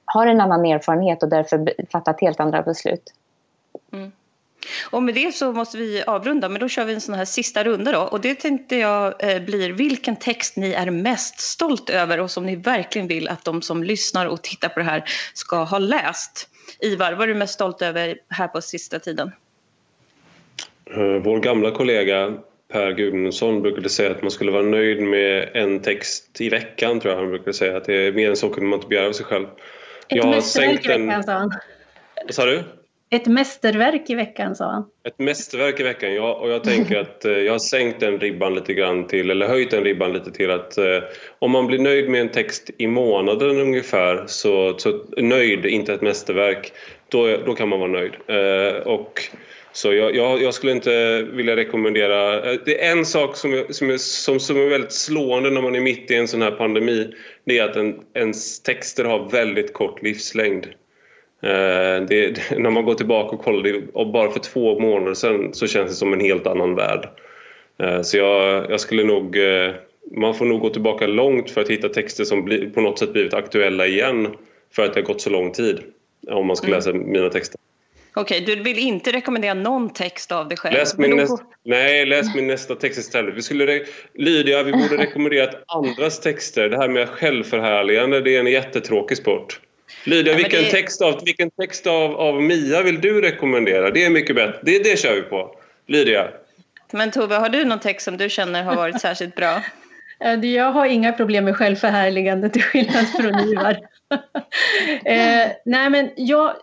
har 0.05 0.27
en 0.27 0.41
annan 0.41 0.65
erfarenhet 0.65 1.23
och 1.23 1.29
därför 1.29 1.73
fattat 1.91 2.21
helt 2.21 2.39
andra 2.39 2.61
beslut. 2.61 3.13
Mm. 3.93 4.11
Och 4.91 5.03
med 5.03 5.15
det 5.15 5.35
så 5.35 5.51
måste 5.53 5.77
vi 5.77 6.03
avrunda, 6.07 6.49
men 6.49 6.61
då 6.61 6.67
kör 6.67 6.85
vi 6.85 6.93
en 6.93 7.01
sån 7.01 7.15
här 7.15 7.25
sista 7.25 7.63
runda 7.63 7.91
då. 7.91 8.01
Och 8.01 8.21
det 8.21 8.35
tänkte 8.35 8.75
jag 8.75 9.23
eh, 9.33 9.41
blir 9.41 9.69
vilken 9.69 10.15
text 10.15 10.57
ni 10.57 10.73
är 10.73 10.89
mest 10.89 11.39
stolt 11.39 11.89
över 11.89 12.19
och 12.19 12.31
som 12.31 12.45
ni 12.45 12.55
verkligen 12.55 13.07
vill 13.07 13.27
att 13.27 13.45
de 13.45 13.61
som 13.61 13.83
lyssnar 13.83 14.25
och 14.25 14.41
tittar 14.41 14.69
på 14.69 14.79
det 14.79 14.85
här 14.85 15.03
ska 15.33 15.63
ha 15.63 15.77
läst. 15.77 16.49
Ivar, 16.79 17.13
vad 17.13 17.23
är 17.23 17.27
du 17.27 17.35
mest 17.35 17.53
stolt 17.53 17.81
över 17.81 18.17
här 18.29 18.47
på 18.47 18.61
sista 18.61 18.99
tiden? 18.99 19.31
Eh, 20.95 21.21
vår 21.23 21.39
gamla 21.39 21.71
kollega 21.71 22.33
Per 22.71 22.91
Gudmundsson 22.91 23.61
brukade 23.61 23.89
säga 23.89 24.11
att 24.11 24.21
man 24.21 24.31
skulle 24.31 24.51
vara 24.51 24.63
nöjd 24.63 25.01
med 25.01 25.49
en 25.53 25.81
text 25.81 26.41
i 26.41 26.49
veckan 26.49 26.99
tror 26.99 27.13
jag 27.13 27.21
han 27.21 27.29
brukade 27.29 27.53
säga. 27.53 27.77
Att 27.77 27.85
det 27.85 27.95
är 27.95 28.11
mer 28.11 28.29
än 28.29 28.35
så 28.35 28.49
kunde 28.49 28.69
man 28.69 28.77
inte 28.77 28.87
begära 28.87 29.07
av 29.07 29.11
sig 29.11 29.25
själv. 29.25 29.45
Ett 30.07 30.25
mästerverk 30.25 30.85
i 30.85 30.87
veckan 30.87 31.23
sa 31.23 31.31
han. 31.31 31.51
Vad 32.25 32.33
sa 32.33 32.45
du? 32.45 32.63
Ett 33.09 33.25
mästerverk 33.25 34.09
i 34.09 34.15
veckan 34.15 34.55
sa 34.55 34.65
han. 34.65 34.85
Ett 35.03 35.19
mästerverk 35.19 35.79
i 35.79 35.83
veckan, 35.83 36.13
ja. 36.13 36.33
Och 36.33 36.49
jag 36.49 36.63
tänker 36.63 36.97
att 37.01 37.25
eh, 37.25 37.31
jag 37.31 37.51
har 37.51 37.59
sänkt 37.59 37.99
den 37.99 38.19
ribban 38.19 38.55
lite 38.55 38.73
grann 38.73 39.07
till, 39.07 39.29
eller 39.29 39.47
höjt 39.47 39.71
den 39.71 39.83
ribban 39.83 40.13
lite 40.13 40.31
till 40.31 40.51
att 40.51 40.77
eh, 40.77 40.99
om 41.39 41.51
man 41.51 41.67
blir 41.67 41.79
nöjd 41.79 42.09
med 42.09 42.21
en 42.21 42.29
text 42.29 42.69
i 42.77 42.87
månaden 42.87 43.59
ungefär, 43.59 44.23
så, 44.27 44.77
så 44.77 45.03
nöjd, 45.17 45.65
inte 45.65 45.93
ett 45.93 46.01
mästerverk, 46.01 46.73
då, 47.09 47.37
då 47.45 47.55
kan 47.55 47.69
man 47.69 47.79
vara 47.79 47.91
nöjd. 47.91 48.13
Eh, 48.27 48.81
och 48.81 49.21
så 49.77 49.93
jag, 49.93 50.15
jag, 50.15 50.41
jag, 50.41 50.53
skulle 50.53 50.71
inte 50.71 51.23
vilja 51.23 51.55
rekommendera... 51.55 52.51
Eh, 52.51 52.59
det 52.65 52.85
är 52.85 52.91
en 52.91 53.05
sak 53.05 53.35
som, 53.35 53.63
som, 53.69 53.89
är, 53.89 53.97
som, 53.97 54.39
som 54.39 54.57
är 54.57 54.69
väldigt 54.69 54.91
slående 54.91 55.49
när 55.49 55.61
man 55.61 55.75
är 55.75 55.81
mitt 55.81 56.11
i 56.11 56.15
en 56.15 56.27
sån 56.27 56.41
här 56.41 56.51
pandemi. 56.51 57.13
Det 57.45 57.59
är 57.59 57.69
att 57.69 57.75
en, 57.75 57.99
ens 58.13 58.63
texter 58.63 59.05
har 59.05 59.29
väldigt 59.29 59.73
kort 59.73 60.03
livslängd. 60.03 60.65
Eh, 61.43 62.05
det, 62.07 62.39
när 62.57 62.69
man 62.69 62.85
går 62.85 62.93
tillbaka 62.93 63.35
och 63.35 63.43
kollar, 63.43 63.63
det, 63.63 63.81
och 63.93 64.07
bara 64.07 64.31
för 64.31 64.39
två 64.39 64.79
månader 64.79 65.13
sedan 65.13 65.53
så 65.53 65.67
känns 65.67 65.89
det 65.89 65.95
som 65.95 66.13
en 66.13 66.21
helt 66.21 66.47
annan 66.47 66.75
värld. 66.75 67.09
Eh, 67.79 68.01
så 68.01 68.17
jag, 68.17 68.71
jag 68.71 68.79
skulle 68.79 69.03
nog... 69.03 69.37
Man 70.11 70.35
får 70.35 70.45
nog 70.45 70.61
gå 70.61 70.69
tillbaka 70.69 71.07
långt 71.07 71.51
för 71.51 71.61
att 71.61 71.69
hitta 71.69 71.89
texter 71.89 72.23
som 72.23 72.45
bli, 72.45 72.69
på 72.69 72.81
något 72.81 72.99
sätt 72.99 73.13
blivit 73.13 73.33
aktuella 73.33 73.87
igen 73.87 74.27
för 74.75 74.83
att 74.83 74.93
det 74.93 74.99
har 74.99 75.05
gått 75.05 75.21
så 75.21 75.29
lång 75.29 75.51
tid 75.51 75.79
om 76.27 76.47
man 76.47 76.55
ska 76.55 76.67
mm. 76.67 76.77
läsa 76.77 76.93
mina 76.93 77.29
texter. 77.29 77.59
Okej, 78.19 78.43
okay, 78.43 78.55
du 78.55 78.63
vill 78.63 78.79
inte 78.79 79.11
rekommendera 79.11 79.53
någon 79.53 79.89
text 79.89 80.31
av 80.31 80.47
dig 80.47 80.57
själv? 80.57 80.73
Läs 80.73 80.97
min 80.97 81.15
nästa, 81.15 81.43
nej, 81.65 82.05
läs 82.05 82.35
min 82.35 82.47
nästa 82.47 82.75
text 82.75 82.99
istället. 82.99 83.35
Vi 83.35 83.41
skulle, 83.41 83.85
Lydia, 84.13 84.63
vi 84.63 84.71
borde 84.71 84.97
rekommendera 84.97 85.49
andras 85.67 86.19
texter. 86.19 86.69
Det 86.69 86.77
här 86.77 86.87
med 86.87 87.09
självförhärligande, 87.09 88.21
det 88.21 88.35
är 88.35 88.39
en 88.39 88.47
jättetråkig 88.47 89.17
sport. 89.17 89.59
Lydia, 90.03 90.33
ja, 90.33 90.37
vilken, 90.37 90.63
det... 90.63 90.69
text 90.69 91.01
av, 91.01 91.21
vilken 91.25 91.49
text 91.49 91.87
av, 91.87 92.15
av 92.15 92.41
Mia 92.41 92.81
vill 92.81 93.01
du 93.01 93.21
rekommendera? 93.21 93.91
Det 93.91 94.05
är 94.05 94.09
mycket 94.09 94.35
bättre. 94.35 94.59
Det, 94.63 94.83
det 94.83 94.99
kör 94.99 95.15
vi 95.15 95.21
på. 95.21 95.55
Lydia? 95.87 96.27
Men 96.91 97.11
Tove, 97.11 97.35
har 97.35 97.49
du 97.49 97.65
någon 97.65 97.79
text 97.79 98.05
som 98.05 98.17
du 98.17 98.29
känner 98.29 98.63
har 98.63 98.75
varit 98.75 99.01
särskilt 99.01 99.35
bra? 99.35 99.61
Jag 100.41 100.71
har 100.71 100.85
inga 100.85 101.13
problem 101.13 101.45
med 101.45 101.55
självförhärligande 101.55 102.49
till 102.49 102.63
skillnad 102.63 103.07
från 103.07 103.39
Ivar. 103.39 103.71
eh, 105.05 105.51
nej 105.65 105.89
men 105.89 106.09
jag, 106.15 106.53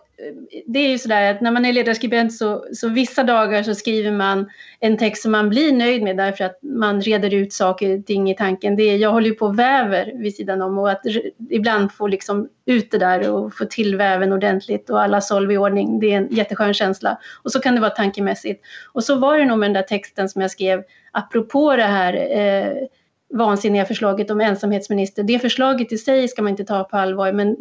det 0.65 0.79
är 0.79 0.89
ju 0.89 0.97
sådär 0.97 1.31
att 1.31 1.41
när 1.41 1.51
man 1.51 1.65
är 1.65 1.73
ledarskribent 1.73 2.33
så, 2.33 2.65
så 2.73 2.89
vissa 2.89 3.23
dagar 3.23 3.63
så 3.63 3.75
skriver 3.75 4.11
man 4.11 4.49
en 4.79 4.97
text 4.97 5.21
som 5.21 5.31
man 5.31 5.49
blir 5.49 5.73
nöjd 5.73 6.03
med 6.03 6.17
därför 6.17 6.43
att 6.43 6.59
man 6.61 7.01
reder 7.01 7.33
ut 7.33 7.53
saker 7.53 7.99
och 7.99 8.05
ting 8.05 8.29
i 8.29 8.35
tanken. 8.35 8.75
Det 8.75 8.83
är, 8.83 8.97
jag 8.97 9.11
håller 9.11 9.27
ju 9.27 9.33
på 9.33 9.45
och 9.45 9.59
väver 9.59 10.11
vid 10.15 10.35
sidan 10.35 10.61
om 10.61 10.77
och 10.77 10.91
att 10.91 11.01
ibland 11.49 11.91
få 11.91 12.07
liksom 12.07 12.49
ut 12.65 12.91
det 12.91 12.97
där 12.97 13.31
och 13.31 13.53
få 13.53 13.65
till 13.65 13.95
väven 13.95 14.33
ordentligt 14.33 14.89
och 14.89 15.01
alla 15.01 15.21
solv 15.21 15.51
i 15.51 15.57
ordning. 15.57 15.99
Det 15.99 16.13
är 16.13 16.17
en 16.17 16.27
jätteskön 16.31 16.73
känsla. 16.73 17.17
Och 17.43 17.51
så 17.51 17.59
kan 17.59 17.75
det 17.75 17.81
vara 17.81 17.91
tankemässigt. 17.91 18.65
Och 18.93 19.03
så 19.03 19.15
var 19.15 19.37
det 19.37 19.45
nog 19.45 19.59
med 19.59 19.69
den 19.69 19.73
där 19.73 19.81
texten 19.81 20.29
som 20.29 20.41
jag 20.41 20.51
skrev 20.51 20.83
apropå 21.11 21.75
det 21.75 21.83
här 21.83 22.13
eh, 22.13 22.87
vansinniga 23.35 23.85
förslaget 23.85 24.31
om 24.31 24.41
ensamhetsminister. 24.41 25.23
Det 25.23 25.39
förslaget 25.39 25.91
i 25.91 25.97
sig 25.97 26.27
ska 26.27 26.41
man 26.41 26.49
inte 26.49 26.65
ta 26.65 26.83
på 26.83 26.97
allvar, 26.97 27.31
men 27.31 27.55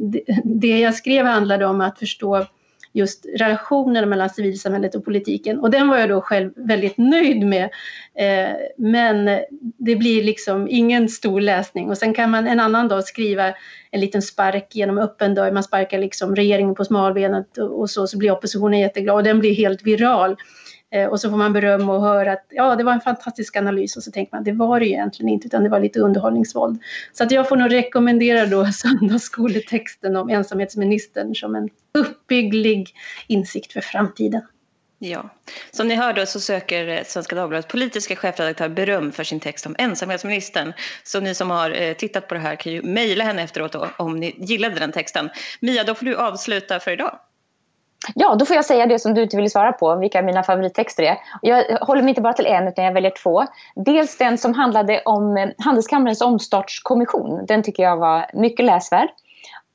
det, 0.45 0.81
jag 0.81 0.95
skrev 0.95 1.27
handlade 1.27 1.67
om 1.67 1.81
att 1.81 1.99
förstå 1.99 2.47
just 2.97 3.27
relationen 3.39 4.09
mellan 4.09 4.31
civilsamhället 4.31 4.95
och 4.95 5.05
politiken. 5.05 5.61
Och 5.61 5.71
den 5.71 5.89
var 5.89 5.99
jag 5.99 6.09
då 6.09 6.21
själv 6.21 6.53
väldigt 6.57 6.99
nöjd 6.99 7.47
med. 7.47 7.65
Eh, 8.19 8.57
men 8.79 9.41
det 9.79 9.97
blir 9.97 10.23
liksom 10.23 10.69
ingen 10.71 11.09
stor 11.09 11.41
läsning. 11.41 11.91
Och 11.91 11.99
sen 11.99 12.15
kan 12.15 12.31
man 12.31 12.47
en 12.47 12.61
annan 12.61 12.89
dag 12.89 13.05
skriva 13.05 13.55
en 13.91 14.01
liten 14.01 14.23
spark 14.23 14.75
genom 14.75 14.99
öppen 14.99 15.35
dörr. 15.35 15.53
Man 15.53 15.63
sparkar 15.63 15.99
liksom 15.99 16.37
regeringen 16.37 16.75
på 16.75 16.85
smalbenet 16.85 17.59
och 17.59 17.91
så, 17.91 18.07
så 18.07 18.19
blir 18.19 18.31
oppositionen 18.31 18.81
jätteglad. 18.81 19.17
Och 19.17 19.23
den 19.23 19.41
blir 19.41 19.55
helt 19.55 19.83
viral. 19.83 20.37
Eh, 20.95 21.07
och 21.07 21.21
så 21.21 21.31
får 21.31 21.37
man 21.37 21.53
beröm 21.53 21.91
och 21.91 22.03
höra 22.03 22.33
att 22.33 22.47
ja, 22.51 22.77
det 22.77 22.85
var 22.85 22.93
en 22.93 23.01
fantastisk 23.01 23.57
analys 23.57 23.97
och 23.97 24.03
så 24.03 24.11
tänker 24.11 24.37
man 24.37 24.45
det 24.45 24.53
var 24.53 24.81
det 24.81 24.87
ju 24.87 24.93
egentligen 24.93 25.29
inte 25.29 25.47
utan 25.47 25.63
det 25.63 25.69
var 25.69 25.81
lite 25.81 26.01
underhållningsvåld. 26.01 26.83
Så 27.13 27.25
att 27.25 27.31
jag 27.31 27.49
får 27.49 27.57
nog 27.57 27.73
rekommendera 27.73 28.47
då 28.47 28.67
söndagsskoletexten 28.73 30.17
om 30.17 30.31
ensamhetsministern 30.31 31.35
som 31.35 31.55
en 31.55 31.69
uppbygglig 31.99 32.95
insikt 33.27 33.73
för 33.73 33.81
framtiden. 33.81 34.43
Ja, 34.99 35.31
som 35.71 35.89
ni 35.89 35.95
hör 35.95 36.13
då 36.13 36.27
så 36.27 36.41
söker 36.41 36.89
eh, 36.89 37.05
Svenska 37.05 37.37
Dagbladets 37.37 37.69
politiska 37.69 38.17
chefredaktör 38.17 38.69
beröm 38.69 39.13
för 39.13 39.25
sin 39.25 39.41
text 39.41 39.67
om 39.67 39.77
ensamhetsministern. 39.79 40.73
Så 41.05 41.21
ni 41.21 41.35
som 41.35 41.51
har 41.51 41.83
eh, 41.83 41.95
tittat 41.95 42.29
på 42.29 42.35
det 42.35 42.41
här 42.41 42.57
kan 42.57 42.73
ju 42.73 42.83
mejla 42.83 43.25
henne 43.25 43.43
efteråt 43.43 43.73
då, 43.73 43.89
om 43.99 44.17
ni 44.17 44.35
gillade 44.39 44.75
den 44.75 44.93
texten. 44.93 45.31
Mia, 45.61 45.85
då 45.85 45.95
får 45.95 46.07
du 46.07 46.17
avsluta 46.17 46.81
för 46.81 46.91
idag. 46.91 47.19
Ja, 48.15 48.35
då 48.35 48.45
får 48.45 48.57
jag 48.57 48.65
säga 48.65 48.87
det 48.87 48.99
som 48.99 49.15
du 49.15 49.23
inte 49.23 49.37
ville 49.37 49.51
svara 49.51 49.73
på, 49.73 49.97
vilka 49.97 50.23
mina 50.23 50.43
favorittexter 50.43 51.03
är. 51.03 51.19
Jag 51.43 51.79
håller 51.79 52.03
mig 52.03 52.09
inte 52.09 52.21
bara 52.21 52.33
till 52.33 52.47
en, 52.47 52.69
utan 52.69 52.85
jag 52.85 52.93
väljer 52.93 53.13
två. 53.23 53.45
Dels 53.75 54.19
den 54.19 54.39
som 54.39 54.55
handlade 54.55 55.03
om 55.05 55.37
eh, 55.37 55.49
Handelskammarens 55.59 56.21
omstartskommission. 56.21 57.47
Den 57.47 57.63
tycker 57.63 57.83
jag 57.83 57.97
var 57.97 58.27
mycket 58.33 58.67
läsvärd. 58.67 59.09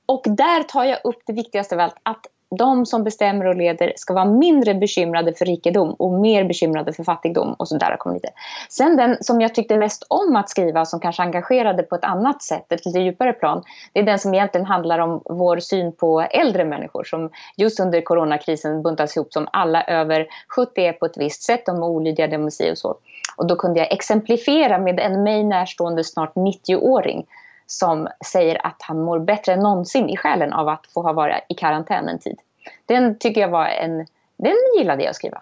Och 0.05 0.23
där 0.25 0.63
tar 0.63 0.83
jag 0.83 0.99
upp 1.03 1.21
det 1.25 1.33
viktigaste 1.33 1.75
av 1.75 1.81
allt, 1.81 1.95
att 2.03 2.25
de 2.57 2.85
som 2.85 3.03
bestämmer 3.03 3.45
och 3.45 3.55
leder 3.55 3.93
ska 3.95 4.13
vara 4.13 4.25
mindre 4.25 4.73
bekymrade 4.73 5.33
för 5.33 5.45
rikedom 5.45 5.93
och 5.93 6.11
mer 6.11 6.43
bekymrade 6.43 6.93
för 6.93 7.03
fattigdom. 7.03 7.53
Och 7.53 7.67
så 7.67 7.77
där 7.77 7.97
kom 7.97 8.13
lite. 8.13 8.29
Sen 8.69 8.97
den 8.97 9.17
som 9.23 9.41
jag 9.41 9.55
tyckte 9.55 9.77
mest 9.77 10.05
om 10.07 10.35
att 10.35 10.49
skriva, 10.49 10.85
som 10.85 10.99
kanske 10.99 11.23
engagerade 11.23 11.83
på 11.83 11.95
ett 11.95 12.03
annat 12.03 12.43
sätt, 12.43 12.71
ett 12.71 12.85
lite 12.85 12.99
djupare 12.99 13.33
plan, 13.33 13.63
det 13.93 13.99
är 13.99 14.03
den 14.03 14.19
som 14.19 14.33
egentligen 14.33 14.65
handlar 14.65 14.99
om 14.99 15.21
vår 15.25 15.59
syn 15.59 15.91
på 15.91 16.21
äldre 16.21 16.65
människor 16.65 17.03
som 17.03 17.29
just 17.57 17.79
under 17.79 18.01
coronakrisen 18.01 18.83
buntas 18.83 19.17
ihop 19.17 19.33
som 19.33 19.47
alla 19.51 19.83
över 19.83 20.27
70 20.55 20.81
är 20.81 20.93
på 20.93 21.05
ett 21.05 21.17
visst 21.17 21.43
sätt, 21.43 21.65
de 21.65 21.77
är 21.77 21.87
olydiga, 21.87 22.27
de 22.27 22.45
och 22.45 22.77
så. 22.77 22.95
Och 23.37 23.47
då 23.47 23.55
kunde 23.55 23.79
jag 23.79 23.93
exemplifiera 23.93 24.77
med 24.77 24.99
en 24.99 25.23
mig 25.23 25.43
närstående 25.43 26.03
snart 26.03 26.33
90-åring 26.35 27.25
som 27.71 28.07
säger 28.25 28.65
att 28.65 28.77
han 28.79 28.99
mår 29.01 29.19
bättre 29.19 29.53
än 29.53 29.59
någonsin 29.59 30.09
i 30.09 30.17
själen 30.17 30.53
av 30.53 30.69
att 30.69 30.87
få 30.93 31.01
ha 31.01 31.13
varit 31.13 31.35
i 31.49 31.53
karantän 31.53 32.07
en 32.07 32.19
tid. 32.19 32.39
Den 32.85 33.19
tycker 33.19 33.41
jag 33.41 33.49
var 33.49 33.65
en... 33.65 34.05
Den 34.37 34.55
gillade 34.77 35.03
jag 35.03 35.09
att 35.09 35.15
skriva. 35.15 35.41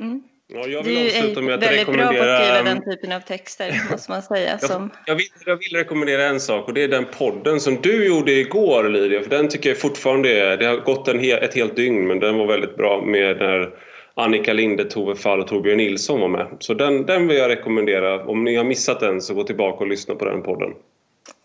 Mm. 0.00 0.22
Ja, 0.46 0.66
jag 0.66 0.82
vill 0.82 1.06
avsluta 1.06 1.40
med 1.40 1.54
att 1.54 1.62
väldigt 1.62 1.80
rekommendera... 1.80 2.12
bra 2.12 2.24
på 2.24 2.30
att 2.30 2.44
skriva 2.44 2.62
den 2.62 2.82
typen 2.84 3.12
av 3.12 3.20
texter, 3.20 3.90
måste 3.90 4.10
man 4.10 4.22
säga. 4.22 4.58
Som... 4.58 4.90
Jag, 5.06 5.14
vill, 5.14 5.26
jag 5.46 5.56
vill 5.56 5.76
rekommendera 5.76 6.24
en 6.24 6.40
sak 6.40 6.68
och 6.68 6.74
det 6.74 6.82
är 6.82 6.88
den 6.88 7.06
podden 7.18 7.60
som 7.60 7.76
du 7.80 8.06
gjorde 8.06 8.32
igår, 8.32 8.88
Lydia. 8.88 9.22
För 9.22 9.30
den 9.30 9.48
tycker 9.48 9.68
jag 9.68 9.80
fortfarande 9.80 10.40
är... 10.40 10.56
Det 10.56 10.66
har 10.66 10.76
gått 10.76 11.08
en 11.08 11.18
hel, 11.18 11.42
ett 11.42 11.54
helt 11.54 11.76
dygn, 11.76 12.06
men 12.06 12.20
den 12.20 12.38
var 12.38 12.46
väldigt 12.46 12.76
bra 12.76 13.02
med 13.02 13.36
när 13.38 13.74
Annika 14.14 14.52
Linde, 14.52 14.84
Tove 14.84 15.14
Fall 15.14 15.40
och 15.40 15.46
Torbjörn 15.46 15.76
Nilsson 15.76 16.20
var 16.20 16.28
med. 16.28 16.46
Så 16.58 16.74
den, 16.74 17.06
den 17.06 17.28
vill 17.28 17.36
jag 17.36 17.48
rekommendera. 17.48 18.24
Om 18.24 18.44
ni 18.44 18.56
har 18.56 18.64
missat 18.64 19.00
den 19.00 19.20
så 19.20 19.34
gå 19.34 19.44
tillbaka 19.44 19.78
och 19.78 19.88
lyssna 19.88 20.14
på 20.14 20.24
den 20.24 20.42
podden. 20.42 20.74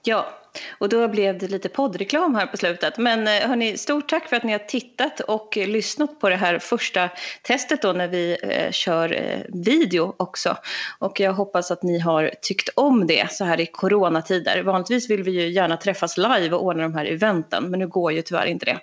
Ja, 0.04 0.39
och 0.78 0.89
då 0.89 1.08
blev 1.08 1.38
det 1.38 1.47
lite 1.47 1.70
poddreklam 1.70 2.36
här 2.36 2.45
på 2.45 2.58
slutet. 2.58 2.97
Men 2.97 3.28
eh, 3.28 3.34
hörni, 3.34 3.78
stort 3.78 4.10
tack 4.10 4.30
för 4.30 4.36
att 4.36 4.43
ni 4.43 4.52
har 4.52 4.60
tittat 4.60 5.20
och 5.20 5.58
lyssnat 5.58 6.20
på 6.20 6.30
det 6.30 6.36
här 6.36 6.60
första 6.60 7.10
testet 7.43 7.82
då 7.82 7.93
när 7.93 8.08
vi 8.08 8.38
eh, 8.43 8.72
kör 8.72 9.14
eh, 9.14 9.39
video 9.64 10.16
också. 10.18 10.58
Och 11.00 11.20
jag 11.20 11.34
hoppas 11.34 11.72
att 11.72 11.84
ni 11.84 12.00
har 12.00 12.32
tyckt 12.41 12.70
om 12.76 13.08
det 13.08 13.32
så 13.32 13.45
här 13.45 13.60
i 13.60 13.66
coronatider. 13.66 14.64
Vanligtvis 14.64 15.10
vill 15.10 15.24
vi 15.24 15.32
ju 15.32 15.50
gärna 15.50 15.78
träffas 15.78 16.18
live 16.18 16.52
och 16.52 16.64
ordna 16.64 16.84
de 16.84 16.93
här 16.93 17.06
eventen, 17.06 17.70
men 17.70 17.80
nu 17.80 17.88
går 17.88 18.12
ju 18.12 18.22
tyvärr 18.22 18.45
inte 18.45 18.66
det. 18.66 18.80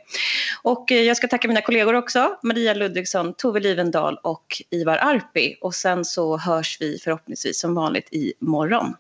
Och 0.63 0.93
eh, 0.93 1.03
jag 1.03 1.17
ska 1.17 1.29
tacka 1.29 1.49
mina 1.49 1.61
kollegor 1.61 1.95
också, 1.95 2.37
Maria 2.43 2.75
Ludvigsson, 2.75 3.35
Tove 3.35 3.61
Livendal 3.61 4.19
och 4.23 4.63
Ivar 4.71 4.97
Arpi. 4.97 5.57
Och 5.61 5.75
sen 5.75 6.05
så 6.05 6.37
hörs 6.37 6.77
vi 6.81 6.99
förhoppningsvis 6.99 7.61
som 7.61 7.75
vanligt 7.75 8.09
i 8.13 8.33
morgon. 8.41 8.95